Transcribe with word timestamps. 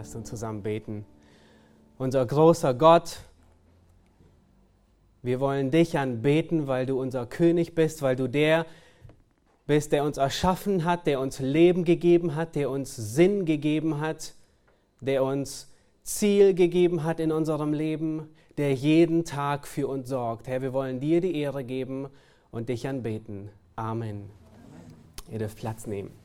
Lasst 0.00 0.16
uns 0.16 0.30
zusammen 0.30 0.62
beten. 0.62 1.04
Unser 1.98 2.24
großer 2.24 2.72
Gott, 2.72 3.18
wir 5.20 5.40
wollen 5.40 5.70
dich 5.70 5.98
anbeten, 5.98 6.66
weil 6.66 6.86
du 6.86 6.98
unser 6.98 7.26
König 7.26 7.74
bist, 7.74 8.00
weil 8.00 8.16
du 8.16 8.26
der 8.26 8.64
bist, 9.66 9.92
der 9.92 10.04
uns 10.04 10.16
erschaffen 10.16 10.86
hat, 10.86 11.06
der 11.06 11.20
uns 11.20 11.38
Leben 11.38 11.84
gegeben 11.84 12.34
hat, 12.34 12.54
der 12.54 12.70
uns 12.70 12.96
Sinn 12.96 13.44
gegeben 13.44 14.00
hat, 14.00 14.32
der 15.02 15.22
uns 15.22 15.70
Ziel 16.02 16.54
gegeben 16.54 17.04
hat 17.04 17.20
in 17.20 17.30
unserem 17.30 17.74
Leben, 17.74 18.30
der 18.56 18.72
jeden 18.72 19.26
Tag 19.26 19.68
für 19.68 19.86
uns 19.86 20.08
sorgt. 20.08 20.48
Herr, 20.48 20.62
wir 20.62 20.72
wollen 20.72 20.98
dir 21.00 21.20
die 21.20 21.36
Ehre 21.36 21.62
geben 21.62 22.08
und 22.50 22.70
dich 22.70 22.88
anbeten. 22.88 23.50
Amen. 23.76 24.30
Ihr 25.30 25.40
dürft 25.40 25.58
Platz 25.58 25.86
nehmen. 25.86 26.19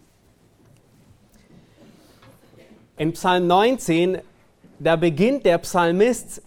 In 2.98 3.12
Psalm 3.12 3.48
19, 3.48 4.20
da 4.80 4.96
beginnt 4.96 5.46
der 5.46 5.58
Psalmist 5.58 6.42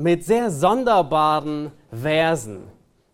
mit 0.00 0.24
sehr 0.24 0.50
sonderbaren 0.50 1.72
Versen. 1.92 2.62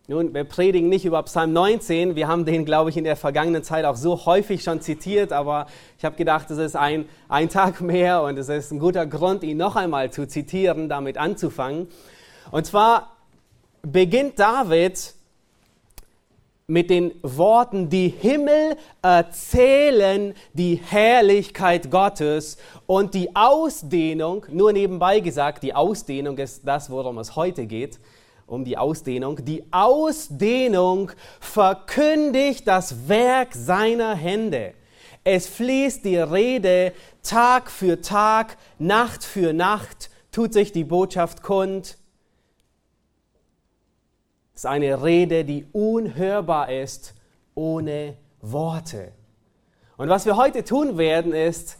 Nun, 0.07 0.33
wir 0.33 0.45
predigen 0.45 0.87
nicht 0.87 1.03
über 1.03 1.21
Psalm 1.23 1.51
19. 1.51 2.15
Wir 2.15 2.29
haben 2.29 2.45
den, 2.45 2.63
glaube 2.63 2.89
ich, 2.89 2.95
in 2.95 3.03
der 3.03 3.17
vergangenen 3.17 3.63
Zeit 3.63 3.83
auch 3.83 3.97
so 3.97 4.25
häufig 4.25 4.63
schon 4.63 4.79
zitiert, 4.79 5.33
aber 5.33 5.67
ich 5.97 6.05
habe 6.05 6.15
gedacht, 6.15 6.49
es 6.49 6.59
ist 6.59 6.77
ein, 6.77 7.09
ein 7.27 7.49
Tag 7.49 7.81
mehr 7.81 8.21
und 8.23 8.37
es 8.37 8.47
ist 8.47 8.71
ein 8.71 8.79
guter 8.79 9.05
Grund, 9.05 9.43
ihn 9.43 9.57
noch 9.57 9.75
einmal 9.75 10.09
zu 10.09 10.25
zitieren, 10.25 10.87
damit 10.87 11.17
anzufangen. 11.17 11.89
Und 12.51 12.65
zwar 12.65 13.17
beginnt 13.81 14.39
David 14.39 15.13
mit 16.71 16.89
den 16.89 17.11
Worten, 17.21 17.89
die 17.89 18.07
Himmel 18.07 18.77
erzählen 19.01 20.33
die 20.53 20.75
Herrlichkeit 20.75 21.91
Gottes 21.91 22.57
und 22.87 23.13
die 23.13 23.35
Ausdehnung, 23.35 24.45
nur 24.49 24.71
nebenbei 24.71 25.19
gesagt, 25.19 25.63
die 25.63 25.73
Ausdehnung 25.73 26.37
ist 26.37 26.65
das, 26.65 26.89
worum 26.89 27.17
es 27.17 27.35
heute 27.35 27.65
geht, 27.65 27.99
um 28.47 28.63
die 28.63 28.77
Ausdehnung. 28.77 29.43
Die 29.43 29.65
Ausdehnung 29.69 31.11
verkündigt 31.41 32.65
das 32.65 33.09
Werk 33.09 33.49
seiner 33.53 34.15
Hände. 34.15 34.73
Es 35.25 35.47
fließt 35.47 36.05
die 36.05 36.19
Rede 36.19 36.93
Tag 37.21 37.69
für 37.69 37.99
Tag, 37.99 38.55
Nacht 38.79 39.25
für 39.25 39.51
Nacht, 39.51 40.09
tut 40.31 40.53
sich 40.53 40.71
die 40.71 40.85
Botschaft 40.85 41.43
kund. 41.43 41.97
Ist 44.53 44.65
eine 44.65 45.03
Rede, 45.03 45.45
die 45.45 45.65
unhörbar 45.71 46.71
ist 46.71 47.15
ohne 47.55 48.17
Worte. 48.41 49.11
Und 49.97 50.09
was 50.09 50.25
wir 50.25 50.35
heute 50.35 50.63
tun 50.63 50.97
werden, 50.97 51.33
ist, 51.33 51.77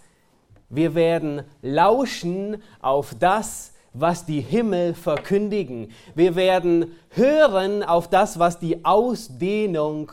wir 0.70 0.96
werden 0.96 1.44
lauschen 1.62 2.62
auf 2.80 3.14
das, 3.20 3.74
was 3.94 4.26
die 4.26 4.40
Himmel 4.40 4.94
verkündigen. 4.94 5.92
Wir 6.16 6.36
werden 6.36 6.94
hören 7.10 7.84
auf 7.84 8.10
das, 8.10 8.40
was 8.40 8.60
die 8.60 8.86
Ausdehnung 8.86 10.12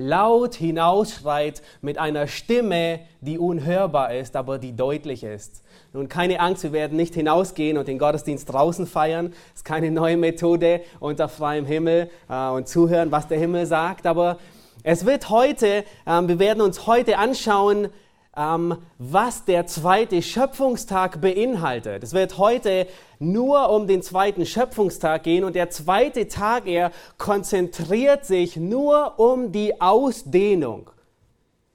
laut 0.00 0.54
hinausschreit 0.54 1.62
mit 1.82 1.98
einer 1.98 2.26
Stimme, 2.26 3.00
die 3.20 3.38
unhörbar 3.38 4.14
ist, 4.14 4.34
aber 4.34 4.58
die 4.58 4.74
deutlich 4.74 5.22
ist. 5.22 5.62
Nun, 5.92 6.08
keine 6.08 6.40
Angst, 6.40 6.62
wir 6.62 6.72
werden 6.72 6.96
nicht 6.96 7.14
hinausgehen 7.14 7.76
und 7.76 7.88
den 7.88 7.98
Gottesdienst 7.98 8.50
draußen 8.52 8.86
feiern. 8.86 9.30
Das 9.30 9.60
ist 9.60 9.64
keine 9.64 9.90
neue 9.90 10.16
Methode 10.16 10.80
unter 11.00 11.28
freiem 11.28 11.66
Himmel 11.66 12.10
äh, 12.28 12.48
und 12.48 12.68
zuhören, 12.68 13.12
was 13.12 13.28
der 13.28 13.38
Himmel 13.38 13.66
sagt. 13.66 14.06
Aber 14.06 14.38
es 14.82 15.04
wird 15.04 15.28
heute, 15.28 15.84
äh, 16.06 16.22
wir 16.22 16.38
werden 16.38 16.62
uns 16.62 16.86
heute 16.86 17.18
anschauen, 17.18 17.88
ähm, 18.36 18.76
was 18.98 19.44
der 19.44 19.66
zweite 19.66 20.22
Schöpfungstag 20.22 21.20
beinhaltet. 21.20 22.02
Es 22.02 22.12
wird 22.12 22.38
heute 22.38 22.86
nur 23.18 23.70
um 23.70 23.86
den 23.86 24.02
zweiten 24.02 24.46
Schöpfungstag 24.46 25.24
gehen 25.24 25.44
und 25.44 25.56
der 25.56 25.70
zweite 25.70 26.28
Tag, 26.28 26.66
er 26.66 26.92
konzentriert 27.18 28.24
sich 28.24 28.56
nur 28.56 29.18
um 29.18 29.52
die 29.52 29.80
Ausdehnung. 29.80 30.90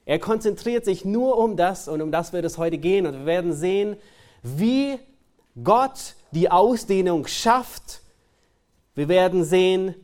Er 0.05 0.19
konzentriert 0.19 0.85
sich 0.85 1.03
nur 1.03 1.37
um 1.37 1.57
das 1.57 1.87
und 1.87 2.01
um 2.01 2.11
das 2.11 2.31
wird 2.31 2.45
es 2.45 2.57
heute 2.57 2.77
gehen 2.77 3.05
und 3.05 3.13
wir 3.13 3.25
werden 3.25 3.53
sehen, 3.53 3.97
wie 4.43 4.97
Gott 5.63 6.15
die 6.31 6.51
Ausdehnung 6.51 7.27
schafft. 7.27 8.01
Wir 8.93 9.07
werden 9.09 9.43
sehen, 9.43 9.95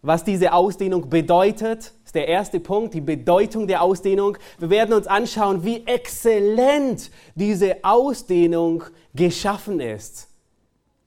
was 0.00 0.24
diese 0.24 0.52
Ausdehnung 0.52 1.10
bedeutet 1.10 1.92
ist 2.12 2.16
der 2.16 2.28
erste 2.28 2.60
Punkt, 2.60 2.92
die 2.92 3.00
Bedeutung 3.00 3.66
der 3.66 3.80
Ausdehnung. 3.80 4.36
Wir 4.58 4.68
werden 4.68 4.92
uns 4.92 5.06
anschauen, 5.06 5.64
wie 5.64 5.86
exzellent 5.86 7.10
diese 7.34 7.82
Ausdehnung 7.82 8.84
geschaffen 9.14 9.80
ist. 9.80 10.28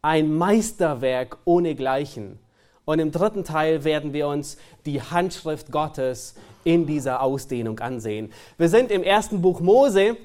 Ein 0.02 0.34
Meisterwerk 0.36 1.38
ohnegleichen. 1.46 2.40
Und 2.86 2.98
im 2.98 3.12
dritten 3.12 3.44
Teil 3.44 3.84
werden 3.84 4.14
wir 4.14 4.28
uns 4.28 4.58
die 4.88 5.00
Handschrift 5.00 5.72
Gottes 5.72 6.34
in 6.64 6.88
dieser 6.88 7.22
Ausdehnung 7.22 7.80
ansehen. 7.82 8.34
Wir 8.58 8.70
sind 8.70 8.90
im 8.90 9.04
ersten 9.04 9.44
Buch 9.44 9.60
Mose. 9.60 10.18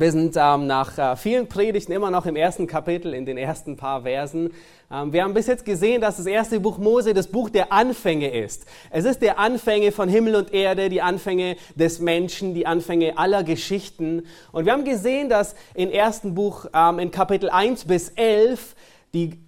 Wir 0.00 0.12
sind 0.12 0.36
ähm, 0.36 0.68
nach 0.68 0.96
äh, 0.96 1.16
vielen 1.16 1.48
Predigten 1.48 1.90
immer 1.90 2.12
noch 2.12 2.24
im 2.24 2.36
ersten 2.36 2.68
Kapitel, 2.68 3.14
in 3.14 3.26
den 3.26 3.36
ersten 3.36 3.76
paar 3.76 4.02
Versen. 4.02 4.52
Ähm, 4.92 5.12
wir 5.12 5.24
haben 5.24 5.34
bis 5.34 5.48
jetzt 5.48 5.64
gesehen, 5.64 6.00
dass 6.00 6.18
das 6.18 6.26
erste 6.26 6.60
Buch 6.60 6.78
Mose 6.78 7.14
das 7.14 7.26
Buch 7.26 7.50
der 7.50 7.72
Anfänge 7.72 8.30
ist. 8.30 8.64
Es 8.90 9.04
ist 9.04 9.22
der 9.22 9.40
Anfänge 9.40 9.90
von 9.90 10.08
Himmel 10.08 10.36
und 10.36 10.54
Erde, 10.54 10.88
die 10.88 11.02
Anfänge 11.02 11.56
des 11.74 11.98
Menschen, 11.98 12.54
die 12.54 12.64
Anfänge 12.64 13.18
aller 13.18 13.42
Geschichten. 13.42 14.22
Und 14.52 14.66
wir 14.66 14.72
haben 14.72 14.84
gesehen, 14.84 15.28
dass 15.28 15.56
im 15.74 15.90
ersten 15.90 16.36
Buch, 16.36 16.66
ähm, 16.72 17.00
in 17.00 17.10
Kapitel 17.10 17.50
1 17.50 17.86
bis 17.86 18.10
11, 18.10 18.76
die 19.14 19.40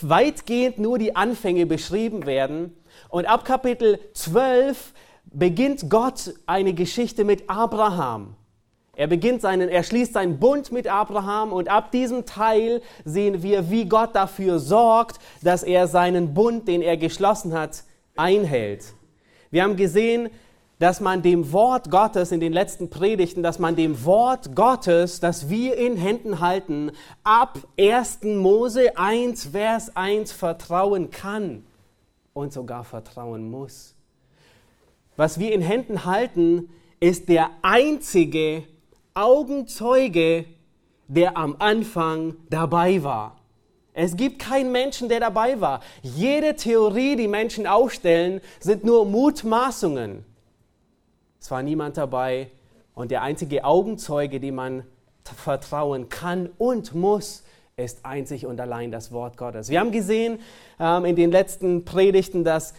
weitgehend 0.00 0.78
nur 0.78 0.98
die 0.98 1.16
Anfänge 1.16 1.66
beschrieben 1.66 2.24
werden. 2.24 2.72
Und 3.08 3.26
ab 3.26 3.44
Kapitel 3.44 3.98
12 4.14 4.92
beginnt 5.24 5.90
Gott 5.90 6.34
eine 6.46 6.72
Geschichte 6.72 7.24
mit 7.24 7.50
Abraham. 7.50 8.36
Er 8.98 9.06
beginnt 9.06 9.42
seinen, 9.42 9.68
er 9.68 9.84
schließt 9.84 10.14
seinen 10.14 10.40
Bund 10.40 10.72
mit 10.72 10.88
Abraham 10.88 11.52
und 11.52 11.68
ab 11.68 11.92
diesem 11.92 12.26
Teil 12.26 12.82
sehen 13.04 13.44
wir, 13.44 13.70
wie 13.70 13.84
Gott 13.84 14.16
dafür 14.16 14.58
sorgt, 14.58 15.20
dass 15.40 15.62
er 15.62 15.86
seinen 15.86 16.34
Bund, 16.34 16.66
den 16.66 16.82
er 16.82 16.96
geschlossen 16.96 17.54
hat, 17.54 17.84
einhält. 18.16 18.94
Wir 19.52 19.62
haben 19.62 19.76
gesehen, 19.76 20.30
dass 20.80 21.00
man 21.00 21.22
dem 21.22 21.52
Wort 21.52 21.92
Gottes 21.92 22.32
in 22.32 22.40
den 22.40 22.52
letzten 22.52 22.90
Predigten, 22.90 23.44
dass 23.44 23.60
man 23.60 23.76
dem 23.76 24.04
Wort 24.04 24.56
Gottes, 24.56 25.20
das 25.20 25.48
wir 25.48 25.76
in 25.76 25.96
Händen 25.96 26.40
halten, 26.40 26.90
ab 27.22 27.56
1. 27.78 28.24
Mose 28.24 28.98
1, 28.98 29.50
Vers 29.52 29.94
1 29.94 30.32
vertrauen 30.32 31.10
kann 31.10 31.62
und 32.32 32.52
sogar 32.52 32.82
vertrauen 32.82 33.48
muss. 33.48 33.94
Was 35.16 35.38
wir 35.38 35.52
in 35.52 35.60
Händen 35.60 36.04
halten, 36.04 36.70
ist 36.98 37.28
der 37.28 37.50
einzige 37.62 38.64
Augenzeuge, 39.18 40.44
der 41.08 41.36
am 41.36 41.56
Anfang 41.58 42.36
dabei 42.50 43.02
war. 43.02 43.36
Es 43.92 44.16
gibt 44.16 44.38
keinen 44.38 44.70
Menschen, 44.70 45.08
der 45.08 45.18
dabei 45.18 45.60
war. 45.60 45.80
Jede 46.02 46.54
Theorie, 46.54 47.16
die 47.16 47.26
Menschen 47.26 47.66
aufstellen, 47.66 48.40
sind 48.60 48.84
nur 48.84 49.04
Mutmaßungen. 49.06 50.24
Es 51.40 51.50
war 51.50 51.64
niemand 51.64 51.96
dabei 51.96 52.52
und 52.94 53.10
der 53.10 53.22
einzige 53.22 53.64
Augenzeuge, 53.64 54.38
dem 54.38 54.54
man 54.54 54.84
vertrauen 55.24 56.08
kann 56.08 56.50
und 56.58 56.94
muss, 56.94 57.42
ist 57.76 58.04
einzig 58.04 58.46
und 58.46 58.60
allein 58.60 58.92
das 58.92 59.10
Wort 59.10 59.36
Gottes. 59.36 59.68
Wir 59.68 59.80
haben 59.80 59.92
gesehen 59.92 60.38
ähm, 60.78 61.04
in 61.04 61.16
den 61.16 61.30
letzten 61.32 61.84
Predigten, 61.84 62.44
dass 62.44 62.74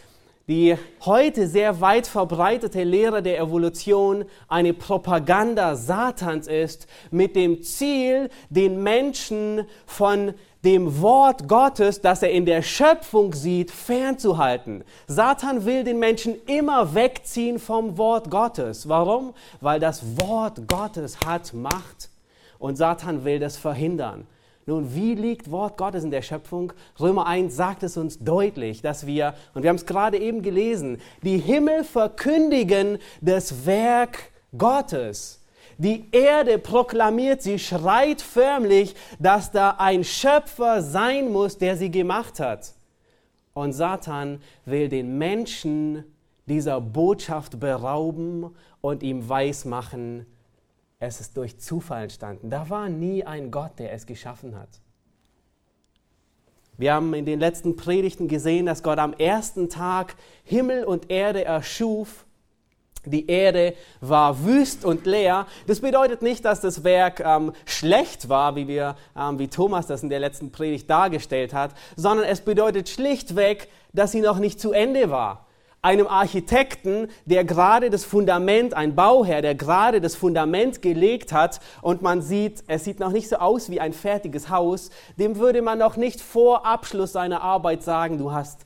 die 0.49 0.75
heute 1.05 1.47
sehr 1.47 1.79
weit 1.79 2.07
verbreitete 2.07 2.83
Lehre 2.83 3.21
der 3.21 3.39
Evolution 3.39 4.25
eine 4.47 4.73
Propaganda 4.73 5.75
Satans 5.75 6.47
ist, 6.47 6.87
mit 7.11 7.35
dem 7.35 7.61
Ziel, 7.61 8.29
den 8.49 8.81
Menschen 8.81 9.65
von 9.85 10.33
dem 10.65 11.01
Wort 11.01 11.47
Gottes, 11.47 12.01
das 12.01 12.23
er 12.23 12.31
in 12.31 12.47
der 12.47 12.63
Schöpfung 12.63 13.33
sieht, 13.33 13.69
fernzuhalten. 13.69 14.83
Satan 15.05 15.65
will 15.65 15.83
den 15.83 15.99
Menschen 15.99 16.35
immer 16.47 16.95
wegziehen 16.95 17.59
vom 17.59 17.99
Wort 17.99 18.31
Gottes. 18.31 18.89
Warum? 18.89 19.35
Weil 19.61 19.79
das 19.79 20.01
Wort 20.19 20.67
Gottes 20.67 21.19
hat 21.23 21.53
Macht 21.53 22.09
und 22.57 22.75
Satan 22.75 23.23
will 23.23 23.37
das 23.37 23.55
verhindern. 23.55 24.25
Nun, 24.69 24.93
wie 24.93 25.15
liegt 25.15 25.49
Wort 25.49 25.77
Gottes 25.77 26.03
in 26.03 26.11
der 26.11 26.21
Schöpfung? 26.21 26.73
Römer 26.99 27.25
1 27.25 27.55
sagt 27.55 27.81
es 27.81 27.97
uns 27.97 28.19
deutlich, 28.19 28.83
dass 28.83 29.07
wir, 29.07 29.33
und 29.55 29.63
wir 29.63 29.69
haben 29.69 29.77
es 29.77 29.87
gerade 29.87 30.19
eben 30.19 30.43
gelesen, 30.43 31.01
die 31.23 31.39
Himmel 31.39 31.83
verkündigen 31.83 32.99
das 33.19 33.65
Werk 33.65 34.29
Gottes. 34.55 35.43
Die 35.79 36.05
Erde 36.11 36.59
proklamiert, 36.59 37.41
sie 37.41 37.57
schreit 37.57 38.21
förmlich, 38.21 38.93
dass 39.17 39.51
da 39.51 39.71
ein 39.79 40.03
Schöpfer 40.03 40.83
sein 40.83 41.31
muss, 41.31 41.57
der 41.57 41.75
sie 41.75 41.89
gemacht 41.89 42.39
hat. 42.39 42.75
Und 43.55 43.73
Satan 43.73 44.39
will 44.65 44.87
den 44.87 45.17
Menschen 45.17 46.03
dieser 46.45 46.79
Botschaft 46.79 47.59
berauben 47.59 48.55
und 48.81 49.01
ihm 49.01 49.27
weismachen, 49.27 50.27
es 50.99 51.21
ist 51.21 51.37
durch 51.37 51.57
Zufall 51.59 52.03
entstanden. 52.03 52.49
Da 52.49 52.69
war 52.69 52.89
nie 52.89 53.23
ein 53.23 53.51
Gott, 53.51 53.79
der 53.79 53.93
es 53.93 54.05
geschaffen 54.05 54.57
hat. 54.57 54.69
Wir 56.77 56.93
haben 56.93 57.13
in 57.13 57.25
den 57.25 57.39
letzten 57.39 57.75
Predigten 57.75 58.27
gesehen, 58.27 58.65
dass 58.65 58.83
Gott 58.83 58.99
am 58.99 59.13
ersten 59.13 59.69
Tag 59.69 60.15
Himmel 60.43 60.83
und 60.85 61.09
Erde 61.09 61.43
erschuf. 61.43 62.25
Die 63.05 63.27
Erde 63.27 63.75
war 64.01 64.43
wüst 64.45 64.83
und 64.83 65.05
leer. 65.05 65.47
Das 65.67 65.79
bedeutet 65.79 66.21
nicht, 66.21 66.43
dass 66.43 66.59
das 66.59 66.83
Werk 66.83 67.21
ähm, 67.21 67.53
schlecht 67.65 68.27
war, 68.27 68.57
wie, 68.57 68.67
wir, 68.67 68.95
ähm, 69.17 69.39
wie 69.39 69.47
Thomas 69.47 69.87
das 69.87 70.03
in 70.03 70.09
der 70.09 70.19
letzten 70.19 70.51
Predigt 70.51 70.89
dargestellt 70.89 71.53
hat, 71.53 71.73
sondern 71.95 72.27
es 72.27 72.41
bedeutet 72.41 72.89
schlichtweg, 72.89 73.69
dass 73.93 74.11
sie 74.11 74.21
noch 74.21 74.37
nicht 74.37 74.59
zu 74.59 74.73
Ende 74.73 75.09
war 75.09 75.48
einem 75.81 76.07
Architekten, 76.07 77.07
der 77.25 77.43
gerade 77.43 77.89
das 77.89 78.03
Fundament, 78.03 78.73
ein 78.73 78.95
Bauherr, 78.95 79.41
der 79.41 79.55
gerade 79.55 80.01
das 80.01 80.15
Fundament 80.15 80.81
gelegt 80.81 81.31
hat 81.31 81.59
und 81.81 82.01
man 82.01 82.21
sieht, 82.21 82.63
es 82.67 82.83
sieht 82.83 82.99
noch 82.99 83.11
nicht 83.11 83.29
so 83.29 83.37
aus 83.37 83.69
wie 83.69 83.79
ein 83.79 83.93
fertiges 83.93 84.49
Haus, 84.49 84.89
dem 85.17 85.37
würde 85.37 85.61
man 85.61 85.79
noch 85.79 85.95
nicht 85.95 86.21
vor 86.21 86.65
Abschluss 86.65 87.13
seiner 87.13 87.41
Arbeit 87.41 87.83
sagen, 87.83 88.17
du 88.17 88.31
hast, 88.31 88.61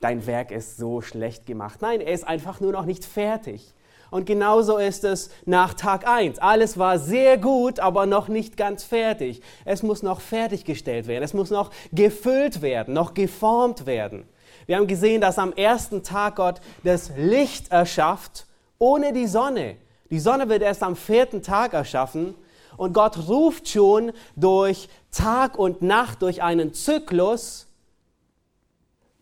dein 0.00 0.26
Werk 0.26 0.50
ist 0.50 0.76
so 0.76 1.00
schlecht 1.00 1.46
gemacht. 1.46 1.80
Nein, 1.82 2.00
er 2.00 2.12
ist 2.12 2.26
einfach 2.26 2.60
nur 2.60 2.72
noch 2.72 2.84
nicht 2.84 3.04
fertig. 3.04 3.74
Und 4.10 4.26
genauso 4.26 4.76
ist 4.76 5.02
es 5.02 5.30
nach 5.44 5.74
Tag 5.74 6.06
1. 6.06 6.38
Alles 6.38 6.78
war 6.78 7.00
sehr 7.00 7.36
gut, 7.36 7.80
aber 7.80 8.06
noch 8.06 8.28
nicht 8.28 8.56
ganz 8.56 8.84
fertig. 8.84 9.42
Es 9.64 9.82
muss 9.82 10.04
noch 10.04 10.20
fertiggestellt 10.20 11.08
werden. 11.08 11.24
Es 11.24 11.34
muss 11.34 11.50
noch 11.50 11.70
gefüllt 11.90 12.62
werden, 12.62 12.94
noch 12.94 13.14
geformt 13.14 13.86
werden. 13.86 14.28
Wir 14.66 14.76
haben 14.76 14.86
gesehen, 14.86 15.20
dass 15.20 15.38
am 15.38 15.52
ersten 15.52 16.02
Tag 16.02 16.36
Gott 16.36 16.60
das 16.82 17.10
Licht 17.16 17.70
erschafft 17.70 18.46
ohne 18.78 19.12
die 19.12 19.26
Sonne. 19.26 19.76
Die 20.10 20.18
Sonne 20.18 20.48
wird 20.48 20.62
erst 20.62 20.82
am 20.82 20.96
vierten 20.96 21.42
Tag 21.42 21.72
erschaffen. 21.72 22.34
Und 22.76 22.92
Gott 22.92 23.28
ruft 23.28 23.68
schon 23.68 24.12
durch 24.36 24.88
Tag 25.10 25.58
und 25.58 25.82
Nacht, 25.82 26.22
durch 26.22 26.42
einen 26.42 26.74
Zyklus, 26.74 27.66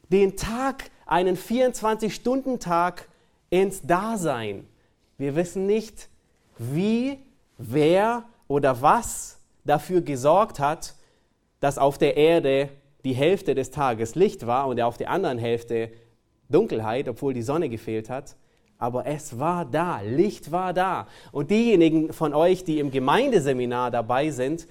den 0.09 0.37
Tag, 0.37 0.91
einen 1.06 1.37
24-Stunden-Tag 1.37 3.09
ins 3.50 3.83
Dasein. 3.83 4.67
Wir 5.19 5.37
wissen 5.37 5.67
nicht, 5.67 6.09
wie, 6.59 7.19
wer 7.59 8.25
oder 8.49 8.81
was 8.81 9.39
dafür 9.65 10.00
gesorgt 10.00 10.59
hat, 10.59 10.94
dass 11.61 11.79
auf 11.79 11.99
der 11.99 12.17
Erde 12.17 12.71
die 13.04 13.14
Hälfte 13.14 13.54
des 13.54 13.70
Tages 13.70 14.14
Licht 14.14 14.46
war 14.46 14.69
und 14.69 14.81
auf 14.81 14.96
der 14.96 15.10
anderen 15.10 15.38
Hälfte 15.38 15.90
Dunkelheit, 16.49 17.08
obwohl 17.08 17.34
die 17.34 17.43
Sonne 17.43 17.69
gefehlt 17.69 18.10
hat. 18.10 18.37
Aber 18.78 19.06
es 19.06 19.38
war 19.38 19.64
da, 19.64 20.00
Licht 20.00 20.50
war 20.50 20.72
da. 20.72 21.06
Und 21.31 21.50
diejenigen 21.50 22.12
von 22.12 22.34
euch, 22.34 22.64
die 22.64 22.78
im 22.78 22.90
Gemeindeseminar 22.90 23.90
dabei 23.90 24.31
sind, 24.31 24.66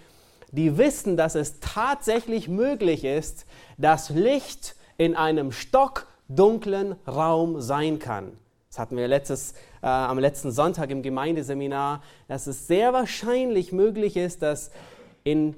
die 0.52 0.78
wissen, 0.78 1.16
dass 1.16 1.36
es 1.36 1.60
tatsächlich 1.62 2.50
möglich 2.50 3.06
ist, 3.06 3.46
dass 3.78 4.10
Licht 4.10 4.76
in 4.98 5.16
einem 5.16 5.52
stockdunklen 5.52 6.96
Raum 7.08 7.62
sein 7.62 8.00
kann. 8.00 8.34
Das 8.70 8.80
hatten 8.80 8.98
wir 8.98 9.08
letztes, 9.08 9.54
äh, 9.82 9.88
am 9.88 10.20
letzten 10.20 10.52
Sonntag 10.52 10.92
im 10.92 11.02
Gemeindeseminar, 11.02 12.02
dass 12.28 12.48
es 12.48 12.68
sehr 12.68 12.94
wahrscheinlich 12.94 13.72
möglich 13.72 14.18
ist, 14.18 14.42
dass 14.42 14.72
in 15.24 15.56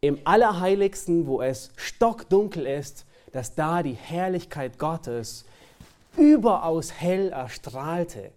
im 0.00 0.18
Allerheiligsten, 0.24 1.26
wo 1.26 1.42
es 1.42 1.70
stockdunkel 1.76 2.66
ist, 2.66 3.06
dass 3.32 3.54
da 3.54 3.82
die 3.82 3.94
Herrlichkeit 3.94 4.78
Gottes 4.78 5.44
überaus 6.16 6.92
hell 6.92 7.30
erstrahlte. 7.30 8.30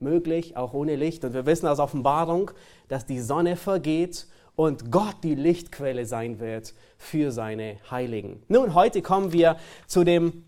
Möglich, 0.00 0.56
auch 0.56 0.74
ohne 0.74 0.96
Licht. 0.96 1.24
Und 1.24 1.34
wir 1.34 1.46
wissen 1.46 1.66
aus 1.66 1.78
Offenbarung, 1.78 2.50
dass 2.88 3.06
die 3.06 3.20
Sonne 3.20 3.56
vergeht 3.56 4.26
und 4.56 4.90
Gott 4.90 5.16
die 5.22 5.34
Lichtquelle 5.34 6.06
sein 6.06 6.40
wird 6.40 6.74
für 6.98 7.32
seine 7.32 7.78
Heiligen. 7.90 8.42
Nun, 8.48 8.74
heute 8.74 9.02
kommen 9.02 9.32
wir 9.32 9.56
zu 9.86 10.04
dem 10.04 10.44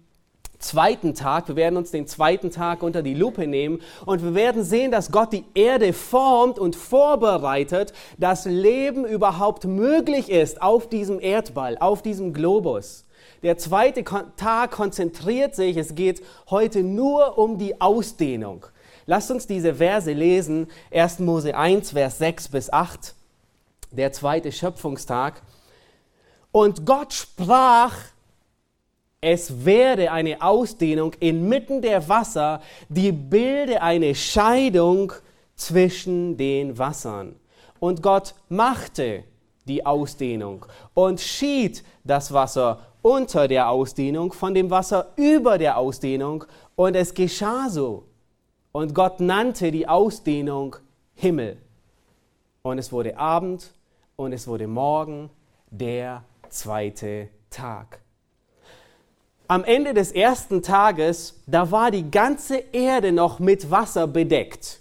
zweiten 0.67 1.15
Tag. 1.15 1.49
Wir 1.49 1.57
werden 1.57 1.77
uns 1.77 1.91
den 1.91 2.07
zweiten 2.07 2.51
Tag 2.51 2.83
unter 2.83 3.03
die 3.03 3.15
Lupe 3.15 3.47
nehmen 3.47 3.81
und 4.05 4.23
wir 4.23 4.35
werden 4.35 4.65
sehen, 4.65 4.91
dass 4.91 5.11
Gott 5.11 5.33
die 5.33 5.45
Erde 5.55 5.93
formt 5.93 6.59
und 6.59 6.77
vorbereitet, 6.77 7.93
dass 8.19 8.45
Leben 8.45 9.05
überhaupt 9.05 9.65
möglich 9.65 10.31
ist 10.31 10.61
auf 10.61 10.89
diesem 10.89 11.21
Erdball, 11.21 11.77
auf 11.79 12.03
diesem 12.03 12.33
Globus. 12.33 13.05
Der 13.43 13.59
zweite 13.59 14.05
Tag 14.37 14.73
konzentriert 14.73 15.55
sich, 15.55 15.77
es 15.77 15.95
geht 15.95 16.23
heute 16.51 16.83
nur 16.83 17.39
um 17.39 17.59
die 17.59 17.81
Ausdehnung. 17.81 18.67
Lasst 19.07 19.31
uns 19.31 19.47
diese 19.47 19.77
Verse 19.77 20.13
lesen, 20.13 20.69
1. 20.93 21.21
Mose 21.21 21.57
1, 21.57 21.93
Vers 21.93 22.19
6 22.19 22.49
bis 22.49 22.73
8, 22.73 23.15
der 23.93 24.13
zweite 24.13 24.51
Schöpfungstag. 24.51 25.43
Und 26.51 26.87
Gott 26.87 27.13
sprach, 27.13 27.93
es 29.27 29.65
werde 29.65 30.13
eine 30.13 30.41
Ausdehnung 30.41 31.13
inmitten 31.19 31.83
der 31.83 32.09
Wasser, 32.09 32.61
die 32.89 33.11
bilde 33.11 33.83
eine 33.83 34.15
Scheidung 34.15 35.13
zwischen 35.57 36.37
den 36.37 36.79
Wassern. 36.79 37.35
Und 37.81 38.05
Gott 38.05 38.37
machte 38.49 39.25
die 39.67 39.85
Ausdehnung 39.85 40.65
und 40.95 41.21
schied 41.21 41.83
das 42.05 42.33
Wasser 42.33 42.79
unter 43.03 43.49
der 43.49 43.69
Ausdehnung 43.69 44.33
von 44.33 44.55
dem 44.55 44.71
Wasser 44.71 45.09
über 45.17 45.59
der 45.59 45.77
Ausdehnung 45.77 46.45
und 46.77 46.95
es 46.95 47.13
geschah 47.13 47.69
so. 47.69 48.05
Und 48.71 48.95
Gott 48.95 49.19
nannte 49.19 49.73
die 49.73 49.89
Ausdehnung 49.89 50.77
Himmel. 51.17 51.57
Und 52.63 52.79
es 52.79 52.93
wurde 52.93 53.19
Abend 53.19 53.75
und 54.15 54.33
es 54.33 54.47
wurde 54.47 54.69
Morgen, 54.69 55.31
der 55.73 56.23
zweite 56.49 57.29
Tag 57.51 58.06
am 59.49 59.65
Ende 59.65 59.95
des 59.95 60.13
ersten 60.13 60.63
Tages, 60.63 61.41
da 61.47 61.71
war 61.71 61.91
die 61.91 62.11
ganze 62.11 62.57
Erde 62.73 63.13
noch 63.13 63.39
mit 63.39 63.71
Wasser 63.71 64.07
bedeckt. 64.07 64.81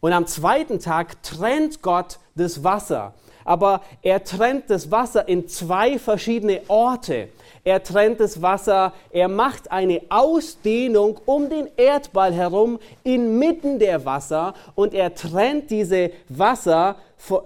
Und 0.00 0.12
am 0.12 0.26
zweiten 0.26 0.78
Tag 0.78 1.22
trennt 1.22 1.82
Gott 1.82 2.18
das 2.34 2.64
Wasser. 2.64 3.14
Aber 3.44 3.82
er 4.02 4.24
trennt 4.24 4.68
das 4.68 4.90
Wasser 4.90 5.28
in 5.28 5.48
zwei 5.48 5.98
verschiedene 5.98 6.62
Orte. 6.68 7.28
Er 7.64 7.82
trennt 7.82 8.20
das 8.20 8.40
Wasser, 8.40 8.94
er 9.10 9.28
macht 9.28 9.70
eine 9.70 10.00
Ausdehnung 10.08 11.20
um 11.26 11.50
den 11.50 11.68
Erdball 11.76 12.32
herum 12.32 12.78
inmitten 13.04 13.78
der 13.78 14.04
Wasser 14.04 14.54
und 14.74 14.94
er 14.94 15.14
trennt 15.14 15.70
diese 15.70 16.10
Wasser 16.28 16.96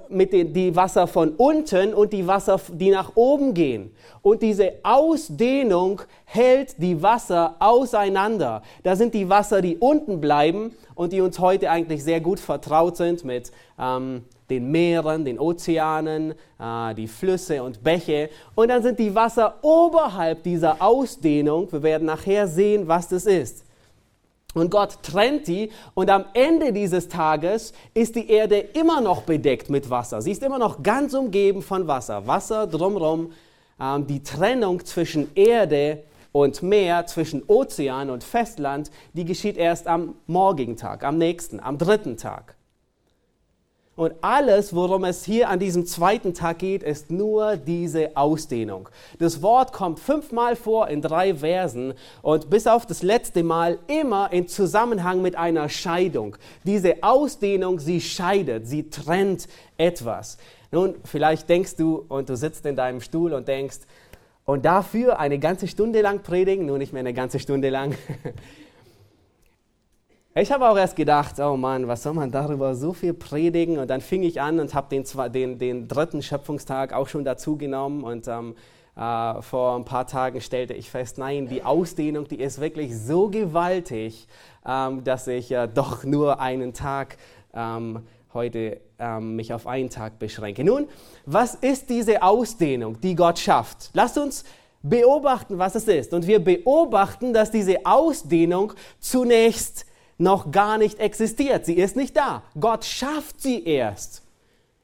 mit 0.08 0.32
den, 0.32 0.52
die 0.52 0.76
Wasser 0.76 1.06
von 1.06 1.30
unten 1.30 1.94
und 1.94 2.12
die 2.12 2.26
Wasser, 2.26 2.60
die 2.68 2.90
nach 2.90 3.12
oben 3.16 3.54
gehen. 3.54 3.94
Und 4.22 4.42
diese 4.42 4.74
Ausdehnung 4.84 6.00
hält 6.24 6.80
die 6.80 7.02
Wasser 7.02 7.56
auseinander. 7.58 8.62
Da 8.84 8.94
sind 8.94 9.14
die 9.14 9.28
Wasser, 9.28 9.62
die 9.62 9.76
unten 9.76 10.20
bleiben 10.20 10.76
und 10.94 11.12
die 11.12 11.20
uns 11.20 11.40
heute 11.40 11.70
eigentlich 11.70 12.04
sehr 12.04 12.20
gut 12.20 12.38
vertraut 12.38 12.96
sind 12.96 13.24
mit 13.24 13.50
ähm, 13.78 14.24
den 14.50 14.70
Meeren, 14.70 15.24
den 15.24 15.38
Ozeanen, 15.38 16.34
äh, 16.58 16.94
die 16.94 17.08
Flüsse 17.08 17.62
und 17.62 17.82
Bäche. 17.82 18.30
Und 18.54 18.68
dann 18.68 18.82
sind 18.82 18.98
die 18.98 19.14
Wasser 19.14 19.56
oberhalb 19.62 20.42
dieser 20.42 20.80
Ausdehnung. 20.82 21.70
Wir 21.72 21.82
werden 21.82 22.06
nachher 22.06 22.46
sehen, 22.46 22.86
was 22.86 23.08
das 23.08 23.26
ist. 23.26 23.64
Und 24.54 24.70
Gott 24.70 25.02
trennt 25.02 25.48
die 25.48 25.70
und 25.94 26.08
am 26.10 26.26
Ende 26.32 26.72
dieses 26.72 27.08
Tages 27.08 27.72
ist 27.92 28.14
die 28.14 28.30
Erde 28.30 28.58
immer 28.58 29.00
noch 29.00 29.22
bedeckt 29.22 29.68
mit 29.68 29.90
Wasser. 29.90 30.22
Sie 30.22 30.30
ist 30.30 30.44
immer 30.44 30.58
noch 30.58 30.82
ganz 30.82 31.12
umgeben 31.12 31.60
von 31.60 31.88
Wasser. 31.88 32.26
Wasser 32.26 32.68
drumherum. 32.68 33.32
Ähm, 33.80 34.06
die 34.06 34.22
Trennung 34.22 34.84
zwischen 34.84 35.34
Erde 35.34 36.04
und 36.30 36.62
Meer, 36.62 37.06
zwischen 37.06 37.42
Ozean 37.48 38.10
und 38.10 38.22
Festland, 38.22 38.90
die 39.12 39.24
geschieht 39.24 39.56
erst 39.56 39.88
am 39.88 40.14
morgigen 40.26 40.76
Tag, 40.76 41.04
am 41.04 41.18
nächsten, 41.18 41.58
am 41.58 41.76
dritten 41.78 42.16
Tag. 42.16 42.54
Und 43.96 44.14
alles, 44.22 44.74
worum 44.74 45.04
es 45.04 45.24
hier 45.24 45.48
an 45.48 45.60
diesem 45.60 45.86
zweiten 45.86 46.34
Tag 46.34 46.58
geht, 46.58 46.82
ist 46.82 47.12
nur 47.12 47.56
diese 47.56 48.16
Ausdehnung. 48.16 48.88
Das 49.20 49.40
Wort 49.40 49.72
kommt 49.72 50.00
fünfmal 50.00 50.56
vor 50.56 50.88
in 50.88 51.00
drei 51.00 51.36
Versen 51.36 51.94
und 52.20 52.50
bis 52.50 52.66
auf 52.66 52.86
das 52.86 53.02
letzte 53.02 53.44
Mal 53.44 53.78
immer 53.86 54.32
in 54.32 54.48
Zusammenhang 54.48 55.22
mit 55.22 55.36
einer 55.36 55.68
Scheidung. 55.68 56.36
Diese 56.64 57.02
Ausdehnung, 57.02 57.78
sie 57.78 58.00
scheidet, 58.00 58.66
sie 58.66 58.90
trennt 58.90 59.46
etwas. 59.76 60.38
Nun, 60.72 60.96
vielleicht 61.04 61.48
denkst 61.48 61.76
du 61.76 62.04
und 62.08 62.28
du 62.28 62.36
sitzt 62.36 62.66
in 62.66 62.74
deinem 62.74 63.00
Stuhl 63.00 63.32
und 63.32 63.46
denkst, 63.46 63.78
und 64.46 64.66
dafür 64.66 65.18
eine 65.18 65.38
ganze 65.38 65.68
Stunde 65.68 66.02
lang 66.02 66.22
predigen, 66.22 66.66
nur 66.66 66.76
nicht 66.76 66.92
mehr 66.92 67.00
eine 67.00 67.14
ganze 67.14 67.38
Stunde 67.38 67.70
lang. 67.70 67.94
Ich 70.36 70.50
habe 70.50 70.68
auch 70.68 70.76
erst 70.76 70.96
gedacht, 70.96 71.38
oh 71.38 71.56
Mann, 71.56 71.86
was 71.86 72.02
soll 72.02 72.12
man 72.12 72.32
darüber 72.32 72.74
so 72.74 72.92
viel 72.92 73.14
predigen? 73.14 73.78
Und 73.78 73.88
dann 73.88 74.00
fing 74.00 74.24
ich 74.24 74.40
an 74.40 74.58
und 74.58 74.74
habe 74.74 74.88
den, 74.88 75.04
den, 75.32 75.58
den 75.58 75.86
dritten 75.86 76.22
Schöpfungstag 76.22 76.92
auch 76.92 77.06
schon 77.06 77.24
dazu 77.24 77.56
genommen. 77.56 78.02
Und 78.02 78.26
ähm, 78.26 78.56
äh, 78.96 79.40
vor 79.42 79.76
ein 79.76 79.84
paar 79.84 80.08
Tagen 80.08 80.40
stellte 80.40 80.74
ich 80.74 80.90
fest, 80.90 81.18
nein, 81.18 81.46
die 81.46 81.62
Ausdehnung, 81.62 82.26
die 82.26 82.40
ist 82.40 82.60
wirklich 82.60 82.98
so 82.98 83.28
gewaltig, 83.28 84.26
ähm, 84.66 85.04
dass 85.04 85.28
ich 85.28 85.52
äh, 85.52 85.68
doch 85.72 86.02
nur 86.02 86.40
einen 86.40 86.72
Tag 86.74 87.16
ähm, 87.54 88.00
heute 88.32 88.80
ähm, 88.98 89.36
mich 89.36 89.54
auf 89.54 89.68
einen 89.68 89.88
Tag 89.88 90.18
beschränke. 90.18 90.64
Nun, 90.64 90.88
was 91.26 91.54
ist 91.54 91.88
diese 91.90 92.24
Ausdehnung, 92.24 93.00
die 93.00 93.14
Gott 93.14 93.38
schafft? 93.38 93.90
Lasst 93.92 94.18
uns 94.18 94.42
beobachten, 94.82 95.58
was 95.58 95.76
es 95.76 95.86
ist. 95.86 96.12
Und 96.12 96.26
wir 96.26 96.42
beobachten, 96.42 97.32
dass 97.32 97.52
diese 97.52 97.86
Ausdehnung 97.86 98.72
zunächst 98.98 99.86
noch 100.18 100.50
gar 100.50 100.78
nicht 100.78 101.00
existiert. 101.00 101.66
Sie 101.66 101.74
ist 101.74 101.96
nicht 101.96 102.16
da. 102.16 102.42
Gott 102.58 102.84
schafft 102.84 103.40
sie 103.40 103.64
erst. 103.64 104.22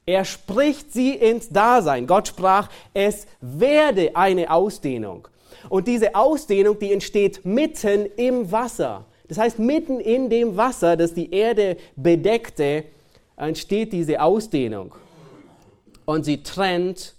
Er 0.06 0.25
spricht 0.25 0.92
sie 0.92 1.14
ins 1.14 1.49
Dasein. 1.50 2.06
Gott 2.06 2.28
sprach, 2.28 2.68
es 2.94 3.26
werde 3.40 4.16
eine 4.16 4.50
Ausdehnung. 4.50 5.28
Und 5.68 5.87
diese 5.87 6.14
Ausdehnung, 6.14 6.78
die 6.78 6.92
entsteht 6.92 7.44
mitten 7.44 8.06
im 8.16 8.50
Wasser. 8.50 9.04
Das 9.28 9.38
heißt, 9.38 9.58
mitten 9.58 10.00
in 10.00 10.28
dem 10.28 10.56
Wasser, 10.56 10.96
das 10.96 11.14
die 11.14 11.32
Erde 11.32 11.76
bedeckte, 11.94 12.84
entsteht 13.37 13.92
diese 13.92 14.20
Ausdehnung. 14.20 14.94
Und 16.04 16.25
sie 16.25 16.42
trennt 16.42 17.14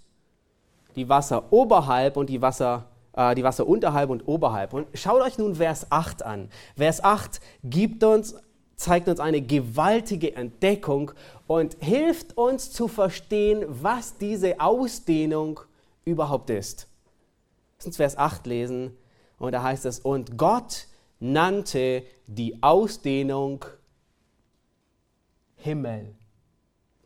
die 0.94 1.08
Wasser 1.08 1.44
oberhalb 1.50 2.18
und 2.18 2.28
die 2.28 2.42
Wasser, 2.42 2.84
äh, 3.14 3.34
die 3.34 3.44
Wasser 3.44 3.66
unterhalb 3.66 4.10
und 4.10 4.26
oberhalb. 4.26 4.72
Und 4.72 4.86
schaut 4.94 5.22
euch 5.22 5.38
nun 5.38 5.56
Vers 5.56 5.90
8 5.90 6.22
an. 6.24 6.48
Vers 6.76 7.02
8 7.02 7.40
gibt 7.64 8.04
uns, 8.04 8.36
zeigt 8.76 9.08
uns 9.08 9.20
eine 9.20 9.42
gewaltige 9.42 10.34
Entdeckung 10.34 11.12
und 11.46 11.76
hilft 11.80 12.36
uns 12.36 12.70
zu 12.72 12.88
verstehen, 12.88 13.64
was 13.68 14.18
diese 14.18 14.60
Ausdehnung 14.60 15.60
überhaupt 16.04 16.50
ist. 16.50 16.88
Lass 17.78 17.86
uns 17.86 17.96
Vers 17.96 18.16
8 18.16 18.46
lesen. 18.46 18.96
Und 19.38 19.52
da 19.52 19.62
heißt 19.62 19.86
es, 19.86 19.98
und 19.98 20.38
Gott 20.38 20.86
nannte 21.18 22.04
die 22.26 22.62
Ausdehnung 22.62 23.64
Himmel. 25.56 26.14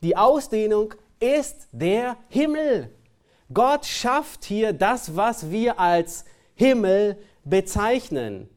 Die 0.01 0.15
Ausdehnung 0.15 0.93
ist 1.19 1.67
der 1.71 2.17
Himmel. 2.29 2.93
Gott 3.53 3.85
schafft 3.85 4.45
hier 4.45 4.73
das, 4.73 5.15
was 5.15 5.49
wir 5.51 5.79
als 5.79 6.25
Himmel 6.55 7.17
bezeichnen. 7.43 8.49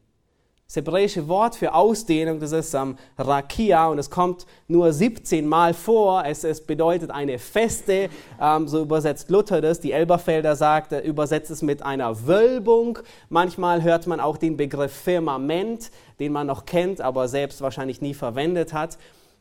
Das 0.71 0.77
hebräische 0.77 1.27
Wort 1.27 1.57
für 1.57 1.73
Ausdehnung, 1.73 2.39
das 2.39 2.53
ist 2.53 2.73
ähm, 2.73 2.95
Rakia 3.17 3.87
und 3.87 3.99
es 3.99 4.09
kommt 4.09 4.45
nur 4.69 4.93
17 4.93 5.45
Mal 5.45 5.73
vor. 5.73 6.23
Es, 6.25 6.45
es 6.45 6.65
bedeutet 6.65 7.11
eine 7.11 7.39
Feste, 7.39 8.09
ähm, 8.39 8.69
so 8.69 8.81
übersetzt 8.81 9.29
Luther 9.29 9.59
das. 9.59 9.81
Die 9.81 9.91
Elberfelder 9.91 10.55
sagt, 10.55 10.93
er 10.93 11.03
übersetzt 11.03 11.51
es 11.51 11.61
mit 11.61 11.83
einer 11.83 12.25
Wölbung. 12.25 12.99
Manchmal 13.27 13.83
hört 13.83 14.07
man 14.07 14.21
auch 14.21 14.37
den 14.37 14.55
Begriff 14.55 14.93
Firmament, 14.93 15.91
den 16.21 16.31
man 16.31 16.47
noch 16.47 16.63
kennt, 16.63 17.01
aber 17.01 17.27
selbst 17.27 17.59
wahrscheinlich 17.59 17.99
nie 17.99 18.13
verwendet 18.13 18.71
hat. 18.71 18.97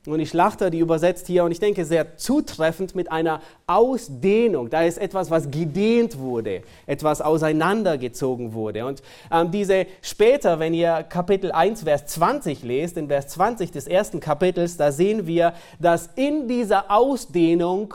Und 0.07 0.19
die 0.19 0.26
Schlachter, 0.26 0.71
die 0.71 0.78
übersetzt 0.78 1.26
hier, 1.26 1.45
und 1.45 1.52
ich 1.52 1.61
denke 1.61 1.85
sehr 1.85 2.16
zutreffend, 2.16 2.95
mit 2.95 3.12
einer 3.12 3.42
Ausdehnung. 3.66 4.71
Da 4.71 4.83
ist 4.83 4.97
etwas, 4.97 5.30
was 5.30 5.50
gedehnt 5.50 6.19
wurde, 6.19 6.62
etwas 6.87 7.21
auseinandergezogen 7.21 8.54
wurde. 8.54 8.87
Und 8.87 9.02
ähm, 9.30 9.50
diese 9.50 9.87
später, 10.00 10.59
wenn 10.59 10.73
ihr 10.73 11.02
Kapitel 11.02 11.52
1, 11.52 11.83
Vers 11.83 12.07
20 12.07 12.62
lest, 12.62 12.97
in 12.97 13.09
Vers 13.09 13.28
20 13.28 13.73
des 13.73 13.87
ersten 13.87 14.21
Kapitels, 14.21 14.78
da 14.78 14.90
sehen 14.90 15.26
wir, 15.26 15.52
dass 15.78 16.09
in 16.16 16.49
dieser 16.49 16.90
Ausdehnung 16.90 17.92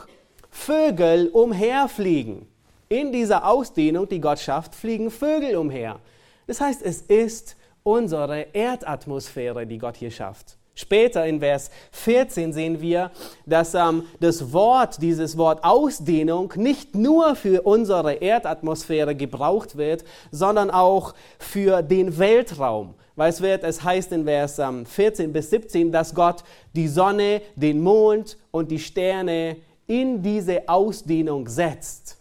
Vögel 0.48 1.28
umherfliegen. 1.30 2.46
In 2.88 3.10
dieser 3.10 3.48
Ausdehnung, 3.48 4.08
die 4.08 4.20
Gott 4.20 4.38
schafft, 4.38 4.76
fliegen 4.76 5.10
Vögel 5.10 5.56
umher. 5.56 5.98
Das 6.46 6.60
heißt, 6.60 6.82
es 6.82 7.02
ist 7.02 7.56
unsere 7.82 8.54
Erdatmosphäre, 8.54 9.66
die 9.66 9.78
Gott 9.78 9.96
hier 9.96 10.12
schafft. 10.12 10.56
Später 10.78 11.24
in 11.24 11.40
Vers 11.40 11.70
14 11.92 12.52
sehen 12.52 12.82
wir, 12.82 13.10
dass 13.46 13.74
ähm, 13.74 14.02
das 14.20 14.52
Wort, 14.52 15.00
dieses 15.00 15.38
Wort 15.38 15.64
Ausdehnung 15.64 16.52
nicht 16.56 16.94
nur 16.94 17.34
für 17.34 17.62
unsere 17.62 18.12
Erdatmosphäre 18.12 19.16
gebraucht 19.16 19.78
wird, 19.78 20.04
sondern 20.30 20.70
auch 20.70 21.14
für 21.38 21.80
den 21.80 22.18
Weltraum. 22.18 22.92
Weil 23.14 23.30
es 23.30 23.40
wird, 23.40 23.64
es 23.64 23.82
heißt 23.82 24.12
in 24.12 24.24
Vers 24.24 24.58
ähm, 24.58 24.84
14 24.84 25.32
bis 25.32 25.48
17, 25.48 25.90
dass 25.90 26.14
Gott 26.14 26.44
die 26.74 26.88
Sonne, 26.88 27.40
den 27.54 27.80
Mond 27.82 28.36
und 28.50 28.70
die 28.70 28.78
Sterne 28.78 29.56
in 29.86 30.22
diese 30.22 30.68
Ausdehnung 30.68 31.48
setzt. 31.48 32.18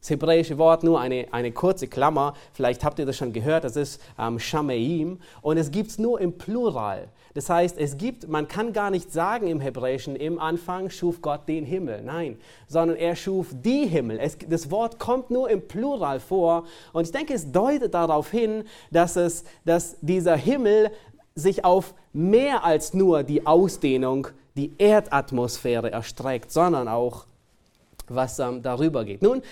Das 0.00 0.10
hebräische 0.10 0.56
Wort, 0.56 0.82
nur 0.82 0.98
eine, 0.98 1.26
eine 1.30 1.52
kurze 1.52 1.86
Klammer, 1.86 2.34
vielleicht 2.54 2.84
habt 2.84 2.98
ihr 2.98 3.04
das 3.04 3.16
schon 3.16 3.34
gehört, 3.34 3.64
das 3.64 3.76
ist 3.76 4.00
ähm, 4.18 4.38
Shameim 4.38 5.18
und 5.42 5.58
es 5.58 5.70
gibt 5.70 5.90
es 5.90 5.98
nur 5.98 6.20
im 6.20 6.38
Plural. 6.38 7.08
Das 7.34 7.50
heißt, 7.50 7.78
es 7.78 7.96
gibt, 7.98 8.26
man 8.26 8.48
kann 8.48 8.72
gar 8.72 8.90
nicht 8.90 9.12
sagen 9.12 9.46
im 9.46 9.60
Hebräischen, 9.60 10.16
im 10.16 10.38
Anfang 10.38 10.88
schuf 10.88 11.20
Gott 11.20 11.46
den 11.46 11.64
Himmel, 11.66 12.02
nein, 12.02 12.38
sondern 12.66 12.96
er 12.96 13.14
schuf 13.14 13.48
die 13.52 13.86
Himmel. 13.86 14.18
Es, 14.18 14.38
das 14.48 14.70
Wort 14.70 14.98
kommt 14.98 15.30
nur 15.30 15.50
im 15.50 15.68
Plural 15.68 16.18
vor 16.18 16.64
und 16.94 17.04
ich 17.04 17.12
denke, 17.12 17.34
es 17.34 17.52
deutet 17.52 17.92
darauf 17.92 18.30
hin, 18.30 18.64
dass, 18.90 19.16
es, 19.16 19.44
dass 19.66 19.96
dieser 20.00 20.34
Himmel 20.34 20.90
sich 21.34 21.64
auf 21.64 21.94
mehr 22.12 22.64
als 22.64 22.94
nur 22.94 23.22
die 23.22 23.46
Ausdehnung, 23.46 24.28
die 24.56 24.72
Erdatmosphäre 24.78 25.92
erstreckt, 25.92 26.50
sondern 26.50 26.88
auch 26.88 27.26
was 28.08 28.38
ähm, 28.38 28.62
darüber 28.62 29.04
geht. 29.04 29.22
Nun, 29.22 29.42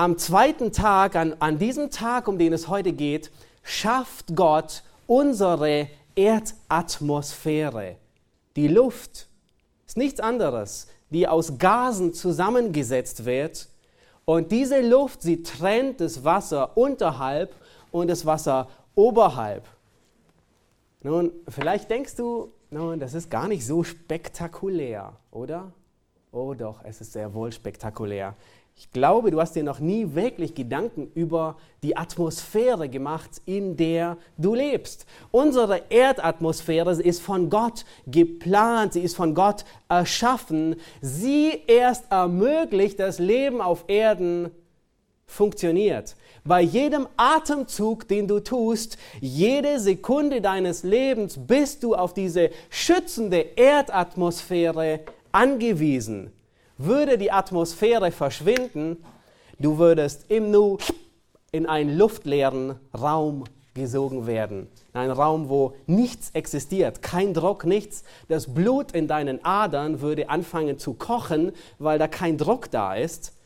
am 0.00 0.16
zweiten 0.16 0.72
Tag, 0.72 1.14
an, 1.14 1.36
an 1.40 1.58
diesem 1.58 1.90
Tag, 1.90 2.26
um 2.26 2.38
den 2.38 2.54
es 2.54 2.68
heute 2.68 2.94
geht, 2.94 3.30
schafft 3.62 4.34
Gott 4.34 4.82
unsere 5.06 5.88
Erdatmosphäre. 6.14 7.96
Die 8.56 8.66
Luft 8.66 9.28
ist 9.86 9.98
nichts 9.98 10.18
anderes, 10.18 10.86
die 11.10 11.28
aus 11.28 11.58
Gasen 11.58 12.14
zusammengesetzt 12.14 13.26
wird. 13.26 13.68
Und 14.24 14.52
diese 14.52 14.80
Luft, 14.80 15.20
sie 15.20 15.42
trennt 15.42 16.00
das 16.00 16.24
Wasser 16.24 16.78
unterhalb 16.78 17.54
und 17.92 18.08
das 18.08 18.24
Wasser 18.24 18.68
oberhalb. 18.94 19.68
Nun, 21.02 21.30
vielleicht 21.46 21.90
denkst 21.90 22.16
du, 22.16 22.50
nun, 22.70 23.00
das 23.00 23.12
ist 23.12 23.30
gar 23.30 23.48
nicht 23.48 23.66
so 23.66 23.84
spektakulär, 23.84 25.12
oder? 25.30 25.70
Oh 26.32 26.54
doch, 26.54 26.82
es 26.84 27.02
ist 27.02 27.12
sehr 27.12 27.34
wohl 27.34 27.52
spektakulär. 27.52 28.34
Ich 28.80 28.92
glaube, 28.92 29.30
du 29.30 29.38
hast 29.38 29.56
dir 29.56 29.62
noch 29.62 29.78
nie 29.78 30.14
wirklich 30.14 30.54
Gedanken 30.54 31.10
über 31.14 31.58
die 31.82 31.98
Atmosphäre 31.98 32.88
gemacht, 32.88 33.42
in 33.44 33.76
der 33.76 34.16
du 34.38 34.54
lebst. 34.54 35.04
Unsere 35.30 35.82
Erdatmosphäre 35.90 36.92
ist 36.92 37.20
von 37.20 37.50
Gott 37.50 37.84
geplant, 38.06 38.94
sie 38.94 39.02
ist 39.02 39.16
von 39.16 39.34
Gott 39.34 39.66
erschaffen. 39.90 40.76
Sie 41.02 41.60
erst 41.66 42.10
ermöglicht, 42.10 42.98
dass 43.00 43.18
Leben 43.18 43.60
auf 43.60 43.84
Erden 43.86 44.50
funktioniert. 45.26 46.16
Bei 46.42 46.62
jedem 46.62 47.06
Atemzug, 47.18 48.08
den 48.08 48.28
du 48.28 48.40
tust, 48.40 48.96
jede 49.20 49.78
Sekunde 49.78 50.40
deines 50.40 50.84
Lebens 50.84 51.36
bist 51.38 51.82
du 51.82 51.94
auf 51.94 52.14
diese 52.14 52.48
schützende 52.70 53.40
Erdatmosphäre 53.56 55.00
angewiesen. 55.32 56.32
Würde 56.82 57.18
die 57.18 57.30
Atmosphäre 57.30 58.10
verschwinden, 58.10 59.04
du 59.58 59.76
würdest 59.76 60.30
im 60.30 60.50
Nu 60.50 60.78
in 61.52 61.66
einen 61.66 61.98
luftleeren 61.98 62.76
Raum 62.98 63.44
gesogen 63.74 64.26
werden. 64.26 64.66
In 64.94 65.00
einen 65.00 65.12
Raum, 65.12 65.50
wo 65.50 65.74
nichts 65.84 66.30
existiert, 66.30 67.02
kein 67.02 67.34
Druck, 67.34 67.66
nichts. 67.66 68.02
Das 68.28 68.54
Blut 68.54 68.92
in 68.92 69.08
deinen 69.08 69.44
Adern 69.44 70.00
würde 70.00 70.30
anfangen 70.30 70.78
zu 70.78 70.94
kochen, 70.94 71.52
weil 71.78 71.98
da 71.98 72.08
kein 72.08 72.38
Druck 72.38 72.70
da 72.70 72.94
ist. 72.94 73.36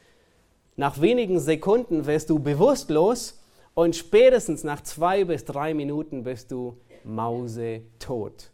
Nach 0.76 1.00
wenigen 1.00 1.40
Sekunden 1.40 2.06
wirst 2.06 2.30
du 2.30 2.38
bewusstlos 2.38 3.42
und 3.74 3.96
spätestens 3.96 4.62
nach 4.62 4.80
zwei 4.84 5.24
bis 5.24 5.44
drei 5.44 5.74
Minuten 5.74 6.22
bist 6.22 6.52
du 6.52 6.78
mausetot. 7.02 8.53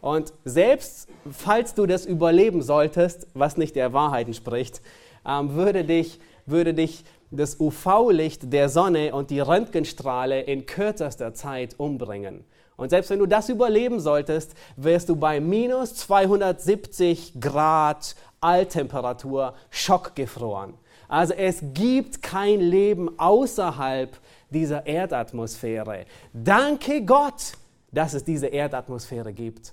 Und 0.00 0.32
selbst 0.44 1.08
falls 1.30 1.74
du 1.74 1.86
das 1.86 2.06
überleben 2.06 2.62
solltest, 2.62 3.26
was 3.34 3.56
nicht 3.56 3.76
der 3.76 3.92
Wahrheit 3.92 4.26
entspricht, 4.26 4.80
ähm, 5.26 5.54
würde, 5.54 5.84
dich, 5.84 6.20
würde 6.44 6.74
dich 6.74 7.04
das 7.30 7.58
UV-Licht 7.58 8.52
der 8.52 8.68
Sonne 8.68 9.14
und 9.14 9.30
die 9.30 9.40
Röntgenstrahle 9.40 10.42
in 10.42 10.66
kürzester 10.66 11.34
Zeit 11.34 11.74
umbringen. 11.78 12.44
Und 12.76 12.90
selbst 12.90 13.10
wenn 13.10 13.18
du 13.18 13.26
das 13.26 13.48
überleben 13.48 14.00
solltest, 14.00 14.54
wirst 14.76 15.08
du 15.08 15.16
bei 15.16 15.40
minus 15.40 15.94
270 15.94 17.40
Grad 17.40 18.14
Alttemperatur 18.40 19.54
schockgefroren. 19.70 20.74
Also 21.08 21.34
es 21.34 21.62
gibt 21.72 22.22
kein 22.22 22.60
Leben 22.60 23.18
außerhalb 23.18 24.16
dieser 24.50 24.86
Erdatmosphäre. 24.86 26.04
Danke 26.32 27.04
Gott, 27.04 27.52
dass 27.92 28.14
es 28.14 28.24
diese 28.24 28.48
Erdatmosphäre 28.48 29.32
gibt. 29.32 29.72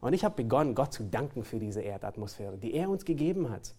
Und 0.00 0.12
ich 0.12 0.24
habe 0.24 0.36
begonnen, 0.36 0.74
Gott 0.74 0.92
zu 0.92 1.04
danken 1.04 1.44
für 1.44 1.58
diese 1.58 1.82
Erdatmosphäre, 1.82 2.56
die 2.56 2.74
er 2.74 2.88
uns 2.88 3.04
gegeben 3.04 3.50
hat. 3.50 3.74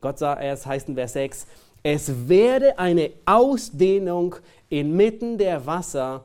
Gott 0.00 0.18
sagt, 0.18 0.42
es 0.42 0.66
heißt 0.66 0.88
in 0.88 0.94
Vers 0.96 1.12
6, 1.12 1.46
es 1.84 2.28
werde 2.28 2.78
eine 2.78 3.10
Ausdehnung 3.24 4.36
inmitten 4.68 5.38
der 5.38 5.66
Wasser 5.66 6.24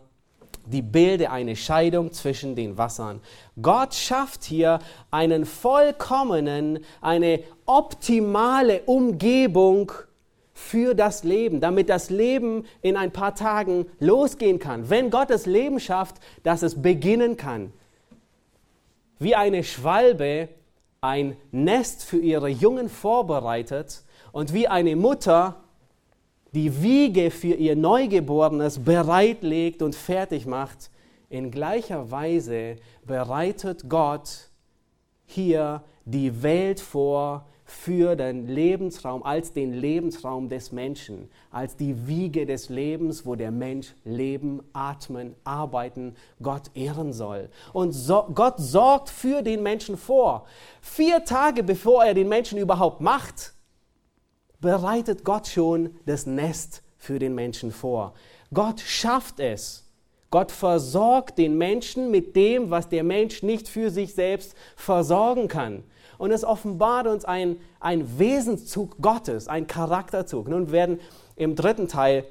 die 0.72 0.82
bilde 0.82 1.32
eine 1.32 1.56
Scheidung 1.56 2.12
zwischen 2.12 2.56
den 2.56 2.77
Wassern. 2.77 3.22
Gott 3.62 3.94
schafft 3.94 4.44
hier 4.44 4.79
einen 5.12 5.46
vollkommenen, 5.46 6.79
eine 7.01 7.41
optimale 7.65 8.82
Umgebung 8.84 9.91
für 10.53 10.96
das 10.96 11.24
Leben, 11.24 11.62
damit 11.62 11.89
das 11.89 12.10
Leben 12.10 12.65
in 12.82 12.98
ein 12.98 13.12
paar 13.12 13.36
Tagen 13.36 13.86
losgehen 14.00 14.60
kann. 14.60 14.89
Wenn 14.89 15.10
Gott 15.10 15.29
das 15.29 15.46
Leben 15.46 15.79
schafft, 15.79 16.17
dass 16.44 16.63
es 16.63 16.82
beginnen 16.82 17.38
kann. 17.38 17.72
Wie 19.19 19.36
eine 19.36 19.63
Schwalbe 19.63 20.50
ein 21.01 21.38
Nest 21.51 22.03
für 22.03 22.19
ihre 22.19 22.50
Jungen 22.50 22.89
vorbereitet 22.89 24.03
und 24.31 24.53
wie 24.53 24.67
eine 24.67 24.95
Mutter 24.95 25.63
die 26.53 26.81
Wiege 26.81 27.31
für 27.31 27.53
ihr 27.53 27.75
Neugeborenes 27.75 28.79
bereitlegt 28.79 29.81
und 29.81 29.95
fertig 29.95 30.45
macht, 30.45 30.89
in 31.29 31.51
gleicher 31.51 32.09
Weise 32.09 32.77
bereitet 33.05 33.89
Gott 33.89 34.50
hier 35.25 35.83
die 36.05 36.41
Welt 36.41 36.79
vor 36.79 37.45
für 37.69 38.15
den 38.15 38.47
Lebensraum, 38.47 39.24
als 39.24 39.51
den 39.51 39.74
Lebensraum 39.74 40.47
des 40.47 40.71
Menschen, 40.71 41.29
als 41.51 41.75
die 41.75 42.07
Wiege 42.07 42.45
des 42.45 42.69
Lebens, 42.69 43.25
wo 43.25 43.36
der 43.36 43.51
Mensch 43.51 43.93
leben, 44.05 44.63
atmen, 44.71 45.36
arbeiten, 45.43 46.15
Gott 46.41 46.71
ehren 46.75 47.12
soll. 47.12 47.50
Und 47.74 47.91
so, 47.91 48.25
Gott 48.33 48.55
sorgt 48.57 49.09
für 49.09 49.41
den 49.41 49.63
Menschen 49.63 49.97
vor. 49.97 50.45
Vier 50.81 51.25
Tage 51.25 51.62
bevor 51.62 52.05
er 52.05 52.13
den 52.13 52.29
Menschen 52.29 52.57
überhaupt 52.57 53.01
macht, 53.01 53.53
bereitet 54.62 55.25
Gott 55.25 55.47
schon 55.47 55.89
das 56.05 56.25
Nest 56.25 56.83
für 56.95 57.19
den 57.19 57.36
Menschen 57.36 57.74
vor. 57.74 58.13
Gott 58.53 58.79
schafft 58.79 59.41
es. 59.41 59.83
Gott 60.29 60.53
versorgt 60.53 61.38
den 61.38 61.57
Menschen 61.57 62.12
mit 62.12 62.36
dem, 62.38 62.69
was 62.69 62.88
der 62.88 63.03
Mensch 63.03 63.43
nicht 63.43 63.67
für 63.67 63.89
sich 63.89 64.13
selbst 64.13 64.55
versorgen 64.77 65.50
kann. 65.50 65.83
Und 66.17 66.31
es 66.31 66.43
offenbart 66.43 67.07
uns 67.07 67.25
ein, 67.25 67.57
ein 67.79 68.19
Wesenszug 68.19 69.01
Gottes, 69.01 69.47
ein 69.47 69.67
Charakterzug. 69.67 70.47
Nun 70.47 70.71
werden 70.71 71.00
im 71.36 71.55
dritten 71.55 71.88
Teil 71.88 72.25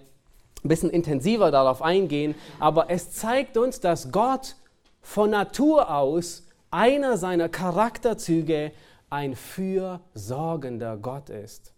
ein 0.64 0.68
bisschen 0.68 0.90
intensiver 0.90 1.50
darauf 1.50 1.82
eingehen, 1.82 2.34
aber 2.58 2.90
es 2.90 3.12
zeigt 3.12 3.56
uns, 3.56 3.80
dass 3.80 4.10
Gott 4.10 4.56
von 5.00 5.30
Natur 5.30 5.94
aus 5.94 6.46
einer 6.70 7.16
seiner 7.16 7.48
Charakterzüge 7.48 8.72
ein 9.08 9.36
fürsorgender 9.36 10.96
Gott 10.96 11.30
ist. 11.30 11.72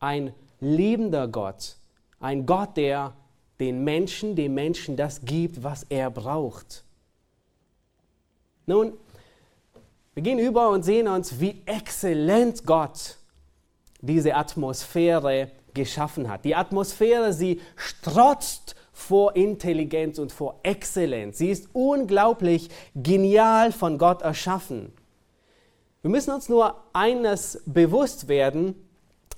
Ein 0.00 0.34
liebender 0.60 1.28
Gott. 1.28 1.76
Ein 2.20 2.44
Gott, 2.44 2.76
der 2.76 3.14
den 3.58 3.84
Menschen, 3.84 4.36
dem 4.36 4.54
Menschen 4.54 4.96
das 4.96 5.24
gibt, 5.24 5.62
was 5.62 5.84
er 5.88 6.10
braucht. 6.10 6.84
Nun, 8.66 8.92
wir 10.14 10.22
gehen 10.22 10.38
über 10.38 10.70
und 10.70 10.82
sehen 10.82 11.08
uns, 11.08 11.40
wie 11.40 11.62
exzellent 11.66 12.66
Gott 12.66 13.16
diese 14.00 14.34
Atmosphäre 14.34 15.50
geschaffen 15.74 16.28
hat. 16.28 16.44
Die 16.44 16.54
Atmosphäre, 16.54 17.32
sie 17.32 17.60
strotzt 17.76 18.74
vor 18.92 19.34
Intelligenz 19.36 20.18
und 20.18 20.32
vor 20.32 20.60
Exzellenz. 20.62 21.38
Sie 21.38 21.50
ist 21.50 21.68
unglaublich 21.72 22.68
genial 22.94 23.72
von 23.72 23.96
Gott 23.96 24.22
erschaffen. 24.22 24.92
Wir 26.02 26.10
müssen 26.10 26.32
uns 26.32 26.48
nur 26.48 26.76
eines 26.92 27.62
bewusst 27.64 28.28
werden, 28.28 28.74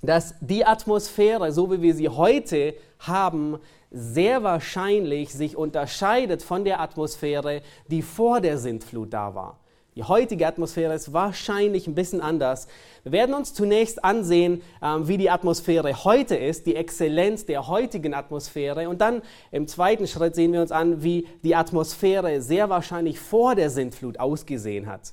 dass 0.02 0.34
die 0.40 0.64
Atmosphäre, 0.64 1.52
so 1.52 1.70
wie 1.70 1.82
wir 1.82 1.94
sie 1.94 2.08
heute 2.08 2.74
haben, 2.98 3.58
sehr 3.90 4.42
wahrscheinlich 4.42 5.32
sich 5.32 5.56
unterscheidet 5.56 6.42
von 6.42 6.64
der 6.64 6.80
Atmosphäre, 6.80 7.62
die 7.88 8.02
vor 8.02 8.40
der 8.40 8.58
Sintflut 8.58 9.12
da 9.12 9.34
war. 9.34 9.60
Die 9.96 10.02
heutige 10.02 10.48
Atmosphäre 10.48 10.92
ist 10.92 11.12
wahrscheinlich 11.12 11.86
ein 11.86 11.94
bisschen 11.94 12.20
anders. 12.20 12.66
Wir 13.04 13.12
werden 13.12 13.32
uns 13.32 13.54
zunächst 13.54 14.02
ansehen, 14.02 14.60
ähm, 14.82 15.06
wie 15.06 15.18
die 15.18 15.30
Atmosphäre 15.30 16.04
heute 16.04 16.34
ist, 16.34 16.66
die 16.66 16.74
Exzellenz 16.74 17.46
der 17.46 17.68
heutigen 17.68 18.12
Atmosphäre. 18.12 18.88
Und 18.88 19.00
dann 19.00 19.22
im 19.52 19.68
zweiten 19.68 20.08
Schritt 20.08 20.34
sehen 20.34 20.52
wir 20.52 20.62
uns 20.62 20.72
an, 20.72 21.04
wie 21.04 21.28
die 21.44 21.54
Atmosphäre 21.54 22.42
sehr 22.42 22.68
wahrscheinlich 22.70 23.20
vor 23.20 23.54
der 23.54 23.70
Sintflut 23.70 24.18
ausgesehen 24.18 24.86
hat. 24.88 25.12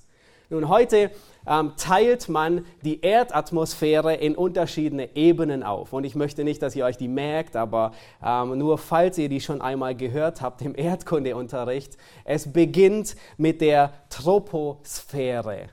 Nun, 0.52 0.68
heute 0.68 1.12
ähm, 1.48 1.72
teilt 1.78 2.28
man 2.28 2.66
die 2.84 3.00
Erdatmosphäre 3.00 4.16
in 4.16 4.36
verschiedene 4.54 5.16
Ebenen 5.16 5.64
auf. 5.64 5.94
Und 5.94 6.04
ich 6.04 6.14
möchte 6.14 6.44
nicht, 6.44 6.62
dass 6.62 6.76
ihr 6.76 6.84
euch 6.84 6.98
die 6.98 7.08
merkt, 7.08 7.56
aber 7.56 7.94
ähm, 8.22 8.58
nur 8.58 8.78
falls 8.78 9.18
ihr 9.18 9.30
die 9.30 9.40
schon 9.40 9.62
einmal 9.62 9.96
gehört 9.96 10.42
habt 10.42 10.62
im 10.62 10.76
Erdkundeunterricht, 10.76 11.96
es 12.26 12.52
beginnt 12.52 13.16
mit 13.38 13.62
der 13.62 13.94
Troposphäre. 14.10 15.70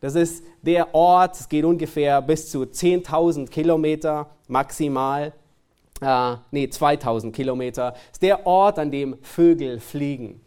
Das 0.00 0.14
ist 0.14 0.42
der 0.62 0.94
Ort, 0.94 1.38
es 1.38 1.50
geht 1.50 1.66
ungefähr 1.66 2.22
bis 2.22 2.50
zu 2.50 2.62
10.000 2.62 3.50
Kilometer 3.50 4.30
maximal, 4.48 5.34
äh, 6.00 6.36
nee, 6.50 6.64
2.000 6.64 7.30
Kilometer, 7.30 7.92
ist 8.10 8.22
der 8.22 8.46
Ort, 8.46 8.78
an 8.78 8.90
dem 8.90 9.18
Vögel 9.20 9.80
fliegen. 9.80 10.40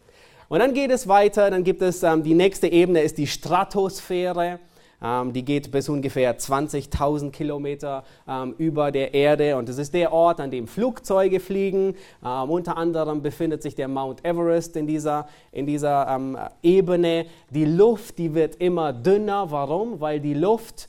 Und 0.47 0.59
dann 0.59 0.73
geht 0.73 0.91
es 0.91 1.07
weiter, 1.07 1.49
dann 1.49 1.63
gibt 1.63 1.81
es 1.81 2.03
ähm, 2.03 2.23
die 2.23 2.33
nächste 2.33 2.67
Ebene, 2.67 3.01
ist 3.01 3.17
die 3.17 3.27
Stratosphäre. 3.27 4.59
Ähm, 5.01 5.33
die 5.33 5.43
geht 5.43 5.71
bis 5.71 5.89
ungefähr 5.89 6.37
20.000 6.37 7.31
Kilometer 7.31 8.03
ähm, 8.27 8.55
über 8.57 8.91
der 8.91 9.13
Erde 9.13 9.57
und 9.57 9.67
das 9.67 9.77
ist 9.77 9.93
der 9.93 10.13
Ort, 10.13 10.39
an 10.39 10.51
dem 10.51 10.67
Flugzeuge 10.67 11.39
fliegen. 11.39 11.95
Ähm, 12.23 12.49
unter 12.49 12.77
anderem 12.77 13.21
befindet 13.21 13.61
sich 13.61 13.75
der 13.75 13.87
Mount 13.87 14.23
Everest 14.23 14.75
in 14.77 14.87
dieser, 14.87 15.27
in 15.51 15.65
dieser 15.65 16.07
ähm, 16.07 16.37
Ebene. 16.63 17.25
Die 17.49 17.65
Luft, 17.65 18.17
die 18.17 18.33
wird 18.33 18.55
immer 18.55 18.93
dünner. 18.93 19.51
Warum? 19.51 19.99
Weil 19.99 20.19
die 20.19 20.33
Luft 20.33 20.87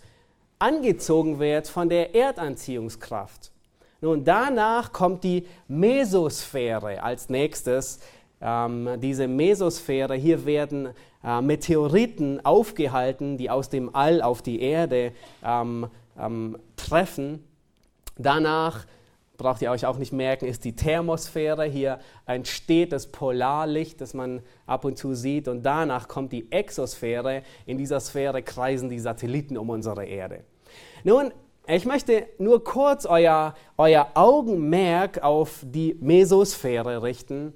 angezogen 0.59 1.39
wird 1.39 1.69
von 1.69 1.89
der 1.89 2.15
Erdanziehungskraft. 2.15 3.51
Nun, 4.01 4.25
danach 4.25 4.93
kommt 4.93 5.25
die 5.25 5.47
Mesosphäre 5.69 7.03
als 7.03 7.29
nächstes 7.29 7.99
ähm, 8.41 9.01
diese 9.01 9.29
Mesosphäre, 9.29 10.15
hier 10.15 10.45
werden 10.45 10.89
äh, 11.25 11.41
Meteoriten 11.41 12.45
aufgehalten, 12.45 13.39
die 13.39 13.51
aus 13.51 13.69
dem 13.69 13.95
All 13.95 14.23
auf 14.23 14.43
die 14.43 14.61
Erde 14.61 15.13
ähm, 15.45 15.89
ähm, 16.19 16.59
treffen. 16.77 17.45
Danach 18.19 18.87
braucht 19.37 19.63
ihr 19.63 19.71
euch 19.71 19.87
auch 19.87 19.99
nicht 19.99 20.13
merken, 20.13 20.47
ist 20.47 20.65
die 20.65 20.75
Thermosphäre. 20.75 21.65
Hier 21.65 21.99
entsteht 22.27 22.93
das 22.93 23.07
Polarlicht, 23.07 24.01
das 24.01 24.15
man 24.15 24.43
ab 24.67 24.85
und 24.85 24.99
zu 24.99 25.15
sieht. 25.15 25.49
Und 25.49 25.63
danach 25.63 26.09
kommt 26.09 26.33
die 26.33 26.51
Exosphäre. 26.51 27.43
In 27.67 27.79
dieser 27.79 28.01
Sphäre 28.01 28.43
kreisen 28.43 28.89
die 28.89 28.99
Satelliten 28.99 29.57
um 29.57 29.71
unsere 29.71 30.05
Erde. 30.05 30.45
Nun, 31.05 31.33
ich 31.67 31.85
möchte 31.85 32.27
nur 32.39 32.63
kurz 32.63 33.07
euer, 33.07 33.55
euer 33.77 34.09
Augenmerk 34.15 35.23
auf 35.23 35.65
die 35.65 35.97
Mesosphäre 36.01 37.03
richten. 37.03 37.53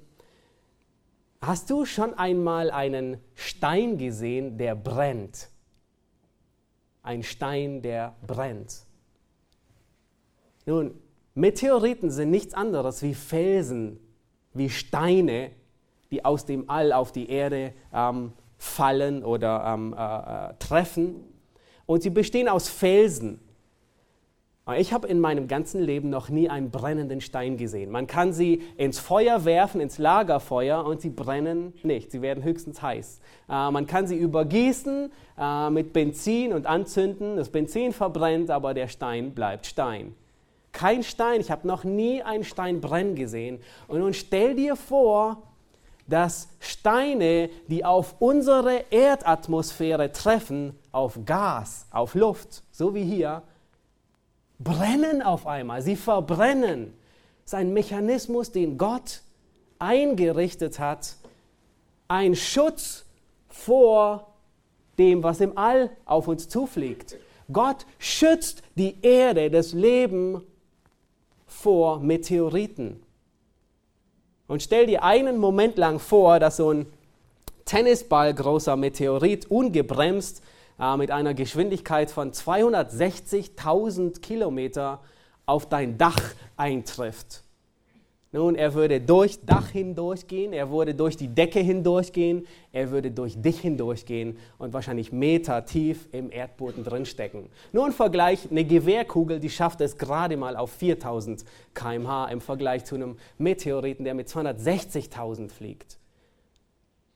Hast 1.41 1.71
du 1.71 1.85
schon 1.85 2.13
einmal 2.13 2.69
einen 2.69 3.17
Stein 3.33 3.97
gesehen, 3.97 4.59
der 4.59 4.75
brennt? 4.75 5.49
Ein 7.01 7.23
Stein, 7.23 7.81
der 7.81 8.15
brennt. 8.25 8.85
Nun, 10.67 10.93
Meteoriten 11.33 12.11
sind 12.11 12.29
nichts 12.29 12.53
anderes 12.53 13.01
wie 13.01 13.15
Felsen, 13.15 13.99
wie 14.53 14.69
Steine, 14.69 15.49
die 16.11 16.23
aus 16.23 16.45
dem 16.45 16.69
All 16.69 16.93
auf 16.93 17.11
die 17.11 17.29
Erde 17.29 17.73
ähm, 17.91 18.33
fallen 18.59 19.23
oder 19.23 19.63
ähm, 19.65 19.95
äh, 19.97 20.51
äh 20.51 20.53
treffen. 20.59 21.23
Und 21.87 22.03
sie 22.03 22.11
bestehen 22.11 22.49
aus 22.49 22.69
Felsen. 22.69 23.39
Ich 24.77 24.93
habe 24.93 25.07
in 25.07 25.19
meinem 25.19 25.47
ganzen 25.47 25.81
Leben 25.81 26.11
noch 26.11 26.29
nie 26.29 26.47
einen 26.47 26.69
brennenden 26.69 27.19
Stein 27.19 27.57
gesehen. 27.57 27.89
Man 27.89 28.05
kann 28.05 28.31
sie 28.31 28.61
ins 28.77 28.99
Feuer 28.99 29.43
werfen, 29.43 29.81
ins 29.81 29.97
Lagerfeuer, 29.97 30.85
und 30.85 31.01
sie 31.01 31.09
brennen 31.09 31.73
nicht. 31.81 32.11
Sie 32.11 32.21
werden 32.21 32.43
höchstens 32.43 32.79
heiß. 32.79 33.21
Äh, 33.49 33.71
man 33.71 33.87
kann 33.87 34.05
sie 34.05 34.17
übergießen 34.17 35.11
äh, 35.39 35.69
mit 35.71 35.93
Benzin 35.93 36.53
und 36.53 36.67
anzünden. 36.67 37.37
Das 37.37 37.49
Benzin 37.49 37.91
verbrennt, 37.91 38.51
aber 38.51 38.75
der 38.75 38.87
Stein 38.87 39.33
bleibt 39.33 39.65
Stein. 39.65 40.15
Kein 40.71 41.01
Stein, 41.01 41.41
ich 41.41 41.49
habe 41.49 41.67
noch 41.67 41.83
nie 41.83 42.21
einen 42.21 42.43
Stein 42.43 42.81
brennen 42.81 43.15
gesehen. 43.15 43.59
Und 43.87 43.99
nun 43.99 44.13
stell 44.13 44.55
dir 44.55 44.75
vor, 44.75 45.41
dass 46.07 46.49
Steine, 46.59 47.49
die 47.67 47.83
auf 47.83 48.15
unsere 48.19 48.85
Erdatmosphäre 48.91 50.11
treffen, 50.11 50.77
auf 50.91 51.19
Gas, 51.25 51.87
auf 51.89 52.13
Luft, 52.13 52.63
so 52.71 52.93
wie 52.93 53.03
hier, 53.03 53.41
brennen 54.63 55.21
auf 55.21 55.47
einmal, 55.47 55.81
sie 55.81 55.95
verbrennen. 55.95 56.93
Das 57.43 57.53
ist 57.53 57.59
ein 57.59 57.73
Mechanismus, 57.73 58.51
den 58.51 58.77
Gott 58.77 59.21
eingerichtet 59.79 60.79
hat, 60.79 61.15
ein 62.07 62.35
Schutz 62.35 63.05
vor 63.49 64.33
dem, 64.97 65.23
was 65.23 65.41
im 65.41 65.57
All 65.57 65.89
auf 66.05 66.27
uns 66.27 66.47
zufliegt. 66.49 67.15
Gott 67.51 67.85
schützt 67.97 68.61
die 68.75 68.97
Erde, 69.01 69.49
das 69.49 69.73
Leben 69.73 70.43
vor 71.47 71.99
Meteoriten. 71.99 73.01
Und 74.47 74.61
stell 74.61 74.85
dir 74.85 75.03
einen 75.03 75.37
Moment 75.37 75.77
lang 75.77 75.99
vor, 75.99 76.39
dass 76.39 76.57
so 76.57 76.71
ein 76.71 76.85
Tennisball 77.65 78.33
großer 78.33 78.75
Meteorit 78.75 79.49
ungebremst 79.49 80.41
äh, 80.81 80.97
mit 80.97 81.11
einer 81.11 81.33
Geschwindigkeit 81.33 82.11
von 82.11 82.31
260.000 82.31 84.19
Kilometer 84.19 84.99
auf 85.45 85.69
dein 85.69 85.97
Dach 85.97 86.19
eintrifft. 86.57 87.43
Nun, 88.33 88.55
er 88.55 88.73
würde 88.73 89.01
durch 89.01 89.45
Dach 89.45 89.71
hindurchgehen, 89.71 90.53
er 90.53 90.71
würde 90.71 90.95
durch 90.95 91.17
die 91.17 91.27
Decke 91.27 91.59
hindurchgehen, 91.59 92.47
er 92.71 92.89
würde 92.89 93.11
durch 93.11 93.41
dich 93.41 93.59
hindurchgehen 93.59 94.37
und 94.57 94.71
wahrscheinlich 94.71 95.11
Meter 95.11 95.65
tief 95.65 96.07
im 96.13 96.31
Erdboden 96.31 96.85
drinstecken. 96.85 97.49
Nur 97.73 97.87
im 97.87 97.91
Vergleich, 97.91 98.49
eine 98.49 98.63
Gewehrkugel, 98.63 99.41
die 99.41 99.49
schafft 99.49 99.81
es 99.81 99.97
gerade 99.97 100.37
mal 100.37 100.55
auf 100.55 100.71
4000 100.71 101.43
km/h 101.73 102.29
im 102.29 102.39
Vergleich 102.39 102.85
zu 102.85 102.95
einem 102.95 103.17
Meteoriten, 103.37 104.05
der 104.05 104.13
mit 104.13 104.29
260.000 104.29 105.49
fliegt. 105.49 105.97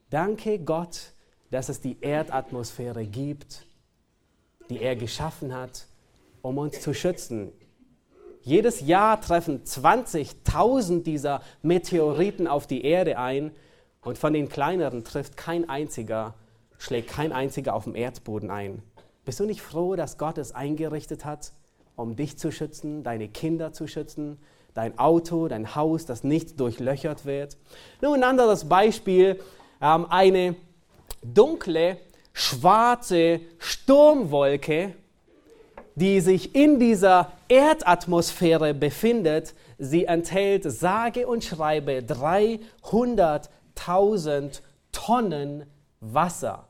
Danke 0.10 0.60
Gott, 0.60 1.14
dass 1.52 1.70
es 1.70 1.82
die 1.82 1.98
Erdatmosphäre 2.02 3.06
gibt, 3.06 3.66
die 4.70 4.80
er 4.80 4.96
geschaffen 4.96 5.54
hat, 5.54 5.88
um 6.42 6.58
uns 6.58 6.82
zu 6.82 6.94
schützen. 6.94 7.52
Jedes 8.42 8.82
Jahr 8.82 9.20
treffen 9.22 9.64
20.000 9.64 11.04
dieser 11.04 11.42
Meteoriten 11.64 12.48
auf 12.48 12.68
die 12.68 12.84
Erde 12.86 13.18
ein 13.18 13.52
und 14.02 14.18
von 14.20 14.34
den 14.34 14.50
kleineren 14.50 15.04
trifft 15.04 15.36
kein 15.36 15.68
einziger, 15.68 16.36
schlägt 16.78 17.10
kein 17.10 17.32
einziger 17.32 17.74
auf 17.74 17.86
dem 17.86 17.96
Erdboden 17.96 18.52
ein. 18.52 18.84
Bist 19.26 19.40
du 19.40 19.46
nicht 19.46 19.62
froh, 19.62 19.96
dass 19.96 20.20
Gott 20.20 20.38
es 20.38 20.54
eingerichtet 20.54 21.26
hat, 21.26 21.54
um 21.96 22.16
dich 22.16 22.38
zu 22.38 22.52
schützen, 22.52 23.02
deine 23.02 23.28
Kinder 23.28 23.74
zu 23.74 23.88
schützen, 23.88 24.38
dein 24.76 25.00
Auto, 25.00 25.48
dein 25.48 25.74
Haus, 25.76 26.06
das 26.06 26.24
nicht 26.24 26.60
durchlöchert 26.60 27.26
wird? 27.26 27.58
Nun 28.02 28.16
ein 28.16 28.24
anderes 28.24 28.70
Beispiel, 28.70 29.40
ähm, 29.82 30.06
eine 30.08 30.56
dunkle, 31.34 31.98
schwarze 32.34 33.40
Sturmwolke 33.58 34.94
die 35.96 36.20
sich 36.20 36.54
in 36.56 36.80
dieser 36.80 37.32
Erdatmosphäre 37.48 38.74
befindet, 38.74 39.54
sie 39.78 40.06
enthält 40.06 40.64
sage 40.64 41.28
und 41.28 41.44
schreibe 41.44 42.00
300.000 42.00 44.62
Tonnen 44.92 45.68
Wasser. 46.02 46.68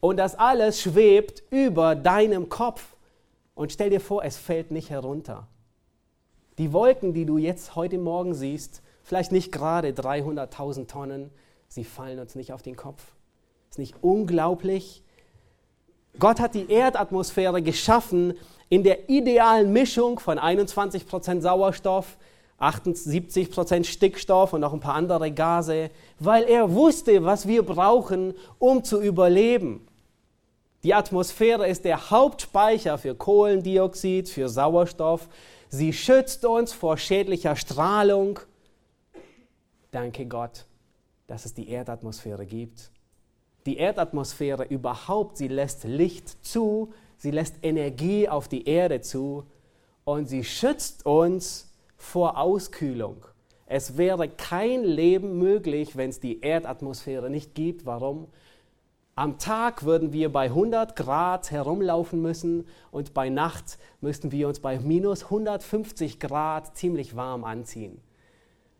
Und 0.00 0.16
das 0.18 0.34
alles 0.34 0.82
schwebt 0.82 1.42
über 1.50 1.94
deinem 1.94 2.50
Kopf. 2.50 2.96
Und 3.54 3.70
stell 3.72 3.88
dir 3.90 4.00
vor, 4.00 4.24
es 4.24 4.36
fällt 4.36 4.72
nicht 4.72 4.90
herunter. 4.90 5.46
Die 6.58 6.72
Wolken, 6.72 7.14
die 7.14 7.24
du 7.24 7.38
jetzt 7.38 7.76
heute 7.76 7.98
Morgen 7.98 8.34
siehst, 8.34 8.82
vielleicht 9.02 9.30
nicht 9.32 9.50
gerade 9.52 9.90
300.000 9.90 10.88
Tonnen, 10.88 11.30
sie 11.68 11.84
fallen 11.84 12.18
uns 12.18 12.34
nicht 12.34 12.52
auf 12.52 12.62
den 12.62 12.74
Kopf. 12.76 13.13
Ist 13.74 13.78
nicht 13.78 13.96
unglaublich? 14.02 15.02
Gott 16.20 16.38
hat 16.38 16.54
die 16.54 16.70
Erdatmosphäre 16.70 17.60
geschaffen, 17.60 18.34
in 18.68 18.84
der 18.84 19.10
idealen 19.10 19.72
Mischung 19.72 20.20
von 20.20 20.38
21% 20.38 21.40
Sauerstoff, 21.40 22.16
78% 22.60 23.82
Stickstoff 23.82 24.52
und 24.52 24.60
noch 24.60 24.72
ein 24.72 24.78
paar 24.78 24.94
andere 24.94 25.32
Gase, 25.32 25.90
weil 26.20 26.44
er 26.44 26.72
wusste, 26.72 27.24
was 27.24 27.48
wir 27.48 27.64
brauchen, 27.64 28.34
um 28.60 28.84
zu 28.84 29.02
überleben. 29.02 29.84
Die 30.84 30.94
Atmosphäre 30.94 31.66
ist 31.68 31.84
der 31.84 32.12
Hauptspeicher 32.12 32.96
für 32.96 33.16
Kohlendioxid, 33.16 34.28
für 34.28 34.48
Sauerstoff. 34.48 35.28
Sie 35.68 35.92
schützt 35.92 36.44
uns 36.44 36.72
vor 36.72 36.96
schädlicher 36.96 37.56
Strahlung. 37.56 38.38
Danke 39.90 40.26
Gott, 40.26 40.64
dass 41.26 41.44
es 41.44 41.54
die 41.54 41.68
Erdatmosphäre 41.68 42.46
gibt. 42.46 42.93
Die 43.66 43.78
Erdatmosphäre 43.78 44.64
überhaupt, 44.64 45.38
sie 45.38 45.48
lässt 45.48 45.84
Licht 45.84 46.44
zu, 46.44 46.92
sie 47.16 47.30
lässt 47.30 47.56
Energie 47.62 48.28
auf 48.28 48.48
die 48.48 48.68
Erde 48.68 49.00
zu 49.00 49.44
und 50.04 50.26
sie 50.28 50.44
schützt 50.44 51.06
uns 51.06 51.72
vor 51.96 52.38
Auskühlung. 52.38 53.24
Es 53.66 53.96
wäre 53.96 54.28
kein 54.28 54.84
Leben 54.84 55.38
möglich, 55.38 55.96
wenn 55.96 56.10
es 56.10 56.20
die 56.20 56.42
Erdatmosphäre 56.42 57.30
nicht 57.30 57.54
gibt. 57.54 57.86
Warum? 57.86 58.28
Am 59.16 59.38
Tag 59.38 59.84
würden 59.84 60.12
wir 60.12 60.30
bei 60.30 60.46
100 60.46 60.96
Grad 60.96 61.50
herumlaufen 61.50 62.20
müssen 62.20 62.66
und 62.90 63.14
bei 63.14 63.30
Nacht 63.30 63.78
müssten 64.00 64.32
wir 64.32 64.48
uns 64.48 64.60
bei 64.60 64.78
minus 64.78 65.24
150 65.24 66.20
Grad 66.20 66.76
ziemlich 66.76 67.16
warm 67.16 67.44
anziehen. 67.44 68.00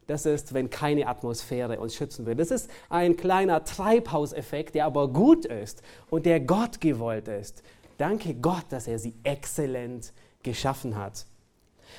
Das 0.07 0.27
ist, 0.27 0.53
wenn 0.53 0.69
keine 0.69 1.07
Atmosphäre 1.07 1.81
uns 1.81 1.95
schützen 1.95 2.27
würde. 2.27 2.43
Das 2.43 2.51
ist 2.51 2.71
ein 2.90 3.17
kleiner 3.17 3.64
Treibhauseffekt, 3.64 4.75
der 4.75 4.85
aber 4.85 5.09
gut 5.09 5.47
ist 5.47 5.83
und 6.11 6.27
der 6.27 6.40
Gott 6.40 6.81
gewollt 6.81 7.29
ist. 7.29 7.62
Danke 7.97 8.35
Gott, 8.35 8.64
dass 8.71 8.87
er 8.87 8.99
sie 8.99 9.14
exzellent 9.23 10.12
geschaffen 10.43 10.97
hat. 10.97 11.27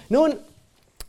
Nun, 0.09 0.33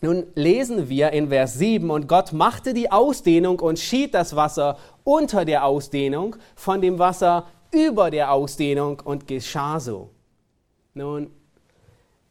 nun 0.01 0.27
lesen 0.35 0.89
wir 0.89 1.11
in 1.13 1.29
Vers 1.29 1.55
7, 1.55 1.91
und 1.91 2.09
Gott 2.09 2.33
machte 2.33 2.73
die 2.73 2.91
Ausdehnung 2.91 3.61
und 3.61 3.79
schied 3.79 4.15
das 4.15 4.37
Wasser 4.37 4.79
unter 5.05 5.45
der 5.45 5.65
Ausdehnung 5.65 6.37
von 6.55 6.81
dem 6.81 6.99
Wasser 6.99 7.47
über 7.73 8.11
der 8.11 8.33
Ausdehnung 8.33 9.01
und 9.05 9.27
geschah 9.27 9.81
so. 9.81 10.11
Nun, 10.95 11.31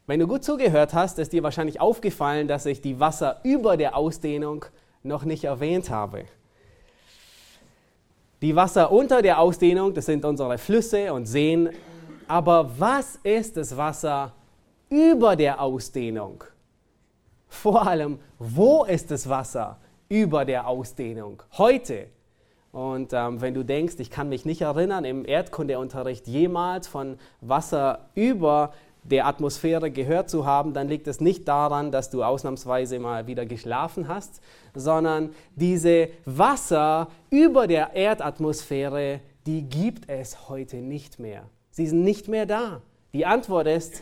wenn 0.07 0.19
du 0.19 0.27
gut 0.27 0.43
zugehört 0.43 0.93
hast, 0.93 1.17
ist 1.19 1.33
dir 1.33 1.43
wahrscheinlich 1.43 1.81
aufgefallen, 1.81 2.47
dass 2.47 2.65
ich 2.65 2.81
die 2.81 2.99
Wasser 2.99 3.39
über 3.43 3.75
der 3.75 3.95
Ausdehnung 3.95 4.65
noch 5.03 5.23
nicht 5.25 5.43
erwähnt 5.43 5.89
habe. 5.89 6.25
Die 8.41 8.55
Wasser 8.55 8.91
unter 8.91 9.21
der 9.21 9.39
Ausdehnung, 9.39 9.93
das 9.93 10.05
sind 10.05 10.25
unsere 10.25 10.57
Flüsse 10.57 11.13
und 11.13 11.25
Seen, 11.25 11.69
aber 12.27 12.69
was 12.77 13.15
ist 13.23 13.57
das 13.57 13.75
Wasser 13.77 14.33
über 14.89 15.35
der 15.35 15.61
Ausdehnung? 15.61 16.43
Vor 17.47 17.87
allem, 17.87 18.19
wo 18.37 18.83
ist 18.83 19.09
das 19.09 19.27
Wasser 19.29 19.77
über 20.09 20.45
der 20.45 20.67
Ausdehnung? 20.67 21.41
Heute. 21.57 22.07
Und 22.71 23.13
ähm, 23.13 23.39
wenn 23.39 23.53
du 23.53 23.63
denkst, 23.63 23.95
ich 23.99 24.11
kann 24.11 24.27
mich 24.27 24.43
nicht 24.43 24.61
erinnern, 24.61 25.05
im 25.05 25.25
Erdkundeunterricht 25.25 26.27
jemals 26.27 26.87
von 26.87 27.17
Wasser 27.39 28.09
über 28.15 28.73
der 29.05 29.27
Atmosphäre 29.27 29.91
gehört 29.91 30.29
zu 30.29 30.45
haben, 30.45 30.73
dann 30.73 30.87
liegt 30.87 31.07
es 31.07 31.21
nicht 31.21 31.47
daran, 31.47 31.91
dass 31.91 32.09
du 32.09 32.23
ausnahmsweise 32.23 32.99
mal 32.99 33.27
wieder 33.27 33.45
geschlafen 33.45 34.07
hast, 34.07 34.41
sondern 34.73 35.29
diese 35.55 36.09
Wasser 36.25 37.09
über 37.29 37.67
der 37.67 37.93
Erdatmosphäre, 37.93 39.21
die 39.45 39.61
gibt 39.63 40.09
es 40.09 40.49
heute 40.49 40.77
nicht 40.77 41.19
mehr. 41.19 41.43
Sie 41.69 41.85
sind 41.85 42.03
nicht 42.03 42.27
mehr 42.27 42.47
da. 42.47 42.81
Die 43.13 43.25
Antwort 43.25 43.67
ist, 43.67 44.01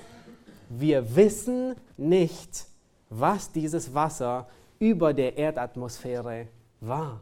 wir 0.69 1.15
wissen 1.15 1.75
nicht, 1.97 2.65
was 3.09 3.51
dieses 3.51 3.93
Wasser 3.93 4.47
über 4.79 5.13
der 5.13 5.37
Erdatmosphäre 5.37 6.47
war. 6.79 7.21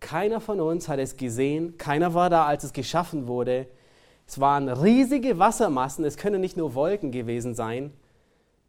Keiner 0.00 0.40
von 0.40 0.60
uns 0.60 0.88
hat 0.88 0.98
es 0.98 1.16
gesehen, 1.16 1.78
keiner 1.78 2.12
war 2.12 2.28
da, 2.28 2.44
als 2.44 2.64
es 2.64 2.72
geschaffen 2.72 3.26
wurde. 3.26 3.66
Es 4.26 4.40
waren 4.40 4.68
riesige 4.68 5.38
Wassermassen, 5.38 6.04
es 6.04 6.16
können 6.16 6.40
nicht 6.40 6.56
nur 6.56 6.74
Wolken 6.74 7.10
gewesen 7.10 7.54
sein, 7.54 7.92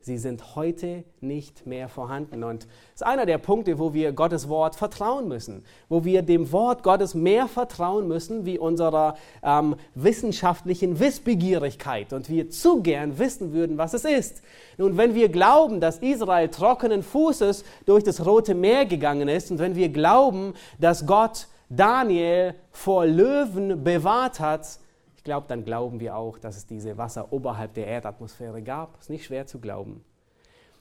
sie 0.06 0.18
sind 0.18 0.56
heute 0.56 1.06
nicht 1.22 1.66
mehr 1.66 1.88
vorhanden. 1.88 2.44
Und 2.44 2.64
das 2.64 2.96
ist 2.96 3.06
einer 3.06 3.26
der 3.26 3.38
Punkte, 3.38 3.80
wo 3.80 3.94
wir 3.94 4.12
Gottes 4.12 4.50
Wort 4.50 4.76
vertrauen 4.76 5.28
müssen, 5.28 5.64
wo 5.88 6.04
wir 6.04 6.22
dem 6.22 6.52
Wort 6.52 6.84
Gottes 6.84 7.16
mehr 7.16 7.48
vertrauen 7.48 8.08
müssen 8.08 8.46
wie 8.46 8.60
unserer 8.60 9.16
ähm, 9.42 9.76
wissenschaftlichen 9.96 11.00
Wissbegierigkeit 11.00 12.12
und 12.12 12.30
wir 12.30 12.50
zu 12.50 12.82
gern 12.82 13.18
wissen 13.18 13.54
würden, 13.54 13.78
was 13.78 13.94
es 13.94 14.04
ist. 14.04 14.42
Nun, 14.78 14.98
wenn 14.98 15.16
wir 15.16 15.30
glauben, 15.30 15.80
dass 15.80 16.00
Israel 16.00 16.50
trockenen 16.50 17.02
Fußes 17.02 17.64
durch 17.86 18.04
das 18.04 18.26
Rote 18.26 18.56
Meer 18.56 18.86
gegangen 18.86 19.30
ist 19.30 19.52
und 19.52 19.60
wenn 19.60 19.76
wir 19.76 19.90
glauben, 19.90 20.54
dass 20.80 21.06
Gott 21.06 21.48
Daniel 21.70 22.56
vor 22.72 23.06
Löwen 23.06 23.84
bewahrt 23.84 24.40
hat, 24.40 24.80
ich 25.24 25.26
glaube, 25.26 25.48
dann 25.48 25.64
glauben 25.64 26.02
wir 26.02 26.18
auch, 26.18 26.38
dass 26.38 26.58
es 26.58 26.66
diese 26.66 26.98
Wasser 26.98 27.32
oberhalb 27.32 27.76
der 27.76 27.88
Erdatmosphäre 27.88 28.62
gab. 28.62 29.00
Ist 29.00 29.10
nicht 29.10 29.24
schwer 29.24 29.48
zu 29.48 29.60
glauben. 29.60 30.04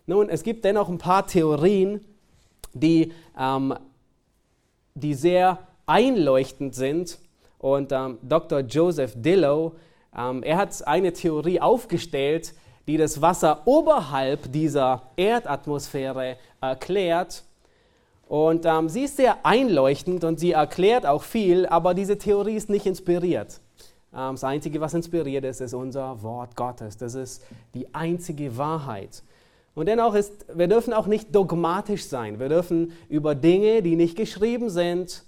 Nun, 0.05 0.29
es 0.29 0.43
gibt 0.43 0.65
dennoch 0.65 0.89
ein 0.89 0.99
paar 0.99 1.29
Theorien, 1.29 2.05
die, 2.75 3.13
ähm, 3.39 3.73
die 4.97 5.15
sehr 5.15 5.59
einleuchtend 5.87 6.75
sind. 6.75 7.21
Und 7.59 7.93
ähm, 7.93 8.19
Dr. 8.21 8.59
Joseph 8.63 9.13
Dillow, 9.15 9.77
ähm, 10.19 10.43
er 10.43 10.57
hat 10.57 10.89
eine 10.89 11.13
Theorie 11.13 11.61
aufgestellt, 11.61 12.53
die 12.89 12.97
das 12.97 13.23
Wasser 13.23 13.63
oberhalb 13.65 14.51
dieser 14.51 15.03
Erdatmosphäre 15.15 16.37
erklärt. 16.61 17.45
Und 18.27 18.67
ähm, 18.67 18.89
sie 18.89 19.05
ist 19.05 19.19
sehr 19.19 19.47
einleuchtend 19.47 20.25
und 20.25 20.41
sie 20.41 20.51
erklärt 20.51 21.07
auch 21.07 21.23
viel, 21.23 21.65
aber 21.67 21.95
diese 21.95 22.19
Theorie 22.19 22.57
ist 22.57 22.71
nicht 22.71 22.87
inspiriert. 22.87 23.62
Ähm, 24.15 24.35
das 24.35 24.45
Einzige, 24.45 24.81
was 24.81 24.95
inspiriert 24.95 25.45
ist, 25.45 25.61
ist 25.61 25.75
unser 25.75 26.23
Wort 26.23 26.57
Gottes. 26.57 26.97
Das 26.97 27.15
ist 27.15 27.43
die 27.75 27.95
einzige 27.95 28.57
Wahrheit. 28.57 29.23
Und 29.75 29.87
dennoch 29.87 30.15
ist, 30.15 30.47
wir 30.55 30.69
dürfen 30.69 30.93
auch 30.93 31.07
nicht 31.07 31.35
dogmatisch 31.35 32.05
sein. 32.07 32.39
Wir 32.39 32.49
dürfen 32.49 32.93
über 33.09 33.35
Dinge, 33.35 33.83
die 33.83 33.97
nicht 33.97 34.17
geschrieben 34.17 34.69
sind, 34.69 35.25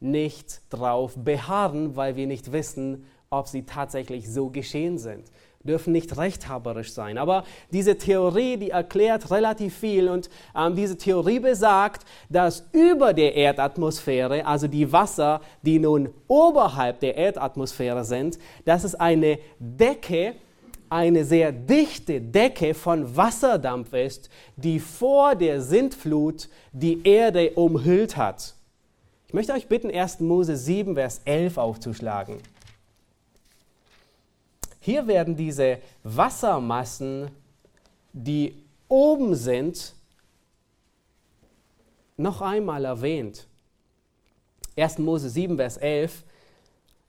nicht 0.00 0.60
drauf 0.70 1.14
beharren, 1.16 1.94
weil 1.94 2.16
wir 2.16 2.26
nicht 2.26 2.52
wissen, 2.52 3.06
ob 3.30 3.48
sie 3.48 3.64
tatsächlich 3.64 4.30
so 4.30 4.50
geschehen 4.50 4.98
sind. 4.98 5.30
Dürfen 5.66 5.92
nicht 5.92 6.16
rechthaberisch 6.16 6.92
sein. 6.92 7.18
Aber 7.18 7.44
diese 7.72 7.98
Theorie, 7.98 8.56
die 8.56 8.70
erklärt 8.70 9.30
relativ 9.30 9.76
viel 9.76 10.08
und 10.08 10.30
ähm, 10.56 10.76
diese 10.76 10.96
Theorie 10.96 11.40
besagt, 11.40 12.06
dass 12.28 12.64
über 12.72 13.12
der 13.12 13.34
Erdatmosphäre, 13.34 14.46
also 14.46 14.68
die 14.68 14.92
Wasser, 14.92 15.40
die 15.62 15.78
nun 15.78 16.10
oberhalb 16.28 17.00
der 17.00 17.16
Erdatmosphäre 17.16 18.04
sind, 18.04 18.38
dass 18.64 18.84
es 18.84 18.94
eine 18.94 19.38
Decke 19.58 20.36
eine 20.88 21.24
sehr 21.24 21.52
dichte 21.52 22.20
Decke 22.20 22.74
von 22.74 23.16
Wasserdampf 23.16 23.92
ist, 23.92 24.30
die 24.56 24.78
vor 24.78 25.34
der 25.34 25.60
Sintflut 25.60 26.48
die 26.72 27.06
Erde 27.06 27.50
umhüllt 27.50 28.16
hat. 28.16 28.54
Ich 29.26 29.34
möchte 29.34 29.52
euch 29.52 29.66
bitten, 29.66 29.90
1. 29.90 30.20
Mose 30.20 30.56
7, 30.56 30.94
Vers 30.94 31.20
11 31.24 31.58
aufzuschlagen. 31.58 32.36
Hier 34.86 35.08
werden 35.08 35.34
diese 35.34 35.78
Wassermassen, 36.04 37.32
die 38.12 38.54
oben 38.86 39.34
sind, 39.34 39.94
noch 42.16 42.40
einmal 42.40 42.84
erwähnt. 42.84 43.48
1. 44.76 44.98
Mose 44.98 45.28
7, 45.28 45.56
Vers 45.56 45.76
11. 45.78 46.22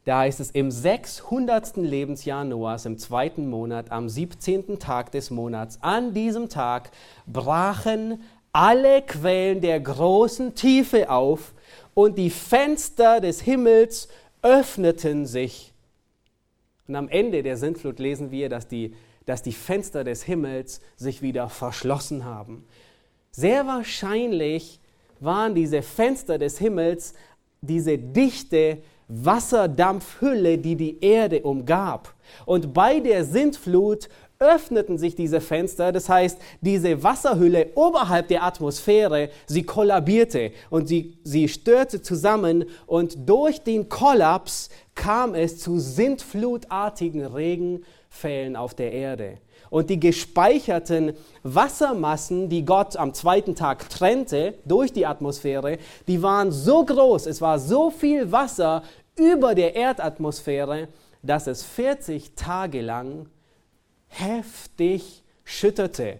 Da 0.06 0.22
heißt 0.22 0.40
es, 0.40 0.50
im 0.50 0.72
600. 0.72 1.78
Lebensjahr 1.78 2.46
Noahs, 2.46 2.88
im 2.88 2.98
zweiten 2.98 3.48
Monat, 3.48 3.92
am 3.92 4.10
17. 4.10 4.80
Tag 4.80 5.12
des 5.12 5.30
Monats, 5.30 5.78
an 5.84 6.16
diesem 6.16 6.50
Tag 6.50 6.90
brachen 7.28 8.24
alle 8.54 9.04
Quellen 9.04 9.62
der 9.62 9.80
großen 9.80 10.56
Tiefe 10.56 11.12
auf 11.12 11.54
und 11.94 12.18
die 12.18 12.32
Fenster 12.32 13.22
des 13.22 13.42
Himmels 13.42 14.08
öffneten 14.42 15.28
sich. 15.28 15.76
Und 16.88 16.96
am 16.96 17.10
Ende 17.10 17.44
der 17.44 17.58
Sintflut 17.58 18.00
lesen 18.00 18.32
wir, 18.32 18.50
dass 18.50 18.68
die, 18.68 18.94
dass 19.26 19.42
die 19.42 19.52
Fenster 19.52 20.04
des 20.04 20.24
Himmels 20.24 20.82
sich 20.96 21.22
wieder 21.22 21.50
verschlossen 21.50 22.26
haben. 22.26 22.66
Sehr 23.32 23.68
wahrscheinlich 23.68 24.80
waren 25.20 25.54
diese 25.54 25.82
Fenster 25.82 26.38
des 26.38 26.58
Himmels 26.60 27.14
diese 27.62 27.98
dichte 27.98 28.80
Wasserdampfhülle, 29.08 30.58
die 30.58 30.76
die 30.76 31.00
Erde 31.04 31.42
umgab. 31.42 32.14
Und 32.46 32.74
bei 32.74 33.00
der 33.00 33.26
Sintflut 33.26 34.10
öffneten 34.40 34.98
sich 34.98 35.16
diese 35.16 35.42
Fenster, 35.42 35.92
das 35.92 36.10
heißt, 36.10 36.38
diese 36.62 37.04
Wasserhülle 37.04 37.72
oberhalb 37.76 38.28
der 38.28 38.44
Atmosphäre, 38.44 39.30
sie 39.48 39.64
kollabierte 39.64 40.52
und 40.70 40.88
sie, 40.88 41.18
sie 41.24 41.48
stürzte 41.48 42.02
zusammen 42.02 42.66
und 42.86 43.30
durch 43.30 43.62
den 43.62 43.90
Kollaps 43.90 44.70
kam 44.96 45.36
es 45.36 45.60
zu 45.60 45.80
sintflutartigen 45.80 47.26
Regenfällen 47.26 48.56
auf 48.56 48.74
der 48.74 48.92
Erde. 48.92 49.38
Und 49.70 49.90
die 49.90 50.00
gespeicherten 50.00 51.14
Wassermassen, 51.44 52.48
die 52.48 52.64
Gott 52.64 52.96
am 52.96 53.14
zweiten 53.14 53.56
Tag 53.56 53.90
trennte 53.90 54.54
durch 54.66 54.94
die 54.94 55.06
Atmosphäre, 55.06 55.78
die 56.08 56.22
waren 56.24 56.52
so 56.52 56.86
groß, 56.86 57.26
es 57.26 57.42
war 57.42 57.60
so 57.60 57.90
viel 57.90 58.32
Wasser 58.32 58.84
über 59.18 59.56
der 59.56 59.76
Erdatmosphäre, 59.76 60.88
dass 61.22 61.48
es 61.48 61.64
40 61.64 62.36
Tage 62.36 62.82
lang 62.82 63.28
heftig 64.08 65.24
schütterte. 65.44 66.20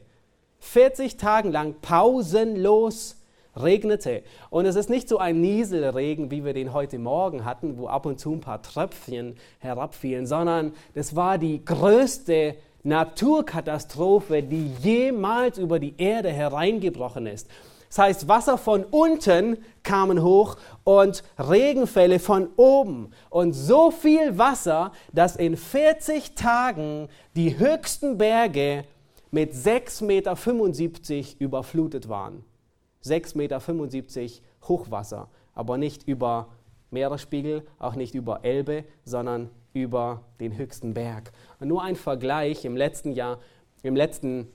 40 0.60 1.18
Tage 1.18 1.50
lang 1.50 1.76
pausenlos 1.82 3.18
regnete. 3.56 4.24
Und 4.50 4.66
es 4.66 4.76
ist 4.76 4.90
nicht 4.90 5.10
so 5.10 5.18
ein 5.18 5.42
Nieselregen, 5.42 6.32
wie 6.32 6.46
wir 6.46 6.54
den 6.54 6.74
heute 6.74 7.00
Morgen 7.00 7.46
hatten, 7.46 7.78
wo 7.78 7.88
ab 7.88 8.06
und 8.06 8.20
zu 8.20 8.34
ein 8.34 8.42
paar 8.42 8.62
Tröpfchen 8.62 9.36
herabfielen, 9.60 10.26
sondern 10.26 10.74
das 10.94 11.16
war 11.16 11.38
die 11.38 11.64
größte 11.64 12.56
Naturkatastrophe, 12.84 14.44
die 14.44 14.72
jemals 14.82 15.58
über 15.58 15.80
die 15.80 15.96
Erde 15.98 16.30
hereingebrochen 16.30 17.28
ist. 17.28 17.50
Das 17.90 18.00
heißt, 18.00 18.28
Wasser 18.28 18.58
von 18.58 18.84
unten 18.84 19.58
kamen 19.84 20.22
hoch 20.22 20.58
und 20.84 21.24
Regenfälle 21.40 22.20
von 22.20 22.50
oben. 22.58 23.12
Und 23.30 23.54
so 23.54 23.92
viel 23.92 24.38
Wasser, 24.38 24.92
dass 25.14 25.36
in 25.36 25.56
40 25.56 26.36
Tagen 26.36 27.08
die 27.36 27.58
höchsten 27.58 28.18
Berge 28.18 28.84
mit 29.32 29.54
6,75 29.54 30.04
Meter 30.06 31.40
überflutet 31.40 32.10
waren. 32.10 32.44
6,75 33.04 33.36
Meter 33.38 34.32
Hochwasser, 34.68 35.30
aber 35.54 35.78
nicht 35.78 36.08
über 36.08 36.50
Meeresspiegel, 36.92 37.66
auch 37.80 37.96
nicht 37.96 38.16
über 38.16 38.44
Elbe, 38.44 38.84
sondern 39.06 39.50
über 39.74 40.24
den 40.40 40.58
höchsten 40.58 40.94
Berg. 40.94 41.32
Und 41.60 41.68
nur 41.68 41.84
ein 41.84 41.96
Vergleich 41.96 42.66
im 42.66 42.76
letzten 42.76 43.12
Jahr, 43.12 43.40
im 43.84 43.96
letzten 43.96 44.48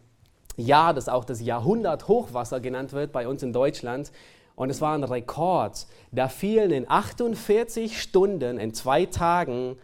Jahr, 0.57 0.95
das 0.95 1.09
auch 1.09 1.25
das 1.25 1.41
Jahrhundert 1.41 2.09
Hochwasser 2.09 2.61
genannt 2.61 2.93
wird 2.93 3.13
bei 3.13 3.27
uns 3.27 3.43
in 3.43 3.53
Deutschland. 3.53 4.13
Und 4.55 4.71
es 4.71 4.81
war 4.81 4.95
ein 4.95 5.05
Rekord. 5.05 5.87
Da 6.11 6.29
fielen 6.29 6.71
in 6.71 6.89
48 6.89 8.01
Stunden, 8.01 8.59
in 8.59 8.75
zwei 8.75 9.07
Tagen, 9.07 9.77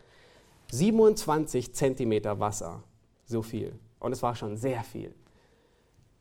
27 0.71 1.75
Zentimeter 1.75 2.39
Wasser. 2.41 2.83
So 3.25 3.43
viel. 3.43 3.79
Und 3.99 4.13
es 4.13 4.23
war 4.23 4.37
schon 4.37 4.57
sehr 4.57 4.85
viel. 4.85 5.15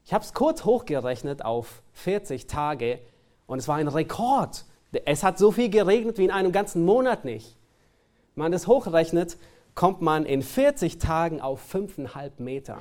Ich 0.06 0.14
habe 0.14 0.24
es 0.24 0.34
kurz 0.34 0.64
hochgerechnet 0.64 1.44
auf 1.44 1.82
40 1.94 2.48
Tage 2.48 3.00
und 3.46 3.60
es 3.60 3.68
war 3.68 3.76
ein 3.76 3.90
Rekord. 3.90 4.64
Es 5.06 5.24
hat 5.24 5.38
so 5.38 5.52
viel 5.52 5.70
geregnet 5.70 6.18
wie 6.18 6.24
in 6.24 6.32
einem 6.32 6.54
ganzen 6.54 6.86
Monat 6.86 7.26
nicht. 7.26 7.58
Wenn 8.36 8.44
man 8.44 8.52
das 8.54 8.68
hochrechnet, 8.68 9.38
kommt 9.76 10.02
man 10.02 10.26
in 10.26 10.42
40 10.42 10.98
Tagen 10.98 11.42
auf 11.42 11.62
5,5 11.74 12.32
Meter. 12.38 12.80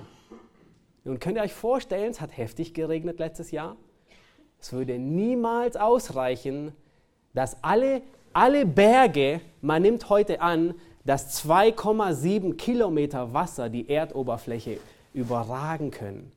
Nun 1.06 1.20
könnt 1.20 1.36
ihr 1.36 1.44
euch 1.44 1.54
vorstellen, 1.54 2.10
es 2.10 2.20
hat 2.20 2.36
heftig 2.36 2.74
geregnet 2.74 3.20
letztes 3.20 3.52
Jahr. 3.52 3.76
Es 4.60 4.72
würde 4.72 4.98
niemals 4.98 5.76
ausreichen, 5.76 6.72
dass 7.32 7.62
alle, 7.62 8.02
alle 8.32 8.66
Berge, 8.66 9.40
man 9.60 9.82
nimmt 9.82 10.08
heute 10.08 10.40
an, 10.40 10.74
dass 11.04 11.44
2,7 11.46 12.56
Kilometer 12.56 13.32
Wasser 13.32 13.68
die 13.68 13.88
Erdoberfläche 13.88 14.80
überragen 15.14 15.92
können. 15.92 16.32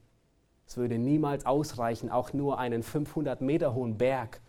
Es 0.67 0.77
würde 0.77 0.99
niemals 0.99 1.47
ausreichen, 1.47 2.11
auch 2.11 2.33
nur 2.33 2.59
einen 2.59 2.83
500 2.83 3.41
Meter 3.41 3.73
hohen 3.73 3.97
Berg 3.97 4.39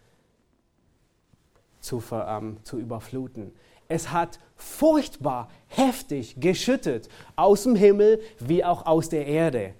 zu, 1.80 2.02
ähm, 2.12 2.58
zu 2.62 2.76
überfluten. 2.78 3.52
Es 3.88 4.12
hat 4.12 4.38
furchtbar 4.54 5.48
heftig 5.68 6.38
geschüttet, 6.40 7.08
aus 7.36 7.62
dem 7.62 7.74
Himmel 7.74 8.20
wie 8.38 8.62
auch 8.62 8.84
aus 8.84 9.08
der 9.08 9.26
Erde. 9.26 9.72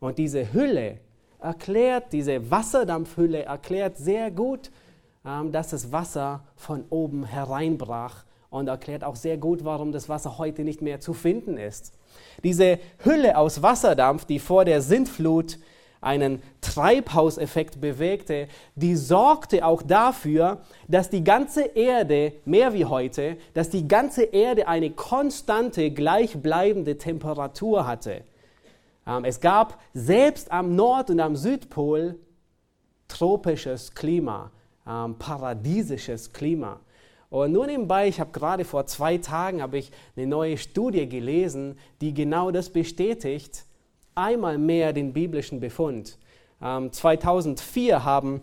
Und 0.00 0.16
diese 0.16 0.52
Hülle 0.54 0.98
erklärt, 1.40 2.12
diese 2.12 2.50
Wasserdampfhülle 2.50 3.44
erklärt 3.44 3.98
sehr 3.98 4.30
gut, 4.30 4.70
ähm, 5.26 5.52
dass 5.52 5.68
das 5.68 5.92
Wasser 5.92 6.42
von 6.56 6.84
oben 6.88 7.24
hereinbrach 7.24 8.24
und 8.48 8.68
erklärt 8.68 9.04
auch 9.04 9.16
sehr 9.16 9.36
gut, 9.36 9.64
warum 9.64 9.92
das 9.92 10.08
Wasser 10.08 10.38
heute 10.38 10.64
nicht 10.64 10.80
mehr 10.80 11.00
zu 11.00 11.12
finden 11.12 11.58
ist. 11.58 11.92
Diese 12.42 12.78
Hülle 13.04 13.36
aus 13.36 13.62
Wasserdampf, 13.62 14.24
die 14.24 14.38
vor 14.38 14.64
der 14.64 14.80
Sintflut 14.80 15.58
einen 16.00 16.42
Treibhauseffekt 16.62 17.80
bewegte, 17.80 18.48
die 18.74 18.96
sorgte 18.96 19.66
auch 19.66 19.82
dafür, 19.82 20.62
dass 20.88 21.10
die 21.10 21.22
ganze 21.22 21.62
Erde, 21.62 22.32
mehr 22.46 22.72
wie 22.72 22.86
heute, 22.86 23.36
dass 23.52 23.68
die 23.68 23.86
ganze 23.86 24.22
Erde 24.22 24.66
eine 24.66 24.90
konstante, 24.90 25.90
gleichbleibende 25.90 26.96
Temperatur 26.96 27.86
hatte. 27.86 28.22
Ähm, 29.10 29.24
es 29.24 29.40
gab 29.40 29.80
selbst 29.92 30.50
am 30.52 30.76
Nord- 30.76 31.10
und 31.10 31.20
am 31.20 31.34
Südpol 31.34 32.18
tropisches 33.08 33.92
Klima, 33.92 34.52
ähm, 34.86 35.16
paradiesisches 35.18 36.32
Klima. 36.32 36.78
Und 37.28 37.52
nur 37.52 37.66
nebenbei, 37.66 38.08
ich 38.08 38.20
habe 38.20 38.30
gerade 38.30 38.64
vor 38.64 38.86
zwei 38.86 39.18
Tagen 39.18 39.62
ich 39.76 39.90
eine 40.16 40.26
neue 40.26 40.56
Studie 40.56 41.08
gelesen, 41.08 41.76
die 42.00 42.14
genau 42.14 42.50
das 42.50 42.70
bestätigt 42.70 43.64
einmal 44.14 44.58
mehr 44.58 44.92
den 44.92 45.12
biblischen 45.12 45.60
Befund. 45.60 46.18
Ähm, 46.62 46.92
2004 46.92 48.04
haben 48.04 48.40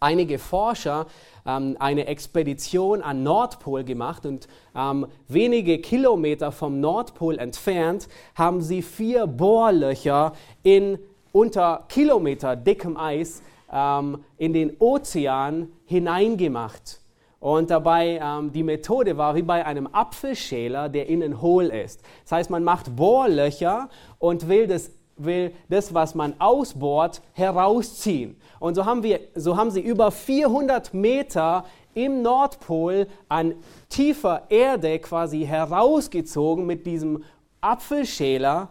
einige 0.00 0.38
Forscher 0.38 1.06
ähm, 1.46 1.76
eine 1.78 2.06
Expedition 2.06 3.02
an 3.02 3.22
Nordpol 3.22 3.84
gemacht 3.84 4.26
und 4.26 4.48
ähm, 4.74 5.06
wenige 5.28 5.78
Kilometer 5.78 6.52
vom 6.52 6.80
Nordpol 6.80 7.38
entfernt 7.38 8.08
haben 8.34 8.60
sie 8.60 8.82
vier 8.82 9.26
Bohrlöcher 9.26 10.32
in 10.62 10.98
unter 11.32 11.84
Kilometer 11.88 12.56
dickem 12.56 12.96
Eis 12.96 13.42
ähm, 13.72 14.24
in 14.38 14.52
den 14.52 14.76
Ozean 14.78 15.68
hineingemacht. 15.84 17.00
Und 17.38 17.70
dabei, 17.70 18.18
ähm, 18.22 18.50
die 18.52 18.62
Methode 18.62 19.16
war 19.18 19.34
wie 19.34 19.42
bei 19.42 19.64
einem 19.64 19.86
Apfelschäler, 19.86 20.88
der 20.88 21.08
innen 21.08 21.42
hohl 21.42 21.66
ist. 21.66 22.02
Das 22.24 22.32
heißt, 22.32 22.50
man 22.50 22.64
macht 22.64 22.96
Bohrlöcher 22.96 23.88
und 24.18 24.48
will 24.48 24.66
das 24.66 24.90
will 25.16 25.52
das, 25.68 25.94
was 25.94 26.14
man 26.14 26.34
ausbohrt, 26.38 27.22
herausziehen. 27.32 28.36
Und 28.58 28.74
so 28.74 28.84
haben, 28.84 29.02
wir, 29.02 29.20
so 29.34 29.56
haben 29.56 29.70
sie 29.70 29.80
über 29.80 30.10
400 30.10 30.94
Meter 30.94 31.64
im 31.94 32.22
Nordpol 32.22 33.06
an 33.28 33.54
tiefer 33.88 34.42
Erde 34.50 34.98
quasi 34.98 35.44
herausgezogen 35.44 36.66
mit 36.66 36.86
diesem 36.86 37.24
Apfelschäler. 37.60 38.68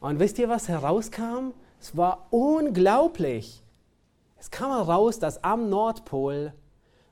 Und 0.00 0.18
wisst 0.18 0.38
ihr, 0.38 0.48
was 0.48 0.68
herauskam? 0.68 1.52
Es 1.80 1.96
war 1.96 2.26
unglaublich. 2.30 3.62
Es 4.38 4.50
kam 4.50 4.70
heraus, 4.70 5.18
dass 5.18 5.42
am 5.44 5.68
Nordpol 5.68 6.52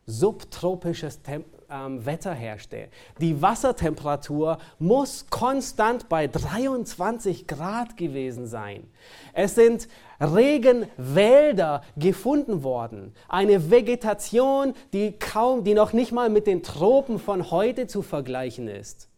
subtropisches 0.07 1.23
Tem 1.23 1.45
ähm, 1.71 2.05
Wetter 2.05 2.35
herrschte. 2.35 2.89
Die 3.21 3.41
Wassertemperatur 3.41 4.59
muss 4.79 5.27
konstant 5.31 6.09
bei 6.09 6.27
23 6.27 7.47
Grad 7.47 7.97
gewesen 7.97 8.47
sein. 8.47 8.85
Es 9.33 9.55
sind 9.55 9.89
Regenwälder 10.21 11.83
gefunden 11.97 12.63
worden. 12.63 13.15
Eine 13.29 13.71
Vegetation, 13.71 14.75
die 14.93 15.13
kaum, 15.13 15.65
die 15.65 15.75
noch 15.75 15.93
nicht 15.93 16.13
mal 16.13 16.29
mit 16.29 16.47
den 16.47 16.63
Tropen 16.63 17.19
von 17.19 17.51
heute 17.51 17.87
zu 17.87 18.03
vergleichen 18.03 18.69
ist. 18.69 19.09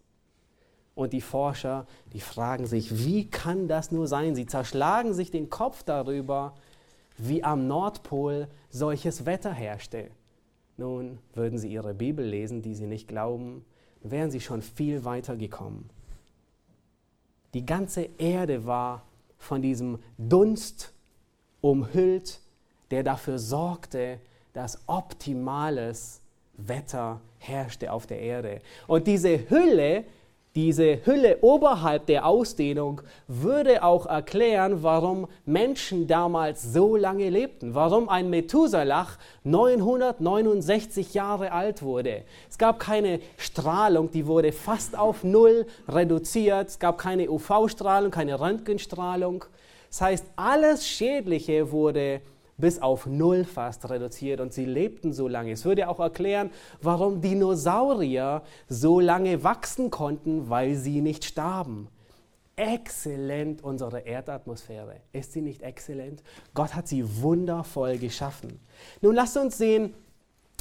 Und 0.94 1.12
die 1.12 1.22
Forscher, 1.22 1.86
die 2.12 2.20
fragen 2.20 2.66
sich, 2.66 3.04
wie 3.04 3.28
kann 3.28 3.66
das 3.66 3.92
nur 3.92 4.06
sein? 4.06 4.34
Sie 4.34 4.46
zerschlagen 4.46 5.14
sich 5.14 5.30
den 5.30 5.48
Kopf 5.48 5.82
darüber, 5.82 6.54
wie 7.16 7.42
am 7.42 7.66
Nordpol 7.66 8.48
solches 8.70 9.24
Wetter 9.24 9.52
herrschte. 9.52 10.10
Nun, 10.76 11.18
würden 11.34 11.58
Sie 11.58 11.72
Ihre 11.72 11.94
Bibel 11.94 12.24
lesen, 12.24 12.62
die 12.62 12.74
Sie 12.74 12.86
nicht 12.86 13.08
glauben, 13.08 13.64
wären 14.02 14.30
Sie 14.30 14.40
schon 14.40 14.62
viel 14.62 15.04
weiter 15.04 15.36
gekommen. 15.36 15.88
Die 17.54 17.66
ganze 17.66 18.08
Erde 18.18 18.66
war 18.66 19.04
von 19.36 19.60
diesem 19.60 19.98
Dunst 20.16 20.94
umhüllt, 21.60 22.40
der 22.90 23.02
dafür 23.02 23.38
sorgte, 23.38 24.20
dass 24.52 24.82
optimales 24.86 26.20
Wetter 26.54 27.20
herrschte 27.38 27.92
auf 27.92 28.06
der 28.06 28.20
Erde. 28.20 28.60
Und 28.86 29.06
diese 29.06 29.50
Hülle 29.50 30.04
diese 30.54 31.06
Hülle 31.06 31.38
oberhalb 31.40 32.06
der 32.06 32.26
Ausdehnung 32.26 33.00
würde 33.26 33.82
auch 33.82 34.04
erklären, 34.06 34.82
warum 34.82 35.26
Menschen 35.46 36.06
damals 36.06 36.62
so 36.74 36.96
lange 36.96 37.30
lebten, 37.30 37.74
warum 37.74 38.08
ein 38.08 38.28
Methuselah 38.28 39.06
969 39.44 41.14
Jahre 41.14 41.52
alt 41.52 41.82
wurde. 41.82 42.24
Es 42.50 42.58
gab 42.58 42.78
keine 42.78 43.20
Strahlung, 43.38 44.10
die 44.10 44.26
wurde 44.26 44.52
fast 44.52 44.98
auf 44.98 45.24
Null 45.24 45.66
reduziert, 45.88 46.68
es 46.68 46.78
gab 46.78 46.98
keine 46.98 47.30
UV-Strahlung, 47.30 48.10
keine 48.10 48.38
Röntgenstrahlung. 48.38 49.46
Das 49.88 50.00
heißt, 50.02 50.26
alles 50.36 50.86
Schädliche 50.86 51.70
wurde 51.72 52.20
bis 52.56 52.80
auf 52.80 53.06
Null 53.06 53.44
fast 53.44 53.88
reduziert 53.90 54.40
und 54.40 54.52
sie 54.52 54.64
lebten 54.64 55.12
so 55.12 55.28
lange. 55.28 55.52
Es 55.52 55.64
würde 55.64 55.88
auch 55.88 56.00
erklären, 56.00 56.50
warum 56.80 57.20
Dinosaurier 57.20 58.42
so 58.68 59.00
lange 59.00 59.42
wachsen 59.44 59.90
konnten, 59.90 60.48
weil 60.48 60.74
sie 60.76 61.00
nicht 61.00 61.24
starben. 61.24 61.88
Exzellent 62.56 63.64
unsere 63.64 64.00
Erdatmosphäre. 64.00 64.96
Ist 65.12 65.32
sie 65.32 65.40
nicht 65.40 65.62
exzellent? 65.62 66.22
Gott 66.54 66.74
hat 66.74 66.86
sie 66.86 67.22
wundervoll 67.22 67.98
geschaffen. 67.98 68.60
Nun 69.00 69.14
lasst 69.14 69.36
uns 69.36 69.56
sehen, 69.56 69.94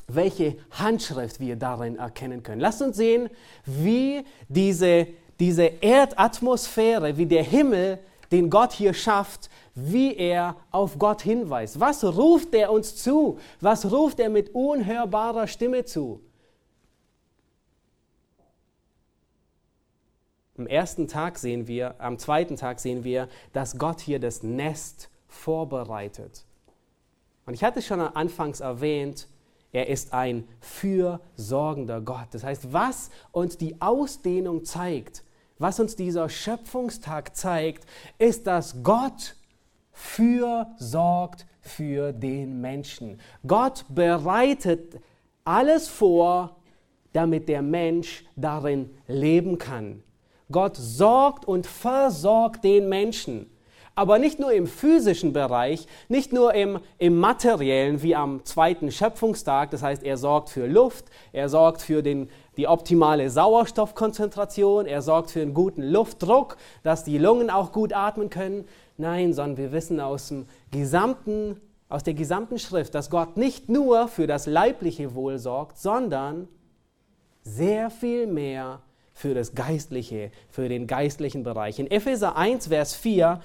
welche 0.08 0.58
Handschrift 0.72 1.40
wir 1.40 1.56
darin 1.56 1.98
erkennen 1.98 2.44
können. 2.44 2.62
Lasst 2.62 2.82
uns 2.82 2.98
sehen, 2.98 3.30
wie 3.66 4.24
diese, 4.48 5.08
diese 5.40 5.64
Erdatmosphäre, 5.64 7.18
wie 7.18 7.26
der 7.26 7.44
Himmel, 7.44 8.00
den 8.32 8.50
Gott 8.50 8.72
hier 8.72 8.94
schafft, 8.94 9.50
wie 9.76 10.16
er 10.16 10.56
auf 10.72 10.98
Gott 10.98 11.22
hinweist. 11.22 11.80
Was 11.80 12.04
ruft 12.04 12.54
er 12.54 12.72
uns 12.72 12.96
zu? 12.96 13.40
Was 13.60 13.92
ruft 13.92 14.20
er 14.20 14.30
mit 14.30 14.54
unhörbarer 14.54 15.48
Stimme 15.48 15.86
zu? 15.86 16.22
Am 20.58 20.68
ersten 20.68 21.08
Tag 21.08 21.40
sehen 21.40 21.68
wir, 21.68 21.96
am 22.00 22.20
zweiten 22.20 22.56
Tag 22.56 22.80
sehen 22.80 23.04
wir, 23.04 23.28
dass 23.52 23.78
Gott 23.78 24.00
hier 24.00 24.20
das 24.20 24.44
Nest 24.44 25.10
vorbereitet. 25.28 26.46
Und 27.46 27.56
ich 27.56 27.64
hatte 27.64 27.82
schon 27.82 28.00
anfangs 28.00 28.60
erwähnt, 28.60 29.28
er 29.72 29.88
ist 29.88 30.14
ein 30.14 30.48
fürsorgender 30.60 32.02
Gott. 32.02 32.28
Das 32.32 32.44
heißt, 32.44 32.74
was 32.74 33.10
uns 33.32 33.58
die 33.58 33.82
Ausdehnung 33.82 34.66
zeigt, 34.66 35.24
was 35.62 35.80
uns 35.80 35.96
dieser 35.96 36.28
Schöpfungstag 36.28 37.36
zeigt, 37.36 37.86
ist, 38.18 38.48
dass 38.48 38.84
Gott 38.84 39.36
fürsorgt 39.92 41.46
für 41.62 42.12
den 42.12 42.60
Menschen. 42.62 43.20
Gott 43.46 43.86
bereitet 43.90 45.00
alles 45.46 45.88
vor, 45.88 46.58
damit 47.14 47.48
der 47.48 47.62
Mensch 47.62 48.26
darin 48.36 48.90
leben 49.08 49.58
kann. 49.58 50.02
Gott 50.52 50.76
sorgt 50.76 51.46
und 51.46 51.68
versorgt 51.68 52.64
den 52.64 52.90
Menschen. 52.90 53.50
Aber 53.94 54.20
nicht 54.20 54.40
nur 54.40 54.54
im 54.54 54.68
physischen 54.68 55.34
Bereich, 55.34 55.86
nicht 56.08 56.32
nur 56.32 56.54
im, 56.54 56.80
im 56.98 57.20
materiellen 57.20 58.02
wie 58.02 58.16
am 58.16 58.44
zweiten 58.46 58.90
Schöpfungstag. 58.90 59.70
Das 59.72 59.84
heißt, 59.84 60.04
er 60.04 60.18
sorgt 60.18 60.50
für 60.50 60.66
Luft, 60.66 61.06
er 61.34 61.50
sorgt 61.50 61.82
für 61.82 62.02
den, 62.02 62.30
die 62.62 62.68
optimale 62.68 63.32
Sauerstoffkonzentration, 63.32 64.86
er 64.86 65.02
sorgt 65.02 65.32
für 65.32 65.42
einen 65.42 65.56
guten 65.56 65.82
Luftdruck, 65.82 66.58
dass 66.84 67.04
die 67.04 67.18
Lungen 67.18 67.50
auch 67.50 67.72
gut 67.72 67.92
atmen 67.92 68.30
können. 68.30 68.66
Nein, 68.98 69.34
sondern 69.34 69.58
wir 69.58 69.72
wissen 69.72 70.00
aus, 70.00 70.28
dem 70.28 70.46
gesamten, 70.70 71.60
aus 71.90 72.04
der 72.04 72.14
gesamten 72.14 72.60
Schrift, 72.60 72.94
dass 72.94 73.10
Gott 73.10 73.36
nicht 73.36 73.68
nur 73.68 74.08
für 74.08 74.28
das 74.28 74.46
leibliche 74.46 75.16
Wohl 75.16 75.40
sorgt, 75.40 75.80
sondern 75.80 76.48
sehr 77.42 77.90
viel 77.90 78.28
mehr 78.28 78.84
für 79.12 79.34
das 79.34 79.56
Geistliche, 79.56 80.30
für 80.52 80.70
den 80.70 80.86
geistlichen 80.86 81.42
Bereich. 81.42 81.80
In 81.80 81.90
Epheser 81.90 82.38
1, 82.38 82.68
Vers 82.68 82.94
4, 82.94 83.42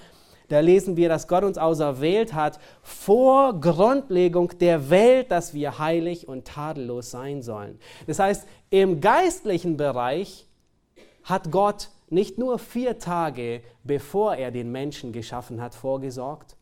da 0.49 0.59
lesen 0.59 0.95
wir, 0.95 1.09
dass 1.09 1.27
Gott 1.27 1.43
uns 1.43 1.57
auserwählt 1.57 2.33
hat 2.33 2.59
vor 2.81 3.59
Grundlegung 3.59 4.57
der 4.59 4.89
Welt, 4.89 5.31
dass 5.31 5.53
wir 5.53 5.79
heilig 5.79 6.27
und 6.27 6.45
tadellos 6.45 7.11
sein 7.11 7.41
sollen. 7.41 7.79
Das 8.05 8.19
heißt, 8.19 8.47
im 8.69 9.01
geistlichen 9.01 9.77
Bereich 9.77 10.45
hat 11.23 11.51
Gott 11.51 11.89
nicht 12.09 12.37
nur 12.37 12.59
vier 12.59 12.99
Tage 12.99 13.61
bevor 13.83 14.35
er 14.35 14.51
den 14.51 14.71
Menschen 14.71 15.11
geschaffen 15.11 15.61
hat, 15.61 15.75
vorgesorgt. 15.75 16.55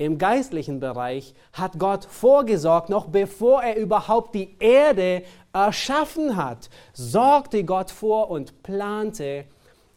Im 0.00 0.16
geistlichen 0.16 0.78
Bereich 0.78 1.34
hat 1.52 1.78
Gott 1.78 2.04
vorgesorgt, 2.04 2.88
noch 2.88 3.06
bevor 3.06 3.62
er 3.62 3.76
überhaupt 3.76 4.34
die 4.34 4.56
Erde 4.60 5.24
erschaffen 5.52 6.36
hat, 6.36 6.70
sorgte 6.92 7.64
Gott 7.64 7.90
vor 7.90 8.30
und 8.30 8.62
plante 8.62 9.46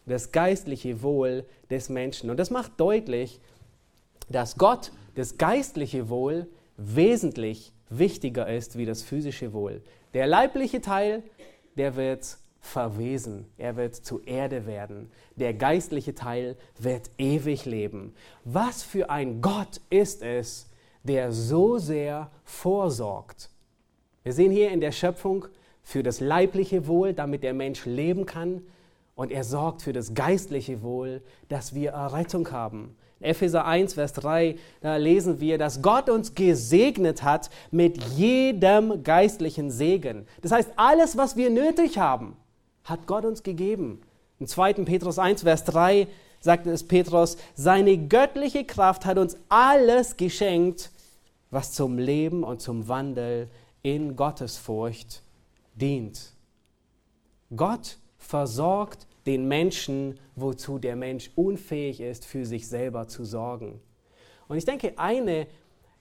das 0.06 0.32
geistliche 0.32 1.02
Wohl 1.02 1.44
des 1.70 1.88
Menschen. 1.88 2.30
Und 2.30 2.38
das 2.38 2.50
macht 2.50 2.72
deutlich, 2.78 3.40
dass 4.28 4.56
Gott 4.56 4.92
das 5.14 5.38
geistliche 5.38 6.08
Wohl 6.08 6.46
wesentlich 6.76 7.72
wichtiger 7.88 8.48
ist 8.48 8.78
wie 8.78 8.86
das 8.86 9.02
physische 9.02 9.52
Wohl. 9.52 9.82
Der 10.14 10.26
leibliche 10.26 10.80
Teil, 10.80 11.22
der 11.76 11.96
wird 11.96 12.38
verwesen, 12.60 13.46
er 13.58 13.76
wird 13.76 13.94
zu 13.96 14.22
Erde 14.22 14.66
werden. 14.66 15.10
Der 15.36 15.52
geistliche 15.52 16.14
Teil 16.14 16.56
wird 16.78 17.10
ewig 17.18 17.64
leben. 17.64 18.14
Was 18.44 18.82
für 18.82 19.10
ein 19.10 19.42
Gott 19.42 19.80
ist 19.90 20.22
es, 20.22 20.70
der 21.02 21.32
so 21.32 21.78
sehr 21.78 22.30
vorsorgt. 22.44 23.50
Wir 24.22 24.32
sehen 24.32 24.52
hier 24.52 24.70
in 24.70 24.80
der 24.80 24.92
Schöpfung 24.92 25.46
für 25.82 26.04
das 26.04 26.20
leibliche 26.20 26.86
Wohl, 26.86 27.12
damit 27.12 27.42
der 27.42 27.54
Mensch 27.54 27.84
leben 27.84 28.24
kann. 28.24 28.62
Und 29.14 29.30
er 29.30 29.44
sorgt 29.44 29.82
für 29.82 29.92
das 29.92 30.14
geistliche 30.14 30.82
Wohl, 30.82 31.22
dass 31.48 31.74
wir 31.74 31.90
Errettung 31.90 32.50
haben. 32.50 32.96
In 33.20 33.26
Epheser 33.26 33.64
1, 33.64 33.94
Vers 33.94 34.14
3, 34.14 34.56
da 34.80 34.96
lesen 34.96 35.38
wir, 35.38 35.58
dass 35.58 35.82
Gott 35.82 36.10
uns 36.10 36.34
gesegnet 36.34 37.22
hat 37.22 37.50
mit 37.70 38.02
jedem 38.14 39.02
geistlichen 39.04 39.70
Segen. 39.70 40.26
Das 40.40 40.50
heißt, 40.50 40.72
alles, 40.76 41.16
was 41.16 41.36
wir 41.36 41.50
nötig 41.50 41.98
haben, 41.98 42.36
hat 42.84 43.06
Gott 43.06 43.24
uns 43.24 43.42
gegeben. 43.42 44.00
Im 44.40 44.46
2. 44.46 44.72
Petrus 44.72 45.18
1, 45.18 45.42
Vers 45.42 45.64
3 45.64 46.08
sagt 46.40 46.66
es 46.66 46.82
Petrus, 46.82 47.36
seine 47.54 47.96
göttliche 47.96 48.64
Kraft 48.64 49.06
hat 49.06 49.18
uns 49.18 49.36
alles 49.48 50.16
geschenkt, 50.16 50.90
was 51.50 51.72
zum 51.72 51.98
Leben 51.98 52.42
und 52.42 52.60
zum 52.60 52.88
Wandel 52.88 53.48
in 53.82 54.16
Gottesfurcht 54.16 55.22
dient. 55.74 56.32
Gott 57.54 57.98
versorgt 58.18 59.06
den 59.26 59.46
Menschen, 59.46 60.18
wozu 60.34 60.78
der 60.78 60.96
Mensch 60.96 61.30
unfähig 61.36 62.00
ist, 62.00 62.24
für 62.24 62.44
sich 62.44 62.68
selber 62.68 63.08
zu 63.08 63.24
sorgen. 63.24 63.80
Und 64.48 64.56
ich 64.56 64.64
denke, 64.64 64.94
eine 64.98 65.46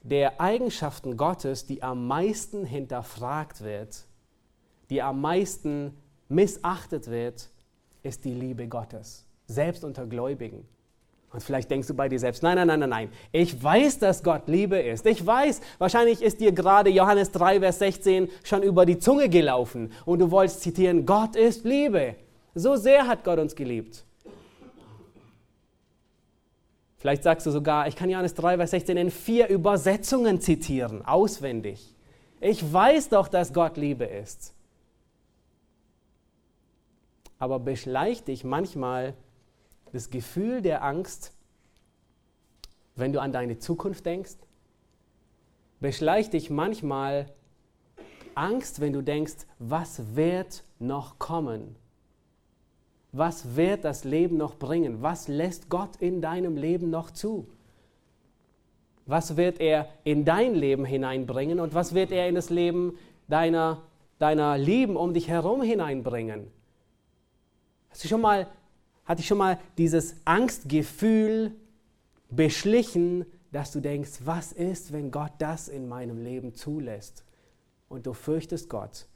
der 0.04 0.42
Eigenschaften 0.42 1.18
Gottes, 1.18 1.66
die 1.66 1.84
am 1.84 2.08
meisten 2.08 2.66
hinterfragt 2.66 3.62
wird, 3.64 4.06
die 4.90 5.02
am 5.02 5.22
meisten 5.22 5.98
missachtet 6.28 7.10
wird, 7.10 7.50
ist 8.04 8.26
die 8.26 8.34
Liebe 8.34 8.68
Gottes, 8.68 9.26
selbst 9.46 9.84
unter 9.84 10.08
Gläubigen. 10.08 10.68
Und 11.32 11.42
vielleicht 11.42 11.72
denkst 11.72 11.88
du 11.88 11.94
bei 11.94 12.10
dir 12.10 12.20
selbst, 12.20 12.44
nein, 12.44 12.56
nein, 12.56 12.68
nein, 12.68 12.80
nein, 12.82 12.90
nein. 12.90 13.10
Ich 13.32 13.64
weiß, 13.64 14.00
dass 14.00 14.22
Gott 14.22 14.48
Liebe 14.48 14.78
ist. 14.80 15.06
Ich 15.06 15.26
weiß, 15.26 15.62
wahrscheinlich 15.78 16.22
ist 16.22 16.42
dir 16.42 16.52
gerade 16.52 16.90
Johannes 16.90 17.32
3, 17.32 17.62
Vers 17.62 17.80
16 17.80 18.30
schon 18.44 18.64
über 18.64 18.86
die 18.86 19.00
Zunge 19.00 19.30
gelaufen 19.30 19.94
und 20.04 20.20
du 20.20 20.30
wolltest 20.30 20.62
zitieren, 20.62 21.06
Gott 21.06 21.38
ist 21.38 21.64
Liebe. 21.64 22.16
So 22.54 22.76
sehr 22.76 23.08
hat 23.08 23.24
Gott 23.24 23.39
uns 23.39 23.56
geliebt. 23.56 24.04
Vielleicht 26.97 27.24
sagst 27.24 27.47
du 27.47 27.52
sogar, 27.52 27.88
ich 27.88 27.95
kann 27.95 28.10
Johannes 28.10 28.36
3, 28.36 28.58
Vers 28.58 28.72
16 28.72 28.95
in 28.95 29.10
vier 29.10 29.47
Übersetzungen 29.47 30.39
zitieren, 30.39 31.04
auswendig. 31.04 31.95
Ich 32.39 32.72
weiß 32.72 33.10
doch, 33.10 33.28
dass 33.28 33.54
Gott 33.54 33.78
Liebe 33.78 34.06
ist. 34.06 34.54
Aber 37.39 37.60
beschleicht 37.60 38.28
dich 38.28 38.43
manchmal 38.43 39.16
das 39.93 40.12
Gefühl 40.12 40.62
der 40.62 40.84
Angst, 40.84 41.34
wenn 42.95 43.14
du 43.14 43.20
an 43.20 43.32
deine 43.32 43.58
Zukunft 43.58 44.06
denkst? 44.06 44.36
Beschleicht 45.80 46.34
dich 46.34 46.52
manchmal 46.52 47.34
Angst, 48.36 48.80
wenn 48.80 48.93
du 48.93 49.02
denkst, 49.02 49.47
was 49.58 50.16
wird 50.16 50.64
noch 50.78 51.18
kommen? 51.18 51.76
Was 53.12 53.55
wird 53.55 53.84
das 53.84 54.03
Leben 54.03 54.38
noch 54.38 54.55
bringen? 54.55 55.01
Was 55.01 55.28
lässt 55.28 55.70
Gott 55.70 55.97
in 55.99 56.22
deinem 56.22 56.55
Leben 56.55 56.89
noch 56.89 57.12
zu? 57.12 57.47
Was 59.05 59.36
wird 59.36 59.59
er 59.59 59.89
in 60.03 60.24
dein 60.24 60.55
Leben 60.55 60.86
hineinbringen 60.86 61.59
und 61.59 61.74
was 61.74 61.93
wird 61.93 62.12
er 62.12 62.30
in 62.30 62.36
das 62.36 62.49
Leben 62.49 62.97
deiner, 63.28 63.82
deiner 64.20 64.57
Lieben 64.57 64.95
um 64.95 65.14
dich 65.14 65.28
herum 65.28 65.62
hineinbringen? 65.62 66.47
Hast 67.89 68.03
du 68.03 68.07
schon 68.07 68.22
mal 68.22 68.47
hat 69.12 69.20
dich 69.20 69.28
schon 69.28 69.39
mal 69.39 69.59
dieses 69.78 70.16
Angstgefühl 70.26 71.51
beschlichen, 72.30 73.26
dass 73.51 73.72
du 73.72 73.82
denkst, 73.82 74.20
was 74.24 74.53
ist, 74.53 74.93
wenn 74.93 75.12
Gott 75.12 75.34
das 75.39 75.68
in 75.68 75.89
meinem 75.89 76.24
Leben 76.24 76.53
zulässt? 76.53 77.26
Und 77.89 78.05
du 78.05 78.14
fürchtest 78.14 78.70
Gott. 78.70 79.07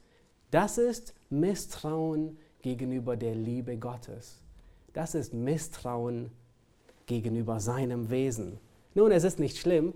Das 0.50 0.76
ist 0.76 1.14
Misstrauen 1.30 2.36
gegenüber 2.66 3.16
der 3.16 3.36
Liebe 3.36 3.76
Gottes. 3.76 4.40
Das 4.92 5.14
ist 5.14 5.32
Misstrauen 5.32 6.32
gegenüber 7.06 7.60
seinem 7.60 8.10
Wesen. 8.10 8.58
Nun, 8.92 9.12
es 9.12 9.22
ist 9.22 9.38
nicht 9.38 9.56
schlimm, 9.56 9.94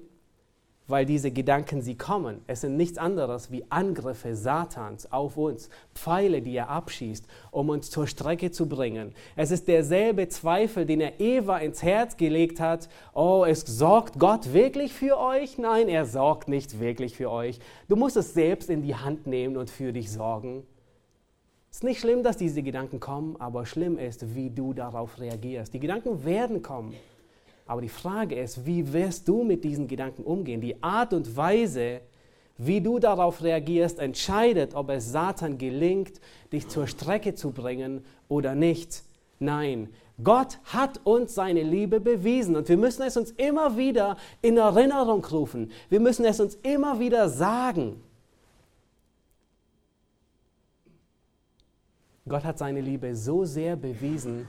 weil 0.86 1.04
diese 1.04 1.32
Gedanken, 1.32 1.82
sie 1.82 1.96
kommen. 1.96 2.42
Es 2.46 2.60
sind 2.60 2.76
nichts 2.76 2.96
anderes 2.96 3.50
wie 3.50 3.64
Angriffe 3.70 4.36
Satans 4.36 5.10
auf 5.10 5.36
uns, 5.36 5.68
Pfeile, 5.96 6.42
die 6.42 6.54
er 6.54 6.68
abschießt, 6.68 7.26
um 7.50 7.70
uns 7.70 7.90
zur 7.90 8.06
Strecke 8.06 8.52
zu 8.52 8.68
bringen. 8.68 9.14
Es 9.34 9.50
ist 9.50 9.66
derselbe 9.66 10.28
Zweifel, 10.28 10.86
den 10.86 11.00
er 11.00 11.18
Eva 11.18 11.58
ins 11.58 11.82
Herz 11.82 12.16
gelegt 12.16 12.60
hat. 12.60 12.88
Oh, 13.14 13.44
es 13.48 13.62
sorgt 13.62 14.20
Gott 14.20 14.52
wirklich 14.52 14.92
für 14.92 15.18
euch? 15.18 15.58
Nein, 15.58 15.88
er 15.88 16.06
sorgt 16.06 16.46
nicht 16.46 16.78
wirklich 16.78 17.16
für 17.16 17.32
euch. 17.32 17.58
Du 17.88 17.96
musst 17.96 18.16
es 18.16 18.32
selbst 18.32 18.70
in 18.70 18.82
die 18.82 18.94
Hand 18.94 19.26
nehmen 19.26 19.56
und 19.56 19.70
für 19.70 19.92
dich 19.92 20.12
sorgen. 20.12 20.62
Es 21.70 21.76
ist 21.76 21.84
nicht 21.84 22.00
schlimm, 22.00 22.22
dass 22.22 22.36
diese 22.36 22.62
Gedanken 22.62 22.98
kommen, 22.98 23.36
aber 23.38 23.64
schlimm 23.64 23.96
ist, 23.96 24.34
wie 24.34 24.50
du 24.50 24.72
darauf 24.72 25.20
reagierst. 25.20 25.72
Die 25.72 25.78
Gedanken 25.78 26.24
werden 26.24 26.62
kommen. 26.62 26.94
Aber 27.66 27.80
die 27.80 27.88
Frage 27.88 28.34
ist, 28.34 28.66
wie 28.66 28.92
wirst 28.92 29.28
du 29.28 29.44
mit 29.44 29.62
diesen 29.62 29.86
Gedanken 29.86 30.24
umgehen? 30.24 30.60
Die 30.60 30.82
Art 30.82 31.12
und 31.12 31.36
Weise, 31.36 32.00
wie 32.58 32.80
du 32.80 32.98
darauf 32.98 33.42
reagierst, 33.44 34.00
entscheidet, 34.00 34.74
ob 34.74 34.90
es 34.90 35.12
Satan 35.12 35.58
gelingt, 35.58 36.20
dich 36.52 36.66
zur 36.66 36.88
Strecke 36.88 37.36
zu 37.36 37.52
bringen 37.52 38.04
oder 38.28 38.56
nicht. 38.56 39.04
Nein, 39.38 39.88
Gott 40.22 40.58
hat 40.64 41.00
uns 41.04 41.34
seine 41.34 41.62
Liebe 41.62 42.00
bewiesen 42.00 42.56
und 42.56 42.68
wir 42.68 42.76
müssen 42.76 43.02
es 43.02 43.16
uns 43.16 43.30
immer 43.30 43.76
wieder 43.76 44.16
in 44.42 44.56
Erinnerung 44.56 45.24
rufen. 45.24 45.70
Wir 45.88 46.00
müssen 46.00 46.24
es 46.24 46.40
uns 46.40 46.56
immer 46.56 46.98
wieder 46.98 47.28
sagen. 47.28 48.02
Gott 52.28 52.44
hat 52.44 52.58
seine 52.58 52.80
Liebe 52.80 53.16
so 53.16 53.44
sehr 53.44 53.76
bewiesen, 53.76 54.46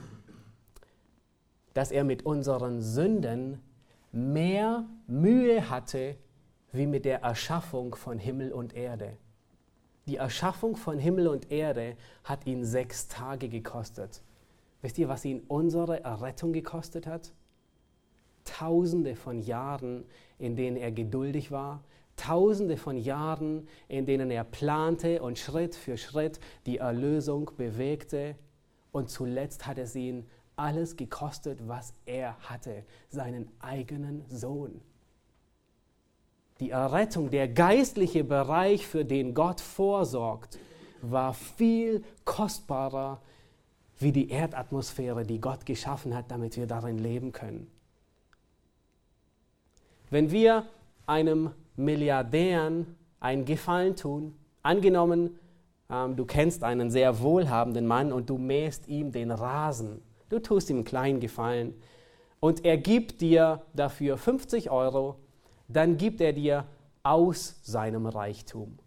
dass 1.74 1.90
er 1.90 2.04
mit 2.04 2.26
unseren 2.26 2.82
Sünden 2.82 3.60
mehr 4.12 4.84
Mühe 5.06 5.70
hatte 5.70 6.16
wie 6.72 6.86
mit 6.86 7.04
der 7.04 7.22
Erschaffung 7.22 7.94
von 7.94 8.18
Himmel 8.18 8.52
und 8.52 8.74
Erde. 8.74 9.16
Die 10.06 10.16
Erschaffung 10.16 10.76
von 10.76 10.98
Himmel 10.98 11.28
und 11.28 11.50
Erde 11.50 11.96
hat 12.24 12.46
ihn 12.46 12.64
sechs 12.64 13.08
Tage 13.08 13.48
gekostet. 13.48 14.22
Wisst 14.80 14.98
ihr, 14.98 15.08
was 15.08 15.24
ihn 15.24 15.42
unsere 15.46 16.02
Errettung 16.02 16.52
gekostet 16.52 17.06
hat? 17.06 17.32
Tausende 18.44 19.14
von 19.14 19.38
Jahren, 19.38 20.04
in 20.38 20.56
denen 20.56 20.76
er 20.76 20.90
geduldig 20.90 21.52
war, 21.52 21.84
Tausende 22.16 22.76
von 22.76 22.96
Jahren, 22.96 23.68
in 23.88 24.06
denen 24.06 24.30
er 24.30 24.44
plante 24.44 25.22
und 25.22 25.38
Schritt 25.38 25.74
für 25.74 25.96
Schritt 25.96 26.40
die 26.66 26.78
Erlösung 26.78 27.50
bewegte. 27.56 28.36
Und 28.92 29.10
zuletzt 29.10 29.66
hat 29.66 29.78
es 29.78 29.96
ihn 29.96 30.26
alles 30.56 30.96
gekostet, 30.96 31.66
was 31.66 31.94
er 32.04 32.38
hatte, 32.40 32.84
seinen 33.08 33.50
eigenen 33.60 34.24
Sohn. 34.28 34.80
Die 36.60 36.70
Errettung, 36.70 37.30
der 37.30 37.48
geistliche 37.48 38.22
Bereich, 38.22 38.86
für 38.86 39.04
den 39.04 39.34
Gott 39.34 39.60
vorsorgt, 39.60 40.58
war 41.00 41.34
viel 41.34 42.04
kostbarer 42.24 43.20
wie 43.98 44.12
die 44.12 44.30
Erdatmosphäre, 44.30 45.24
die 45.24 45.40
Gott 45.40 45.66
geschaffen 45.66 46.14
hat, 46.14 46.30
damit 46.30 46.56
wir 46.56 46.66
darin 46.66 46.98
leben 46.98 47.32
können. 47.32 47.70
Wenn 50.10 50.30
wir 50.30 50.66
einem 51.06 51.50
Milliardären 51.76 52.96
einen 53.20 53.44
Gefallen 53.44 53.96
tun, 53.96 54.34
angenommen, 54.62 55.38
ähm, 55.90 56.16
du 56.16 56.24
kennst 56.24 56.64
einen 56.64 56.90
sehr 56.90 57.20
wohlhabenden 57.20 57.86
Mann 57.86 58.12
und 58.12 58.30
du 58.30 58.38
mähst 58.38 58.88
ihm 58.88 59.12
den 59.12 59.30
Rasen, 59.30 60.02
Du 60.32 60.38
tust 60.38 60.70
ihm 60.70 60.76
einen 60.76 60.84
kleinen 60.86 61.20
Gefallen 61.20 61.74
und 62.40 62.64
er 62.64 62.78
gibt 62.78 63.20
dir 63.20 63.66
dafür 63.74 64.16
50 64.16 64.70
Euro, 64.70 65.16
dann 65.68 65.98
gibt 65.98 66.22
er 66.22 66.32
dir 66.32 66.64
aus 67.02 67.56
seinem 67.62 68.06
Reichtum. 68.06 68.78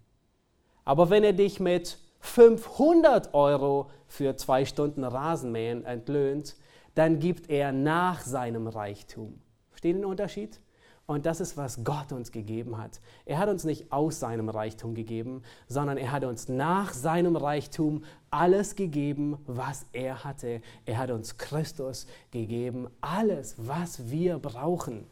Aber 0.85 1.11
wenn 1.11 1.23
er 1.23 1.33
dich 1.33 1.59
mit 1.59 1.99
500 2.21 3.35
Euro 3.35 3.91
für 4.07 4.35
zwei 4.37 4.65
Stunden 4.65 5.03
Rasenmähen 5.03 5.85
entlöhnt, 5.85 6.55
dann 6.95 7.19
gibt 7.19 7.47
er 7.51 7.71
nach 7.71 8.21
seinem 8.21 8.65
Reichtum. 8.65 9.39
Verstehen 9.69 9.97
den 9.97 10.05
Unterschied? 10.05 10.59
Und 11.07 11.27
das 11.27 11.39
ist, 11.39 11.55
was 11.55 11.83
Gott 11.83 12.11
uns 12.11 12.31
gegeben 12.31 12.79
hat. 12.79 12.99
Er 13.25 13.37
hat 13.37 13.47
uns 13.47 13.63
nicht 13.63 13.91
aus 13.91 14.19
seinem 14.19 14.49
Reichtum 14.49 14.95
gegeben, 14.95 15.43
sondern 15.67 15.97
er 15.97 16.11
hat 16.11 16.23
uns 16.23 16.49
nach 16.49 16.93
seinem 16.93 17.35
Reichtum 17.35 18.03
alles 18.31 18.75
gegeben, 18.75 19.37
was 19.45 19.85
er 19.93 20.23
hatte. 20.23 20.61
Er 20.85 20.97
hat 20.97 21.11
uns 21.11 21.37
Christus 21.37 22.07
gegeben, 22.31 22.87
alles, 23.01 23.55
was 23.57 24.09
wir 24.09 24.39
brauchen. 24.39 25.05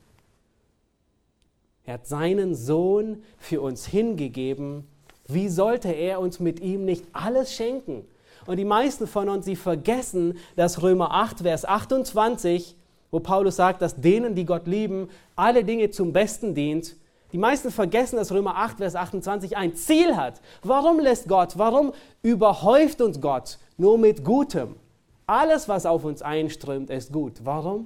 Er 1.86 1.96
hat 1.96 2.08
seinen 2.08 2.56
Sohn 2.56 3.22
für 3.38 3.62
uns 3.62 3.86
hingegeben. 3.86 4.88
Wie 5.28 5.48
sollte 5.48 5.92
er 5.92 6.20
uns 6.20 6.40
mit 6.40 6.60
ihm 6.60 6.86
nicht 6.86 7.06
alles 7.14 7.54
schenken? 7.54 8.04
Und 8.48 8.58
die 8.58 8.66
meisten 8.66 9.06
von 9.06 9.30
uns, 9.30 9.46
sie 9.46 9.56
vergessen, 9.56 10.38
dass 10.56 10.82
Römer 10.82 11.12
8, 11.12 11.42
Vers 11.42 11.66
28 11.66 12.76
wo 13.14 13.20
Paulus 13.20 13.58
sagt, 13.58 13.84
dass 13.84 14.02
denen, 14.02 14.34
die 14.34 14.44
Gott 14.44 14.66
lieben, 14.66 15.08
alle 15.36 15.64
Dinge 15.64 15.92
zum 15.92 16.12
Besten 16.14 16.56
dient. 16.56 16.96
Die 17.32 17.38
meisten 17.38 17.70
vergessen, 17.70 18.16
dass 18.16 18.32
Römer 18.32 18.58
8, 18.58 18.78
Vers 18.78 18.96
28 18.96 19.56
ein 19.56 19.76
Ziel 19.76 20.16
hat. 20.16 20.42
Warum 20.64 21.00
lässt 21.00 21.28
Gott, 21.28 21.60
warum 21.60 21.94
überhäuft 22.24 23.02
uns 23.02 23.22
Gott 23.22 23.60
nur 23.78 24.00
mit 24.00 24.24
Gutem? 24.26 24.78
Alles, 25.28 25.70
was 25.70 25.86
auf 25.86 26.06
uns 26.06 26.24
einströmt, 26.24 26.90
ist 26.90 27.14
gut. 27.14 27.42
Warum? 27.44 27.86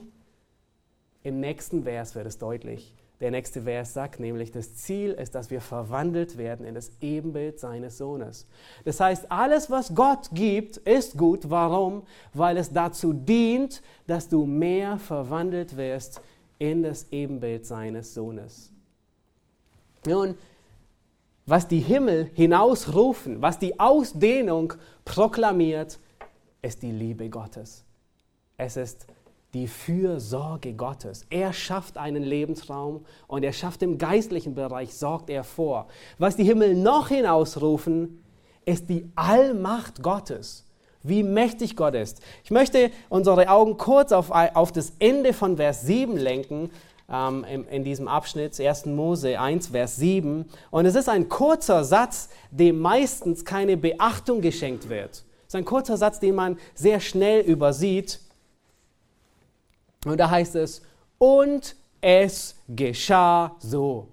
Im 1.24 1.42
nächsten 1.42 1.84
Vers 1.84 2.16
wird 2.16 2.26
es 2.26 2.38
deutlich. 2.38 2.96
Der 3.20 3.32
nächste 3.32 3.63
Vers 3.63 3.93
sagt 3.93 4.20
nämlich, 4.20 4.51
das 4.51 4.76
Ziel 4.76 5.11
ist, 5.11 5.34
dass 5.34 5.49
wir 5.49 5.59
verwandelt 5.59 6.38
werden 6.38 6.65
in 6.65 6.76
das 6.76 6.91
Ebenbild 7.01 7.59
seines 7.59 7.97
Sohnes. 7.97 8.45
Das 8.86 8.99
heißt, 8.99 9.32
alles, 9.32 9.72
was 9.72 9.95
Gott 9.95 10.30
gibt, 10.34 10.78
ist 10.78 11.18
gut. 11.18 11.49
Warum? 11.49 12.03
Weil 12.34 12.57
es 12.57 12.72
dazu 12.72 13.13
dient, 13.13 13.82
dass 14.05 14.30
du 14.30 14.45
mehr 14.45 14.99
verwandelt 14.99 15.78
wirst 15.78 16.22
in 16.59 16.84
das 16.84 17.07
Ebenbild 17.11 17.65
seines 17.65 18.13
Sohnes. 18.13 18.72
Nun, 20.05 20.36
was 21.47 21.68
die 21.68 21.80
Himmel 21.80 22.30
hinausrufen, 22.36 23.41
was 23.41 23.57
die 23.57 23.80
Ausdehnung 23.80 24.74
proklamiert, 25.05 25.97
ist 26.61 26.84
die 26.84 26.91
Liebe 26.91 27.30
Gottes. 27.30 27.84
Es 28.57 28.78
ist 28.78 29.07
die 29.58 29.68
Fürsorge 29.68 30.74
Gottes. 30.74 31.26
Er 31.32 31.51
schafft 31.51 31.97
einen 31.97 32.22
Lebensraum 32.22 33.03
und 33.26 33.43
er 33.43 33.53
schafft 33.53 33.82
im 33.82 33.97
geistlichen 33.97 34.53
Bereich, 34.53 34.93
sorgt 34.93 35.32
er 35.32 35.43
vor. 35.43 35.88
Was 36.20 36.36
die 36.36 36.43
Himmel 36.43 36.76
noch 36.76 37.08
hinausrufen, 37.08 38.24
ist 38.66 38.88
die 38.89 39.10
Allmacht 39.16 40.03
Gottes. 40.03 40.64
wie 41.03 41.24
mächtig 41.24 41.78
Gott 41.78 41.95
ist. 41.95 42.20
Ich 42.43 42.51
möchte 42.51 42.91
unsere 43.08 43.47
Augen 43.47 43.78
kurz 43.78 44.12
auf, 44.12 44.30
auf 44.30 44.74
das 44.74 44.91
Ende 44.99 45.32
von 45.32 45.55
Vers 45.55 45.84
7 45.84 46.18
lenken, 46.18 46.70
ähm, 47.10 47.45
in, 47.49 47.64
in, 47.68 47.84
diesem 47.86 48.10
Abschnitt, 48.10 48.60
1. 48.60 48.88
Mose 48.88 49.39
1, 49.39 49.68
Vers 49.68 49.95
7. 49.95 50.45
Und 50.70 50.86
es 50.86 50.95
ist 50.95 51.08
ein 51.08 51.30
kurzer 51.30 51.86
Satz, 51.86 52.30
dem 52.51 52.80
meistens 52.80 53.45
keine 53.45 53.78
Beachtung 53.78 54.41
geschenkt 54.41 54.89
wird. 54.89 55.12
Es 55.12 55.53
ist 55.53 55.55
ein 55.55 55.66
kurzer 55.66 55.95
Satz, 55.95 56.20
den 56.20 56.36
man 56.36 56.58
sehr 56.74 56.99
schnell 56.99 57.39
übersieht. 57.39 58.20
Und 60.06 60.20
da 60.20 60.30
heißt 60.30 60.56
es, 60.56 60.82
und 61.18 61.76
es 62.02 62.56
geschah 62.68 63.56
so. 63.60 64.08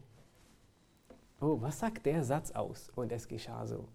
Oh, 1.40 1.58
was 1.60 1.78
sagt 1.78 2.06
der 2.06 2.24
Satz 2.24 2.50
aus? 2.52 2.90
Und 2.94 3.12
es 3.12 3.28
geschah 3.28 3.66
so. 3.66 3.86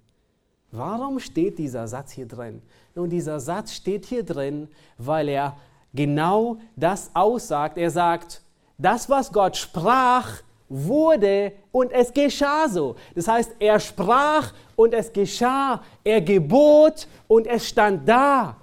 Warum 0.72 1.20
steht 1.20 1.58
dieser 1.58 1.88
Satz 1.88 2.12
hier 2.12 2.28
drin? 2.28 2.62
Nun, 2.94 3.10
dieser 3.10 3.40
Satz 3.40 3.74
steht 3.74 4.06
hier 4.06 4.24
drin, 4.24 4.68
weil 4.98 5.30
er 5.30 5.58
genau 5.94 6.58
das 6.76 7.10
aussagt. 7.16 7.78
Er 7.78 7.90
sagt, 7.90 8.42
das, 8.78 9.10
was 9.10 9.32
Gott 9.32 9.58
sprach, 9.58 10.44
wurde 10.70 11.54
und 11.72 11.92
es 11.92 12.14
geschah 12.14 12.70
so. 12.70 12.96
Das 13.16 13.28
heißt, 13.28 13.56
er 13.60 13.80
sprach 13.80 14.54
und 14.76 14.94
es 14.94 15.12
geschah. 15.12 15.82
Er 16.04 16.22
gebot 16.22 17.08
und 17.28 17.48
es 17.48 17.68
stand 17.68 18.08
da. 18.08 18.56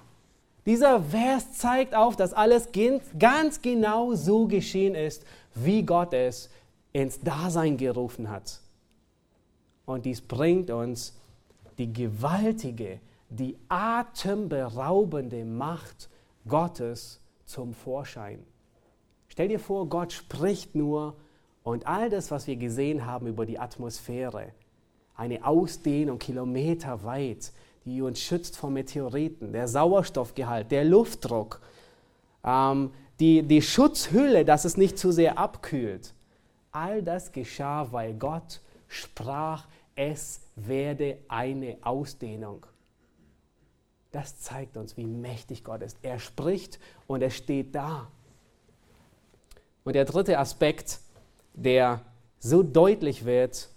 Dieser 0.67 1.01
Vers 1.01 1.53
zeigt 1.53 1.95
auf, 1.95 2.17
dass 2.17 2.33
alles 2.33 2.69
ganz 3.17 3.61
genau 3.61 4.13
so 4.15 4.47
geschehen 4.47 4.95
ist, 4.95 5.23
wie 5.55 5.83
Gott 5.83 6.13
es 6.13 6.49
ins 6.91 7.21
Dasein 7.21 7.77
gerufen 7.77 8.29
hat. 8.29 8.59
Und 9.85 10.03
dies 10.03 10.19
bringt 10.19 10.69
uns 10.69 11.17
die 11.77 11.93
gewaltige, 11.93 12.99
die 13.29 13.57
atemberaubende 13.69 15.45
Macht 15.45 16.09
Gottes 16.45 17.21
zum 17.45 17.73
Vorschein. 17.73 18.43
Stell 19.29 19.47
dir 19.47 19.61
vor, 19.61 19.87
Gott 19.87 20.11
spricht 20.11 20.75
nur 20.75 21.15
und 21.63 21.87
all 21.87 22.09
das, 22.09 22.29
was 22.29 22.45
wir 22.45 22.57
gesehen 22.57 23.05
haben 23.05 23.27
über 23.27 23.45
die 23.45 23.57
Atmosphäre, 23.57 24.51
eine 25.15 25.45
Ausdehnung 25.45 26.19
kilometerweit, 26.19 27.53
die 27.87 28.01
uns 28.01 28.19
schützt 28.19 28.57
vor 28.57 28.69
Meteoriten, 28.69 29.53
der 29.53 29.69
Sauerstoffgehalt, 29.69 30.69
der 30.71 30.83
Luftdruck, 30.83 31.61
ähm, 32.43 32.91
die, 33.21 33.43
die 33.43 33.61
Schutzhülle, 33.61 34.43
dass 34.43 34.65
es 34.65 34.75
nicht 34.75 34.99
zu 34.99 35.13
sehr 35.13 35.37
abkühlt. 35.39 36.13
All 36.73 37.01
das 37.01 37.31
geschah, 37.31 37.87
weil 37.93 38.13
Gott 38.13 38.59
sprach, 38.89 39.67
es 39.95 40.41
werde 40.57 41.17
eine 41.29 41.77
Ausdehnung. 41.81 42.65
Das 44.11 44.37
zeigt 44.39 44.75
uns, 44.75 44.97
wie 44.97 45.05
mächtig 45.05 45.63
Gott 45.63 45.81
ist. 45.81 45.97
Er 46.01 46.19
spricht 46.19 46.79
und 47.07 47.21
er 47.21 47.29
steht 47.29 47.73
da. 47.73 48.11
Und 49.85 49.93
der 49.93 50.05
dritte 50.05 50.37
Aspekt, 50.39 50.99
der 51.53 52.01
so 52.39 52.63
deutlich 52.63 53.23
wird, 53.23 53.69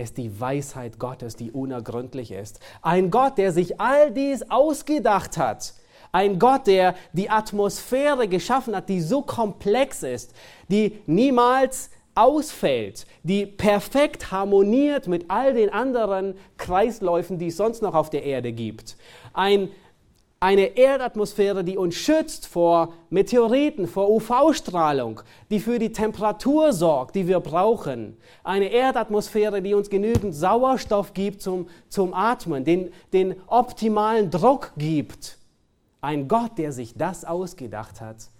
ist 0.00 0.16
die 0.16 0.40
Weisheit 0.40 0.98
Gottes, 0.98 1.36
die 1.36 1.50
unergründlich 1.50 2.32
ist. 2.32 2.60
Ein 2.82 3.10
Gott, 3.10 3.38
der 3.38 3.52
sich 3.52 3.80
all 3.80 4.10
dies 4.10 4.50
ausgedacht 4.50 5.36
hat. 5.36 5.74
Ein 6.12 6.38
Gott, 6.38 6.66
der 6.66 6.94
die 7.12 7.30
Atmosphäre 7.30 8.26
geschaffen 8.26 8.74
hat, 8.74 8.88
die 8.88 9.00
so 9.00 9.22
komplex 9.22 10.02
ist, 10.02 10.34
die 10.68 11.00
niemals 11.06 11.90
ausfällt, 12.14 13.06
die 13.22 13.46
perfekt 13.46 14.32
harmoniert 14.32 15.06
mit 15.06 15.26
all 15.28 15.54
den 15.54 15.70
anderen 15.70 16.34
Kreisläufen, 16.56 17.38
die 17.38 17.48
es 17.48 17.56
sonst 17.56 17.82
noch 17.82 17.94
auf 17.94 18.10
der 18.10 18.24
Erde 18.24 18.52
gibt. 18.52 18.96
Ein, 19.32 19.70
eine 20.40 20.76
Erdatmosphäre, 20.76 21.62
die 21.62 21.76
uns 21.76 21.94
schützt 21.94 22.46
vor 22.46 22.94
Meteoriten, 23.10 23.86
vor 23.86 24.10
UV-Strahlung, 24.10 25.20
die 25.50 25.60
für 25.60 25.78
die 25.78 25.92
Temperatur 25.92 26.72
sorgt, 26.72 27.14
die 27.14 27.28
wir 27.28 27.40
brauchen. 27.40 28.16
Eine 28.42 28.72
Erdatmosphäre, 28.72 29.60
die 29.60 29.74
uns 29.74 29.90
genügend 29.90 30.34
Sauerstoff 30.34 31.12
gibt 31.12 31.42
zum, 31.42 31.68
zum 31.88 32.14
Atmen, 32.14 32.64
den, 32.64 32.90
den 33.12 33.36
optimalen 33.46 34.30
Druck 34.30 34.72
gibt. 34.76 35.36
Ein 36.00 36.26
Gott, 36.26 36.56
der 36.56 36.72
sich 36.72 36.94
das 36.94 37.24
ausgedacht 37.26 38.00
hat 38.00 38.30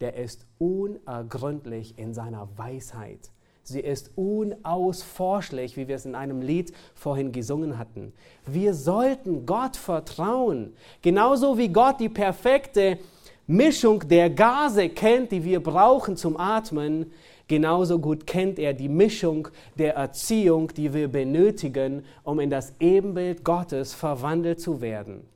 der 0.00 0.14
ist 0.14 0.46
unergründlich 0.58 1.98
in 1.98 2.14
seiner 2.14 2.48
Weisheit. 2.56 3.30
Sie 3.68 3.80
ist 3.80 4.12
unausforschlich, 4.16 5.76
wie 5.76 5.88
wir 5.88 5.96
es 5.96 6.06
in 6.06 6.14
einem 6.14 6.40
Lied 6.40 6.72
vorhin 6.94 7.32
gesungen 7.32 7.78
hatten. 7.78 8.14
Wir 8.46 8.72
sollten 8.72 9.44
Gott 9.44 9.76
vertrauen, 9.76 10.72
genauso 11.02 11.58
wie 11.58 11.68
Gott 11.68 12.00
die 12.00 12.08
perfekte 12.08 12.98
Mischung 13.46 14.08
der 14.08 14.30
Gase 14.30 14.88
kennt, 14.88 15.32
die 15.32 15.44
wir 15.44 15.62
brauchen 15.62 16.16
zum 16.16 16.38
Atmen, 16.38 17.12
genauso 17.46 17.98
gut 17.98 18.26
kennt 18.26 18.58
er 18.58 18.72
die 18.72 18.88
Mischung 18.88 19.48
der 19.78 19.94
Erziehung, 19.96 20.68
die 20.74 20.94
wir 20.94 21.08
benötigen, 21.08 22.04
um 22.24 22.40
in 22.40 22.48
das 22.48 22.72
Ebenbild 22.80 23.44
Gottes 23.44 23.92
verwandelt 23.92 24.60
zu 24.60 24.80
werden. 24.80 25.26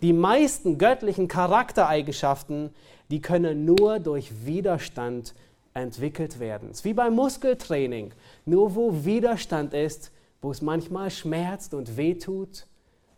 Die 0.00 0.12
meisten 0.12 0.78
göttlichen 0.78 1.28
Charaktereigenschaften, 1.28 2.70
die 3.10 3.20
können 3.20 3.64
nur 3.64 3.98
durch 3.98 4.46
Widerstand 4.46 5.34
entwickelt 5.76 6.40
werden. 6.40 6.70
Es 6.70 6.78
ist 6.78 6.84
wie 6.84 6.94
beim 6.94 7.14
Muskeltraining. 7.14 8.12
Nur 8.44 8.74
wo 8.74 9.04
Widerstand 9.04 9.74
ist, 9.74 10.10
wo 10.40 10.50
es 10.50 10.62
manchmal 10.62 11.10
schmerzt 11.10 11.74
und 11.74 11.96
wehtut, 11.96 12.66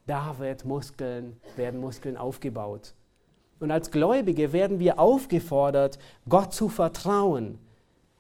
da 0.06 0.38
wird 0.38 0.64
Muskeln, 0.64 1.36
werden 1.56 1.80
Muskeln 1.80 2.16
aufgebaut. 2.16 2.94
Und 3.60 3.70
als 3.70 3.90
Gläubige 3.90 4.52
werden 4.52 4.78
wir 4.78 4.98
aufgefordert, 4.98 5.98
Gott 6.28 6.52
zu 6.52 6.68
vertrauen. 6.68 7.58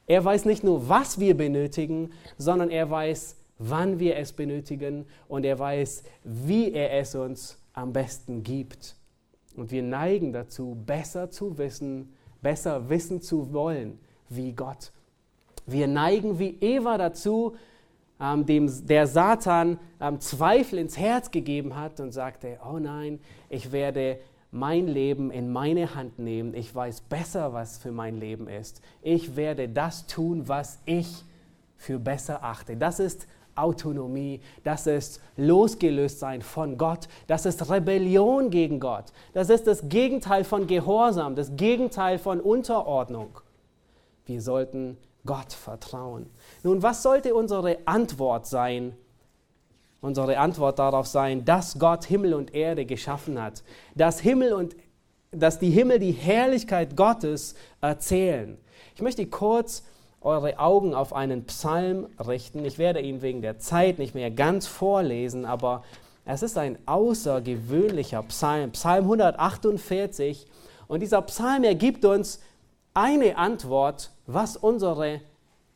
Er 0.06 0.24
weiß 0.24 0.44
nicht 0.44 0.64
nur, 0.64 0.88
was 0.88 1.18
wir 1.20 1.36
benötigen, 1.36 2.10
sondern 2.36 2.70
er 2.70 2.90
weiß, 2.90 3.36
wann 3.58 3.98
wir 3.98 4.16
es 4.16 4.32
benötigen 4.32 5.06
und 5.28 5.44
er 5.44 5.58
weiß, 5.58 6.04
wie 6.24 6.72
er 6.72 6.92
es 6.92 7.14
uns 7.14 7.58
am 7.72 7.92
besten 7.92 8.42
gibt. 8.42 8.96
Und 9.56 9.70
wir 9.70 9.82
neigen 9.82 10.32
dazu, 10.32 10.76
besser 10.86 11.30
zu 11.30 11.58
wissen, 11.58 12.12
besser 12.40 12.88
wissen 12.88 13.20
zu 13.20 13.52
wollen 13.52 13.98
wie 14.28 14.52
Gott. 14.52 14.92
Wir 15.66 15.86
neigen 15.86 16.38
wie 16.38 16.56
Eva 16.60 16.96
dazu, 16.98 17.56
ähm, 18.20 18.46
dem 18.46 18.86
der 18.86 19.06
Satan 19.06 19.78
ähm, 20.00 20.20
Zweifel 20.20 20.78
ins 20.78 20.96
Herz 20.98 21.30
gegeben 21.30 21.76
hat 21.76 22.00
und 22.00 22.12
sagte, 22.12 22.58
oh 22.68 22.78
nein, 22.78 23.20
ich 23.48 23.70
werde 23.70 24.18
mein 24.50 24.86
Leben 24.86 25.30
in 25.30 25.52
meine 25.52 25.94
Hand 25.94 26.18
nehmen. 26.18 26.54
Ich 26.54 26.74
weiß 26.74 27.02
besser, 27.02 27.52
was 27.52 27.78
für 27.78 27.92
mein 27.92 28.18
Leben 28.18 28.48
ist. 28.48 28.80
Ich 29.02 29.36
werde 29.36 29.68
das 29.68 30.06
tun, 30.06 30.48
was 30.48 30.78
ich 30.86 31.24
für 31.76 31.98
besser 31.98 32.42
achte. 32.42 32.76
Das 32.76 32.98
ist 32.98 33.26
Autonomie, 33.54 34.40
das 34.62 34.86
ist 34.86 35.20
losgelöst 35.36 36.20
sein 36.20 36.42
von 36.42 36.78
Gott, 36.78 37.08
das 37.26 37.44
ist 37.44 37.68
Rebellion 37.68 38.50
gegen 38.50 38.78
Gott, 38.78 39.06
das 39.32 39.50
ist 39.50 39.66
das 39.66 39.88
Gegenteil 39.88 40.44
von 40.44 40.68
Gehorsam, 40.68 41.34
das 41.34 41.56
Gegenteil 41.56 42.18
von 42.18 42.40
Unterordnung. 42.40 43.40
Wir 44.28 44.42
sollten 44.42 44.98
Gott 45.24 45.54
vertrauen. 45.54 46.26
Nun, 46.62 46.82
was 46.82 47.02
sollte 47.02 47.34
unsere 47.34 47.78
Antwort 47.86 48.46
sein? 48.46 48.94
Unsere 50.02 50.38
Antwort 50.38 50.78
darauf 50.78 51.06
sein, 51.06 51.46
dass 51.46 51.78
Gott 51.78 52.04
Himmel 52.04 52.34
und 52.34 52.54
Erde 52.54 52.84
geschaffen 52.84 53.40
hat, 53.40 53.64
dass 53.94 54.20
Himmel 54.20 54.52
und 54.52 54.76
dass 55.30 55.58
die 55.58 55.70
Himmel 55.70 55.98
die 55.98 56.12
Herrlichkeit 56.12 56.94
Gottes 56.94 57.54
erzählen. 57.80 58.58
Ich 58.94 59.00
möchte 59.00 59.26
kurz 59.26 59.82
eure 60.20 60.58
Augen 60.58 60.94
auf 60.94 61.14
einen 61.14 61.46
Psalm 61.46 62.06
richten. 62.18 62.66
Ich 62.66 62.76
werde 62.78 63.00
ihn 63.00 63.22
wegen 63.22 63.40
der 63.40 63.58
Zeit 63.58 63.98
nicht 63.98 64.14
mehr 64.14 64.30
ganz 64.30 64.66
vorlesen, 64.66 65.46
aber 65.46 65.84
es 66.26 66.42
ist 66.42 66.58
ein 66.58 66.78
außergewöhnlicher 66.84 68.22
Psalm, 68.24 68.72
Psalm 68.72 69.04
148. 69.04 70.46
Und 70.86 71.00
dieser 71.00 71.22
Psalm 71.22 71.64
ergibt 71.64 72.04
uns 72.04 72.40
eine 72.92 73.38
Antwort, 73.38 74.10
was 74.28 74.56
unsere 74.56 75.20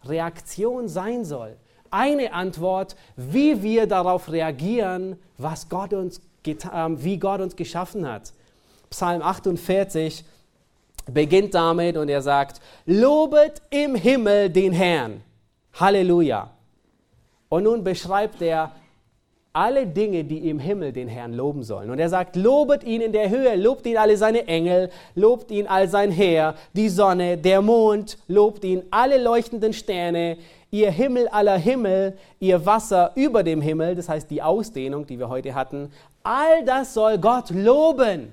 Reaktion 0.05 0.87
sein 0.87 1.25
soll. 1.25 1.57
Eine 1.91 2.33
Antwort, 2.33 2.95
wie 3.17 3.63
wir 3.63 3.87
darauf 3.87 4.31
reagieren, 4.31 5.17
was 5.39 5.69
Gott 5.69 5.93
uns, 5.93 6.21
wie 6.45 7.19
Gott 7.19 7.41
uns 7.41 7.57
geschaffen 7.57 8.07
hat. 8.07 8.33
Psalm 8.91 9.23
48, 9.23 10.25
beginnt 11.11 11.55
damit 11.55 11.97
und 11.97 12.09
er 12.09 12.23
sagt, 12.23 12.61
lobet 12.87 13.63
im 13.71 13.95
Himmel 13.95 14.51
den 14.51 14.73
Herrn. 14.73 15.23
Halleluja. 15.75 16.51
Und 17.49 17.65
nun 17.65 17.83
beschreibt 17.83 18.43
er 18.43 18.73
alle 19.53 19.87
Dinge, 19.87 20.25
die 20.25 20.49
im 20.49 20.59
Himmel 20.59 20.93
den 20.93 21.09
Herrn 21.09 21.35
loben 21.35 21.63
sollen. 21.63 21.91
Und 21.91 21.99
er 21.99 22.09
sagt, 22.09 22.37
lobet 22.37 22.85
ihn 22.85 23.03
in 23.03 23.13
der 23.13 23.29
Höhe, 23.29 23.55
lobt 23.57 23.87
ihn 23.87 23.99
alle 23.99 24.17
seine 24.17 24.47
Engel, 24.47 24.89
lobt 25.15 25.51
ihn 25.51 25.67
all 25.67 25.89
sein 25.89 26.11
Heer, 26.11 26.55
die 26.73 26.89
Sonne, 26.89 27.37
der 27.37 27.61
Mond, 27.61 28.17
lobt 28.29 28.65
ihn 28.65 28.83
alle 28.91 29.23
leuchtenden 29.23 29.75
Sterne, 29.75 30.39
ihr 30.71 30.91
Himmel 30.91 31.29
aller 31.29 31.59
Himmel, 31.59 32.17
ihr 32.41 32.65
Wasser 32.65 33.13
über 33.15 33.43
dem 33.43 33.61
Himmel, 33.61 33.95
das 33.95 34.09
heißt 34.09 34.31
die 34.31 34.41
Ausdehnung, 34.41 35.07
die 35.07 35.19
wir 35.19 35.29
heute 35.29 35.55
hatten, 35.55 35.93
all 36.23 36.65
das 36.65 36.95
soll 36.95 37.19
Gott 37.19 37.51
loben. 37.51 38.33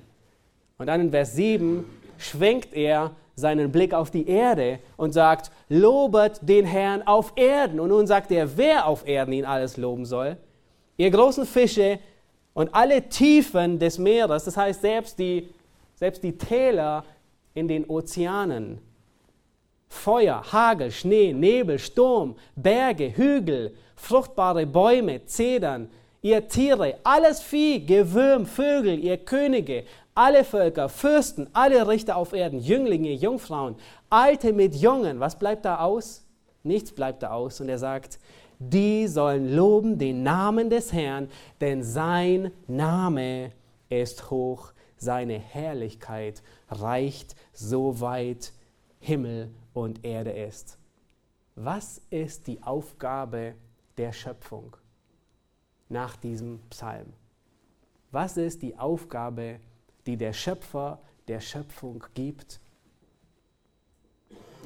Und 0.78 0.86
dann 0.86 1.02
in 1.02 1.10
Vers 1.10 1.34
7 1.34 1.84
schwenkt 2.16 2.72
er 2.72 3.10
seinen 3.36 3.70
Blick 3.70 3.92
auf 3.92 4.10
die 4.10 4.26
Erde 4.26 4.78
und 4.96 5.12
sagt, 5.12 5.50
lobet 5.68 6.40
den 6.40 6.64
Herrn 6.64 7.02
auf 7.06 7.34
Erden. 7.36 7.78
Und 7.78 7.90
nun 7.90 8.06
sagt 8.06 8.30
er, 8.30 8.56
wer 8.56 8.86
auf 8.86 9.06
Erden 9.06 9.32
ihn 9.32 9.44
alles 9.44 9.76
loben 9.76 10.06
soll 10.06 10.38
ihr 11.00 11.10
großen 11.10 11.46
Fische 11.46 11.98
und 12.52 12.74
alle 12.74 13.08
Tiefen 13.08 13.78
des 13.78 13.96
Meeres, 13.96 14.44
das 14.44 14.54
heißt 14.54 14.82
selbst 14.82 15.18
die, 15.18 15.48
selbst 15.94 16.22
die 16.22 16.36
Täler 16.36 17.04
in 17.54 17.68
den 17.68 17.88
Ozeanen, 17.88 18.78
Feuer, 19.88 20.44
Hagel, 20.52 20.90
Schnee, 20.90 21.32
Nebel, 21.32 21.78
Sturm, 21.78 22.36
Berge, 22.54 23.16
Hügel, 23.16 23.74
fruchtbare 23.96 24.66
Bäume, 24.66 25.24
Zedern, 25.24 25.88
ihr 26.20 26.46
Tiere, 26.48 26.98
alles 27.02 27.40
Vieh, 27.40 27.84
Gewürm, 27.84 28.44
Vögel, 28.44 28.98
ihr 28.98 29.16
Könige, 29.16 29.84
alle 30.14 30.44
Völker, 30.44 30.90
Fürsten, 30.90 31.48
alle 31.54 31.88
Richter 31.88 32.16
auf 32.16 32.34
Erden, 32.34 32.60
Jünglinge, 32.60 33.12
Jungfrauen, 33.12 33.74
Alte 34.10 34.52
mit 34.52 34.74
Jungen. 34.74 35.18
Was 35.18 35.38
bleibt 35.38 35.64
da 35.64 35.80
aus? 35.80 36.26
Nichts 36.62 36.92
bleibt 36.92 37.22
da 37.22 37.30
aus. 37.30 37.58
Und 37.62 37.70
er 37.70 37.78
sagt, 37.78 38.18
die 38.60 39.08
sollen 39.08 39.48
loben 39.48 39.98
den 39.98 40.22
Namen 40.22 40.68
des 40.68 40.92
Herrn, 40.92 41.28
denn 41.60 41.82
sein 41.82 42.52
Name 42.68 43.52
ist 43.88 44.30
hoch, 44.30 44.72
seine 44.98 45.38
Herrlichkeit 45.38 46.42
reicht 46.68 47.34
so 47.54 48.00
weit 48.00 48.52
Himmel 49.00 49.50
und 49.72 50.04
Erde 50.04 50.32
ist. 50.32 50.78
Was 51.54 52.02
ist 52.10 52.46
die 52.46 52.62
Aufgabe 52.62 53.54
der 53.96 54.12
Schöpfung 54.12 54.76
nach 55.88 56.16
diesem 56.16 56.60
Psalm? 56.68 57.14
Was 58.10 58.36
ist 58.36 58.60
die 58.60 58.76
Aufgabe, 58.78 59.60
die 60.04 60.18
der 60.18 60.34
Schöpfer 60.34 61.00
der 61.28 61.40
Schöpfung 61.40 62.04
gibt? 62.12 62.60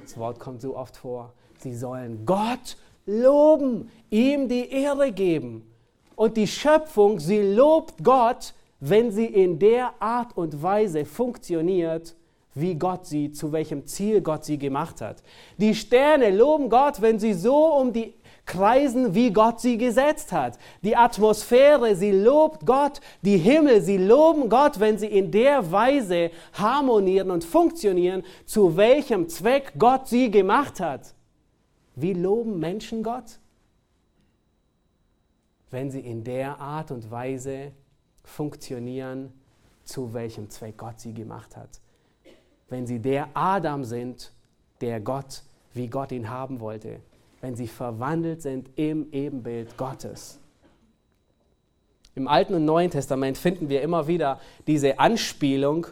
Das 0.03 0.17
Wort 0.17 0.41
kommt 0.41 0.63
so 0.63 0.77
oft 0.77 0.97
vor. 0.97 1.33
Sie 1.59 1.75
sollen 1.75 2.27
Gott 2.27 2.77
loben, 3.07 3.91
ihm 4.11 4.49
die 4.49 4.71
Ehre 4.71 5.13
geben. 5.13 5.71
Und 6.17 6.37
die 6.37 6.47
Schöpfung, 6.47 7.19
sie 7.19 7.41
lobt 7.41 8.03
Gott, 8.03 8.55
wenn 8.81 9.11
sie 9.11 9.27
in 9.27 9.59
der 9.59 9.93
Art 10.01 10.37
und 10.37 10.63
Weise 10.63 11.05
funktioniert, 11.05 12.15
wie 12.55 12.77
Gott 12.77 13.07
sie, 13.07 13.33
zu 13.33 13.51
welchem 13.53 13.87
Ziel 13.87 14.21
Gott 14.21 14.45
sie 14.45 14.59
gemacht 14.59 15.01
hat. 15.01 15.23
Die 15.59 15.75
Sterne 15.75 16.31
loben 16.31 16.69
Gott, 16.69 17.01
wenn 17.01 17.19
sie 17.19 17.33
so 17.33 17.75
um 17.75 17.93
die 17.93 18.15
kreisen, 18.47 19.15
wie 19.15 19.33
Gott 19.33 19.61
sie 19.61 19.79
gesetzt 19.79 20.33
hat. 20.33 20.59
Die 20.83 20.97
Atmosphäre, 20.97 21.97
sie 21.97 22.13
lobt 22.13 22.67
Gott. 22.67 23.01
Die 23.23 23.39
Himmel, 23.39 23.81
sie 23.81 23.97
loben 23.97 24.49
Gott, 24.49 24.79
wenn 24.79 24.99
sie 24.99 25.07
in 25.07 25.31
der 25.31 25.73
Weise 25.73 26.31
harmonieren 26.53 27.31
und 27.31 27.45
funktionieren, 27.45 28.23
zu 28.45 28.77
welchem 28.77 29.29
Zweck 29.29 29.73
Gott 29.79 30.09
sie 30.09 30.31
gemacht 30.31 30.79
hat. 30.79 31.15
Wie 31.97 32.13
loben 32.13 32.59
Menschen 32.59 33.03
Gott? 33.03 33.39
Wenn 35.71 35.91
sie 35.91 36.01
in 36.01 36.25
der 36.25 36.61
Art 36.61 36.91
und 36.91 37.11
Weise 37.11 37.73
funktionieren, 38.25 39.33
zu 39.85 40.13
welchem 40.15 40.49
Zweck 40.51 40.79
Gott 40.79 41.01
sie 41.01 41.13
gemacht 41.13 41.57
hat. 41.57 41.81
Wenn 42.69 42.87
sie 42.87 42.99
der 42.99 43.29
Adam 43.35 43.85
sind, 43.85 44.33
der 44.81 45.01
Gott, 45.01 45.43
wie 45.75 45.89
Gott 45.89 46.13
ihn 46.13 46.31
haben 46.31 46.61
wollte. 46.61 47.01
Wenn 47.41 47.55
sie 47.55 47.69
verwandelt 47.69 48.43
sind 48.43 48.71
im 48.77 49.13
Ebenbild 49.13 49.77
Gottes. 49.77 50.39
Im 52.15 52.29
Alten 52.29 52.55
und 52.55 52.65
Neuen 52.65 52.91
Testament 52.91 53.37
finden 53.37 53.69
wir 53.69 53.83
immer 53.83 54.07
wieder 54.07 54.41
diese 54.67 54.99
Anspielung 54.99 55.87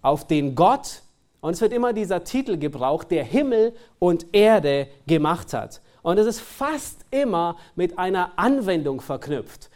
auf 0.00 0.26
den 0.26 0.54
Gott, 0.54 1.02
und 1.40 1.52
es 1.52 1.60
wird 1.60 1.72
immer 1.72 1.92
dieser 1.92 2.24
Titel 2.24 2.58
gebraucht, 2.58 3.10
der 3.10 3.24
Himmel 3.24 3.72
und 3.98 4.26
Erde 4.32 4.88
gemacht 5.06 5.52
hat. 5.52 5.80
Und 6.02 6.18
es 6.18 6.26
ist 6.26 6.40
fast 6.40 7.04
immer 7.10 7.56
mit 7.76 7.98
einer 7.98 8.32
Anwendung 8.36 9.00
verknüpft. 9.00 9.70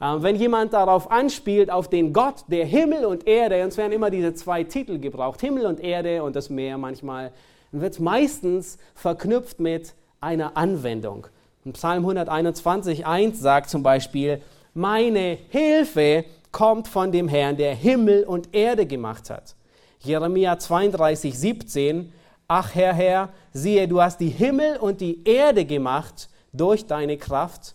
Ähm, 0.00 0.22
wenn 0.22 0.36
jemand 0.36 0.72
darauf 0.72 1.10
anspielt, 1.10 1.70
auf 1.70 1.88
den 1.88 2.12
Gott 2.12 2.44
der 2.48 2.64
Himmel 2.64 3.04
und 3.04 3.26
Erde, 3.26 3.62
und 3.62 3.68
es 3.68 3.76
werden 3.76 3.92
immer 3.92 4.10
diese 4.10 4.34
zwei 4.34 4.64
Titel 4.64 4.98
gebraucht, 4.98 5.40
Himmel 5.40 5.66
und 5.66 5.80
Erde 5.80 6.22
und 6.22 6.36
das 6.36 6.50
Meer 6.50 6.78
manchmal, 6.78 7.32
dann 7.72 7.80
wird 7.80 7.94
es 7.94 7.98
meistens 7.98 8.78
verknüpft 8.94 9.58
mit 9.60 9.94
einer 10.20 10.56
Anwendung. 10.56 11.26
Und 11.64 11.72
Psalm 11.72 12.04
121, 12.04 13.06
1 13.06 13.40
sagt 13.40 13.70
zum 13.70 13.82
Beispiel, 13.82 14.40
meine 14.72 15.38
Hilfe 15.50 16.24
kommt 16.52 16.88
von 16.88 17.10
dem 17.10 17.28
Herrn, 17.28 17.56
der 17.56 17.74
Himmel 17.74 18.24
und 18.24 18.54
Erde 18.54 18.86
gemacht 18.86 19.30
hat. 19.30 19.54
Jeremia 20.00 20.58
32, 20.58 21.38
17, 21.38 22.12
Ach 22.50 22.74
Herr, 22.74 22.94
Herr, 22.94 23.28
siehe, 23.52 23.86
du 23.86 24.00
hast 24.00 24.20
die 24.20 24.30
Himmel 24.30 24.78
und 24.78 25.02
die 25.02 25.22
Erde 25.28 25.66
gemacht 25.66 26.30
durch 26.52 26.86
deine 26.86 27.18
Kraft. 27.18 27.74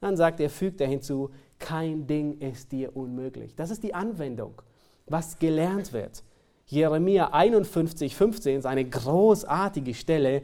Dann 0.00 0.16
sagt 0.16 0.40
er, 0.40 0.50
fügt 0.50 0.80
er 0.82 0.88
hinzu, 0.88 1.30
kein 1.58 2.06
Ding 2.06 2.38
ist 2.38 2.70
dir 2.70 2.94
unmöglich. 2.94 3.54
Das 3.54 3.70
ist 3.70 3.82
die 3.82 3.94
Anwendung, 3.94 4.60
was 5.06 5.38
gelernt 5.38 5.94
wird. 5.94 6.22
Jeremia 6.66 7.30
51, 7.32 8.14
15 8.14 8.58
ist 8.58 8.66
eine 8.66 8.84
großartige 8.84 9.94
Stelle. 9.94 10.42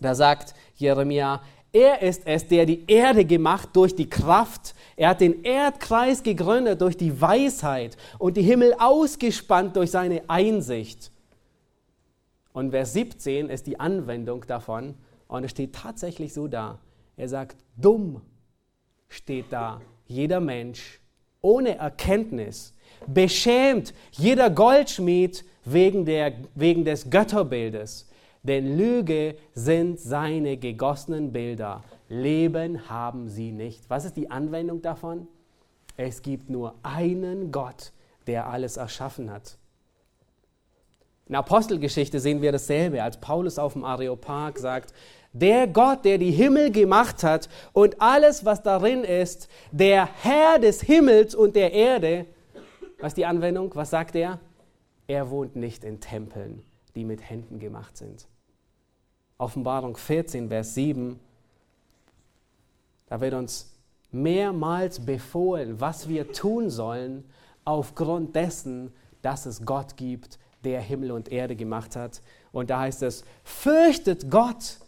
Da 0.00 0.14
sagt 0.14 0.54
Jeremia, 0.76 1.42
er 1.74 2.02
ist 2.02 2.22
es, 2.24 2.46
der 2.46 2.66
die 2.66 2.84
Erde 2.86 3.24
gemacht 3.24 3.70
durch 3.72 3.96
die 3.96 4.08
Kraft. 4.08 4.76
Er 4.96 5.08
hat 5.08 5.20
den 5.20 5.42
Erdkreis 5.42 6.22
gegründet 6.22 6.80
durch 6.80 6.96
die 6.96 7.20
Weisheit 7.20 7.96
und 8.18 8.36
die 8.36 8.42
Himmel 8.42 8.74
ausgespannt 8.78 9.74
durch 9.74 9.90
seine 9.90 10.22
Einsicht. 10.28 11.10
Und 12.52 12.70
Vers 12.70 12.92
17 12.92 13.50
ist 13.50 13.66
die 13.66 13.80
Anwendung 13.80 14.46
davon 14.46 14.94
und 15.26 15.42
es 15.42 15.50
steht 15.50 15.74
tatsächlich 15.74 16.32
so 16.32 16.46
da. 16.46 16.78
Er 17.16 17.28
sagt, 17.28 17.56
dumm 17.76 18.22
steht 19.08 19.46
da 19.50 19.80
jeder 20.06 20.38
Mensch 20.38 21.00
ohne 21.40 21.76
Erkenntnis, 21.76 22.72
beschämt 23.08 23.92
jeder 24.12 24.48
Goldschmied 24.48 25.44
wegen, 25.64 26.04
der, 26.04 26.34
wegen 26.54 26.84
des 26.84 27.10
Götterbildes 27.10 28.08
denn 28.44 28.76
Lüge 28.76 29.36
sind 29.54 29.98
seine 29.98 30.56
gegossenen 30.56 31.32
Bilder. 31.32 31.82
Leben 32.08 32.88
haben 32.88 33.28
sie 33.28 33.50
nicht. 33.50 33.88
Was 33.88 34.04
ist 34.04 34.16
die 34.16 34.30
Anwendung 34.30 34.82
davon? 34.82 35.26
Es 35.96 36.22
gibt 36.22 36.50
nur 36.50 36.74
einen 36.82 37.50
Gott, 37.50 37.92
der 38.26 38.48
alles 38.48 38.76
erschaffen 38.76 39.30
hat. 39.30 39.56
In 41.26 41.34
Apostelgeschichte 41.34 42.20
sehen 42.20 42.42
wir 42.42 42.52
dasselbe, 42.52 43.02
als 43.02 43.18
Paulus 43.18 43.58
auf 43.58 43.72
dem 43.72 43.84
Areopag 43.84 44.58
sagt, 44.58 44.92
der 45.32 45.66
Gott, 45.66 46.04
der 46.04 46.18
die 46.18 46.30
Himmel 46.30 46.70
gemacht 46.70 47.24
hat 47.24 47.48
und 47.72 48.00
alles, 48.00 48.44
was 48.44 48.62
darin 48.62 49.04
ist, 49.04 49.48
der 49.72 50.08
Herr 50.22 50.58
des 50.58 50.82
Himmels 50.82 51.34
und 51.34 51.56
der 51.56 51.72
Erde, 51.72 52.26
was 53.00 53.12
ist 53.12 53.16
die 53.16 53.26
Anwendung? 53.26 53.74
Was 53.74 53.90
sagt 53.90 54.14
er? 54.14 54.38
Er 55.06 55.30
wohnt 55.30 55.56
nicht 55.56 55.82
in 55.82 56.00
Tempeln, 56.00 56.62
die 56.94 57.04
mit 57.04 57.28
Händen 57.28 57.58
gemacht 57.58 57.96
sind. 57.96 58.26
Offenbarung 59.38 59.96
14, 59.96 60.48
Vers 60.48 60.74
7, 60.74 61.18
da 63.06 63.20
wird 63.20 63.34
uns 63.34 63.72
mehrmals 64.10 65.04
befohlen, 65.04 65.80
was 65.80 66.08
wir 66.08 66.32
tun 66.32 66.70
sollen, 66.70 67.24
aufgrund 67.64 68.36
dessen, 68.36 68.92
dass 69.22 69.46
es 69.46 69.64
Gott 69.64 69.96
gibt, 69.96 70.38
der 70.62 70.80
Himmel 70.80 71.10
und 71.10 71.30
Erde 71.30 71.56
gemacht 71.56 71.96
hat. 71.96 72.22
Und 72.52 72.70
da 72.70 72.80
heißt 72.80 73.02
es, 73.02 73.24
fürchtet 73.42 74.30
Gott 74.30 74.78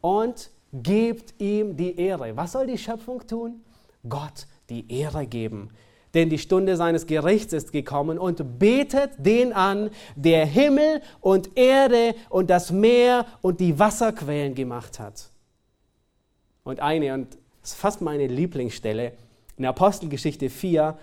und 0.00 0.50
gebt 0.72 1.40
ihm 1.40 1.76
die 1.76 1.98
Ehre. 1.98 2.36
Was 2.36 2.52
soll 2.52 2.66
die 2.66 2.78
Schöpfung 2.78 3.26
tun? 3.26 3.64
Gott 4.08 4.46
die 4.68 4.90
Ehre 4.92 5.26
geben 5.26 5.70
denn 6.18 6.30
die 6.30 6.38
Stunde 6.38 6.76
seines 6.76 7.06
Gerichts 7.06 7.52
ist 7.52 7.70
gekommen 7.70 8.18
und 8.18 8.58
betet 8.58 9.12
den 9.18 9.52
an, 9.52 9.90
der 10.16 10.44
Himmel 10.46 11.00
und 11.20 11.56
Erde 11.56 12.16
und 12.28 12.50
das 12.50 12.72
Meer 12.72 13.24
und 13.40 13.60
die 13.60 13.78
Wasserquellen 13.78 14.56
gemacht 14.56 14.98
hat. 14.98 15.30
Und 16.64 16.80
eine, 16.80 17.14
und 17.14 17.38
das 17.60 17.70
ist 17.70 17.78
fast 17.78 18.00
meine 18.00 18.26
Lieblingsstelle, 18.26 19.12
in 19.56 19.64
Apostelgeschichte 19.64 20.50
4, 20.50 20.98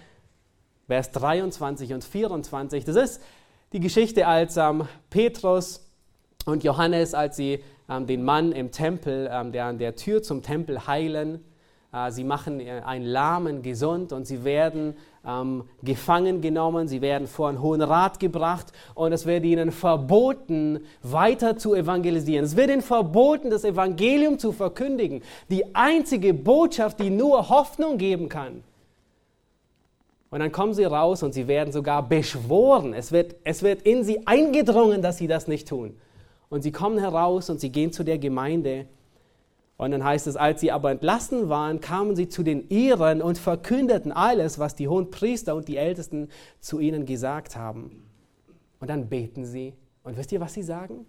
Vers 0.87 1.11
23 1.11 1.93
und 1.93 2.03
24, 2.03 2.83
das 2.83 2.97
ist 2.97 3.21
die 3.71 3.79
Geschichte, 3.79 4.27
als 4.27 4.57
ähm, 4.57 4.85
Petrus 5.09 5.89
und 6.45 6.65
Johannes, 6.65 7.13
als 7.13 7.37
sie 7.37 7.63
ähm, 7.89 8.05
den 8.05 8.21
Mann 8.21 8.51
im 8.51 8.71
Tempel, 8.71 9.29
ähm, 9.31 9.53
der 9.53 9.63
an 9.63 9.77
der 9.77 9.95
Tür 9.95 10.21
zum 10.21 10.43
Tempel 10.43 10.87
heilen, 10.87 11.39
sie 12.09 12.23
machen 12.23 12.59
äh, 12.59 12.81
einen 12.85 13.05
Lahmen 13.05 13.61
gesund 13.61 14.11
und 14.11 14.25
sie 14.27 14.43
werden 14.43 14.95
ähm, 15.25 15.63
gefangen 15.81 16.41
genommen, 16.41 16.87
sie 16.87 17.01
werden 17.01 17.27
vor 17.27 17.49
einen 17.49 17.61
Hohen 17.61 17.81
Rat 17.81 18.19
gebracht 18.19 18.71
und 18.93 19.13
es 19.13 19.25
wird 19.25 19.43
ihnen 19.45 19.71
verboten, 19.71 20.81
weiter 21.01 21.57
zu 21.57 21.73
evangelisieren. 21.73 22.45
Es 22.45 22.55
wird 22.55 22.69
ihnen 22.69 22.81
verboten, 22.81 23.49
das 23.49 23.63
Evangelium 23.63 24.39
zu 24.39 24.51
verkündigen. 24.51 25.21
Die 25.49 25.73
einzige 25.73 26.33
Botschaft, 26.33 26.99
die 26.99 27.09
nur 27.09 27.49
Hoffnung 27.49 27.97
geben 27.97 28.29
kann. 28.29 28.63
Und 30.31 30.39
dann 30.39 30.51
kommen 30.51 30.73
sie 30.73 30.83
raus 30.83 31.23
und 31.23 31.33
sie 31.33 31.47
werden 31.47 31.71
sogar 31.71 32.03
beschworen. 32.03 32.93
Es 32.93 33.11
wird, 33.11 33.35
es 33.45 33.63
wird 33.63 33.83
in 33.83 34.03
sie 34.03 34.27
eingedrungen, 34.27 35.01
dass 35.01 35.17
sie 35.17 35.27
das 35.27 35.47
nicht 35.47 35.67
tun. 35.67 35.95
Und 36.49 36.61
sie 36.61 36.71
kommen 36.71 36.97
heraus 36.97 37.49
und 37.49 37.61
sie 37.61 37.69
gehen 37.69 37.93
zu 37.93 38.03
der 38.03 38.17
Gemeinde 38.17 38.85
und 39.77 39.91
dann 39.91 40.03
heißt 40.03 40.27
es, 40.27 40.37
als 40.37 40.61
sie 40.61 40.71
aber 40.71 40.91
entlassen 40.91 41.49
waren, 41.49 41.81
kamen 41.81 42.15
sie 42.15 42.29
zu 42.29 42.43
den 42.43 42.69
Iren 42.69 43.21
und 43.21 43.37
verkündeten 43.37 44.11
alles, 44.13 44.57
was 44.57 44.75
die 44.75 44.87
hohen 44.87 45.11
Priester 45.11 45.55
und 45.55 45.67
die 45.67 45.75
Ältesten 45.77 46.29
zu 46.61 46.79
ihnen 46.79 47.05
gesagt 47.05 47.57
haben. 47.57 48.03
Und 48.79 48.89
dann 48.89 49.09
beten 49.09 49.45
sie. 49.45 49.73
Und 50.03 50.17
wisst 50.17 50.31
ihr, 50.31 50.39
was 50.39 50.53
sie 50.53 50.63
sagen? 50.63 51.05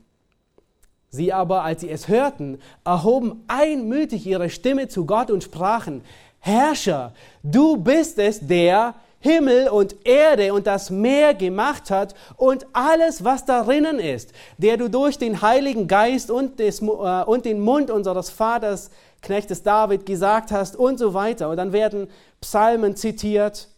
Sie 1.11 1.33
aber, 1.33 1.63
als 1.63 1.83
sie 1.83 1.91
es 1.91 2.09
hörten, 2.09 2.59
erhoben 2.85 3.45
einmütig 3.47 4.27
ihre 4.27 4.51
Stimme 4.51 4.89
zu 4.89 5.07
Gott 5.07 5.31
und 5.31 5.45
sprachen, 5.45 6.03
Herrscher, 6.41 7.13
du 7.43 7.77
bist 7.77 8.19
es, 8.19 8.41
der 8.41 8.95
Himmel 9.27 9.69
und 9.69 10.07
Erde 10.07 10.55
und 10.55 10.67
das 10.67 10.91
Meer 10.91 11.35
gemacht 11.35 11.91
hat 11.91 12.15
und 12.37 12.67
alles, 12.73 13.25
was 13.25 13.45
darinnen 13.45 13.99
ist, 13.99 14.33
der 14.57 14.77
du 14.77 14.89
durch 14.89 15.19
den 15.19 15.43
Heiligen 15.43 15.89
Geist 15.89 16.31
und, 16.31 16.61
des, 16.61 16.81
äh, 16.81 16.85
und 16.85 17.45
den 17.45 17.61
Mund 17.61 17.91
unseres 17.91 18.31
Vaters, 18.31 18.91
Knechtes 19.23 19.65
David, 19.65 20.07
gesagt 20.07 20.53
hast 20.53 20.77
und 20.77 20.99
so 20.99 21.13
weiter. 21.13 21.49
Und 21.49 21.57
dann 21.57 21.73
werden 21.73 22.09
Psalmen 22.41 22.95
zitiert 22.95 23.69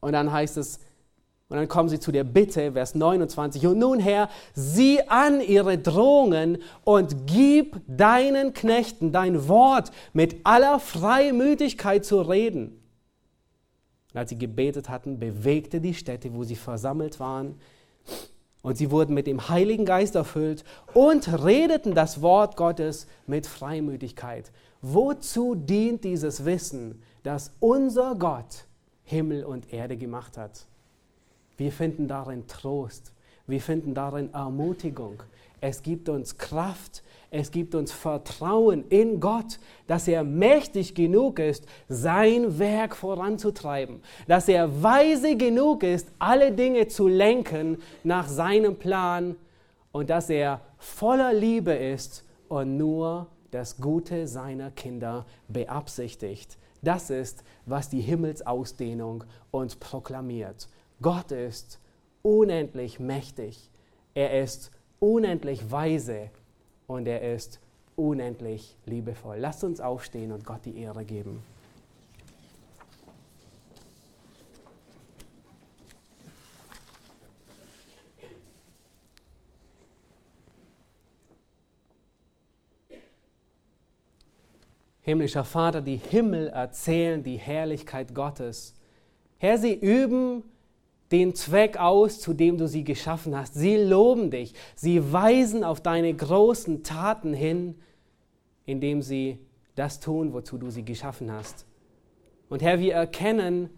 und 0.00 0.12
dann 0.12 0.30
heißt 0.30 0.56
es, 0.56 0.78
und 1.48 1.58
dann 1.58 1.68
kommen 1.68 1.90
sie 1.90 2.00
zu 2.00 2.12
der 2.12 2.24
Bitte, 2.24 2.72
Vers 2.72 2.94
29. 2.94 3.66
Und 3.66 3.78
nun, 3.78 4.00
Herr, 4.00 4.30
sieh 4.54 5.02
an 5.08 5.42
ihre 5.42 5.76
Drohungen 5.76 6.56
und 6.82 7.26
gib 7.26 7.76
deinen 7.86 8.54
Knechten 8.54 9.12
dein 9.12 9.48
Wort 9.48 9.90
mit 10.14 10.36
aller 10.44 10.80
Freimütigkeit 10.80 12.06
zu 12.06 12.22
reden. 12.22 12.81
Und 14.12 14.18
als 14.18 14.30
sie 14.30 14.38
gebetet 14.38 14.88
hatten, 14.88 15.18
bewegte 15.18 15.80
die 15.80 15.94
Städte, 15.94 16.34
wo 16.34 16.44
sie 16.44 16.56
versammelt 16.56 17.18
waren. 17.20 17.56
Und 18.62 18.76
sie 18.76 18.90
wurden 18.90 19.14
mit 19.14 19.26
dem 19.26 19.48
Heiligen 19.48 19.84
Geist 19.84 20.14
erfüllt 20.14 20.64
und 20.94 21.44
redeten 21.44 21.94
das 21.94 22.22
Wort 22.22 22.56
Gottes 22.56 23.06
mit 23.26 23.46
Freimütigkeit. 23.46 24.52
Wozu 24.80 25.54
dient 25.54 26.04
dieses 26.04 26.44
Wissen, 26.44 27.02
dass 27.22 27.52
unser 27.58 28.14
Gott 28.14 28.66
Himmel 29.04 29.44
und 29.44 29.72
Erde 29.72 29.96
gemacht 29.96 30.36
hat? 30.36 30.66
Wir 31.56 31.72
finden 31.72 32.06
darin 32.06 32.46
Trost. 32.46 33.12
Wir 33.46 33.60
finden 33.60 33.94
darin 33.94 34.32
Ermutigung. 34.32 35.22
Es 35.60 35.82
gibt 35.82 36.08
uns 36.08 36.38
Kraft, 36.38 37.02
es 37.32 37.50
gibt 37.50 37.74
uns 37.74 37.92
Vertrauen 37.92 38.84
in 38.90 39.18
Gott, 39.18 39.58
dass 39.86 40.06
er 40.06 40.22
mächtig 40.22 40.94
genug 40.94 41.38
ist, 41.38 41.64
sein 41.88 42.58
Werk 42.58 42.94
voranzutreiben, 42.94 44.02
dass 44.28 44.48
er 44.48 44.82
weise 44.82 45.36
genug 45.36 45.82
ist, 45.82 46.12
alle 46.18 46.52
Dinge 46.52 46.88
zu 46.88 47.08
lenken 47.08 47.78
nach 48.04 48.28
seinem 48.28 48.76
Plan 48.76 49.36
und 49.92 50.10
dass 50.10 50.28
er 50.28 50.60
voller 50.76 51.32
Liebe 51.32 51.72
ist 51.72 52.26
und 52.48 52.76
nur 52.76 53.28
das 53.50 53.78
Gute 53.78 54.26
seiner 54.26 54.70
Kinder 54.70 55.24
beabsichtigt. 55.48 56.58
Das 56.82 57.08
ist, 57.08 57.44
was 57.64 57.88
die 57.88 58.02
Himmelsausdehnung 58.02 59.24
uns 59.50 59.76
proklamiert. 59.76 60.68
Gott 61.00 61.32
ist 61.32 61.80
unendlich 62.20 63.00
mächtig. 63.00 63.70
Er 64.12 64.42
ist 64.42 64.70
unendlich 65.00 65.70
weise 65.70 66.30
und 66.92 67.06
er 67.06 67.34
ist 67.34 67.60
unendlich 67.96 68.76
liebevoll. 68.86 69.38
Lasst 69.38 69.64
uns 69.64 69.80
aufstehen 69.80 70.32
und 70.32 70.44
Gott 70.44 70.64
die 70.64 70.76
Ehre 70.76 71.04
geben. 71.04 71.42
Himmlischer 85.04 85.44
Vater, 85.44 85.80
die 85.80 85.96
Himmel 85.96 86.48
erzählen 86.48 87.24
die 87.24 87.36
Herrlichkeit 87.36 88.14
Gottes. 88.14 88.74
Herr, 89.38 89.58
sie 89.58 89.74
üben 89.74 90.44
den 91.12 91.34
Zweck 91.34 91.76
aus, 91.76 92.18
zu 92.18 92.32
dem 92.32 92.58
du 92.58 92.66
sie 92.66 92.84
geschaffen 92.84 93.36
hast. 93.36 93.54
Sie 93.54 93.76
loben 93.76 94.30
dich. 94.30 94.54
Sie 94.74 95.12
weisen 95.12 95.62
auf 95.62 95.80
deine 95.80 96.12
großen 96.12 96.82
Taten 96.82 97.34
hin, 97.34 97.76
indem 98.64 99.02
sie 99.02 99.38
das 99.74 100.00
tun, 100.00 100.32
wozu 100.32 100.58
du 100.58 100.70
sie 100.70 100.84
geschaffen 100.84 101.30
hast. 101.30 101.66
Und 102.48 102.62
Herr, 102.62 102.80
wir 102.80 102.94
erkennen 102.94 103.70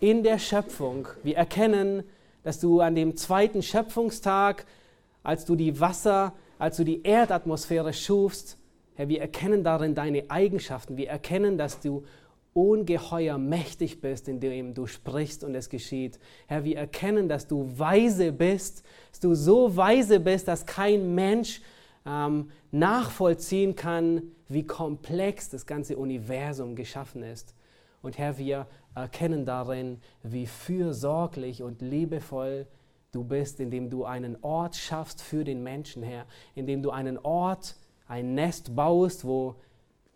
in 0.00 0.22
der 0.22 0.38
Schöpfung, 0.38 1.08
wir 1.22 1.36
erkennen, 1.36 2.04
dass 2.44 2.60
du 2.60 2.80
an 2.80 2.94
dem 2.94 3.16
zweiten 3.16 3.62
Schöpfungstag, 3.62 4.64
als 5.22 5.44
du 5.44 5.56
die 5.56 5.80
Wasser, 5.80 6.34
als 6.58 6.76
du 6.76 6.84
die 6.84 7.02
Erdatmosphäre 7.02 7.92
schufst, 7.92 8.58
Herr, 8.98 9.08
wir 9.08 9.20
erkennen 9.20 9.62
darin 9.62 9.94
deine 9.94 10.28
Eigenschaften. 10.28 10.96
Wir 10.96 11.08
erkennen, 11.08 11.56
dass 11.56 11.80
du 11.80 12.02
ungeheuer 12.58 13.38
mächtig 13.38 14.00
bist, 14.00 14.28
indem 14.28 14.74
du 14.74 14.86
sprichst 14.86 15.44
und 15.44 15.54
es 15.54 15.68
geschieht. 15.68 16.18
Herr, 16.46 16.64
wir 16.64 16.76
erkennen, 16.76 17.28
dass 17.28 17.46
du 17.46 17.78
weise 17.78 18.32
bist, 18.32 18.82
dass 19.10 19.20
du 19.20 19.34
so 19.34 19.76
weise 19.76 20.20
bist, 20.20 20.48
dass 20.48 20.66
kein 20.66 21.14
Mensch 21.14 21.60
ähm, 22.04 22.50
nachvollziehen 22.70 23.76
kann, 23.76 24.22
wie 24.48 24.66
komplex 24.66 25.50
das 25.50 25.66
ganze 25.66 25.96
Universum 25.96 26.74
geschaffen 26.74 27.22
ist. 27.22 27.54
Und 28.02 28.18
Herr, 28.18 28.38
wir 28.38 28.66
erkennen 28.94 29.44
darin, 29.44 30.00
wie 30.22 30.46
fürsorglich 30.46 31.62
und 31.62 31.82
liebevoll 31.82 32.66
du 33.12 33.24
bist, 33.24 33.60
indem 33.60 33.90
du 33.90 34.04
einen 34.04 34.36
Ort 34.42 34.76
schaffst 34.76 35.22
für 35.22 35.44
den 35.44 35.62
Menschen, 35.62 36.02
Herr, 36.02 36.26
indem 36.54 36.82
du 36.82 36.90
einen 36.90 37.18
Ort, 37.18 37.76
ein 38.06 38.34
Nest 38.34 38.74
baust, 38.74 39.24
wo 39.24 39.56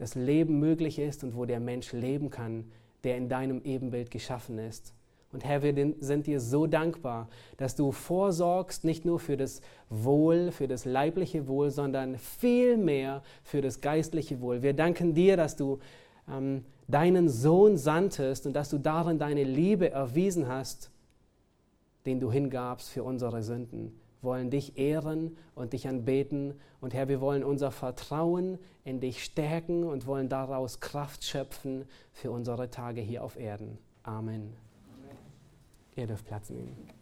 das 0.03 0.17
Leben 0.17 0.59
möglich 0.59 0.99
ist 0.99 1.23
und 1.23 1.37
wo 1.37 1.45
der 1.45 1.61
Mensch 1.61 1.93
leben 1.93 2.29
kann, 2.29 2.65
der 3.05 3.17
in 3.17 3.29
deinem 3.29 3.63
Ebenbild 3.63 4.11
geschaffen 4.11 4.59
ist. 4.59 4.95
Und 5.31 5.45
Herr, 5.45 5.63
wir 5.63 5.95
sind 6.01 6.27
dir 6.27 6.41
so 6.41 6.67
dankbar, 6.67 7.29
dass 7.57 7.77
du 7.77 7.93
vorsorgst, 7.93 8.83
nicht 8.83 9.05
nur 9.05 9.21
für 9.21 9.37
das 9.37 9.61
Wohl, 9.89 10.51
für 10.51 10.67
das 10.67 10.87
leibliche 10.87 11.47
Wohl, 11.47 11.71
sondern 11.71 12.19
vielmehr 12.19 13.23
für 13.45 13.61
das 13.61 13.81
geistliche 13.81 14.41
Wohl. 14.41 14.63
Wir 14.63 14.73
danken 14.73 15.15
dir, 15.15 15.37
dass 15.37 15.55
du 15.55 15.79
ähm, 16.29 16.65
deinen 16.89 17.29
Sohn 17.29 17.77
sandtest 17.77 18.45
und 18.45 18.55
dass 18.55 18.71
du 18.71 18.79
darin 18.79 19.21
deine 19.21 19.45
Liebe 19.45 19.93
erwiesen 19.93 20.49
hast, 20.49 20.91
den 22.07 22.19
du 22.19 22.33
hingabst 22.33 22.91
für 22.91 23.05
unsere 23.05 23.45
Sünden 23.45 24.02
wollen 24.23 24.51
dich 24.51 24.79
ehren 24.79 25.37
und 25.55 25.73
dich 25.73 25.89
anbeten. 25.89 26.55
Und 26.81 26.95
Herr, 26.95 27.09
wir 27.09 27.21
wollen 27.21 27.45
unser 27.45 27.71
Vertrauen 27.71 28.59
in 28.85 29.01
dich 29.01 29.25
stärken 29.25 29.85
und 29.85 30.07
wollen 30.07 30.29
daraus 30.29 30.81
Kraft 30.81 31.25
schöpfen 31.25 31.85
für 32.13 32.31
unsere 32.31 32.71
Tage 32.71 33.01
hier 33.01 33.23
auf 33.23 33.37
Erden. 33.37 33.79
Amen. 34.03 34.55
Amen. 34.95 35.17
Ihr 35.97 36.07
dürft 36.07 36.27
Platz 36.27 36.51
nehmen. 36.51 37.02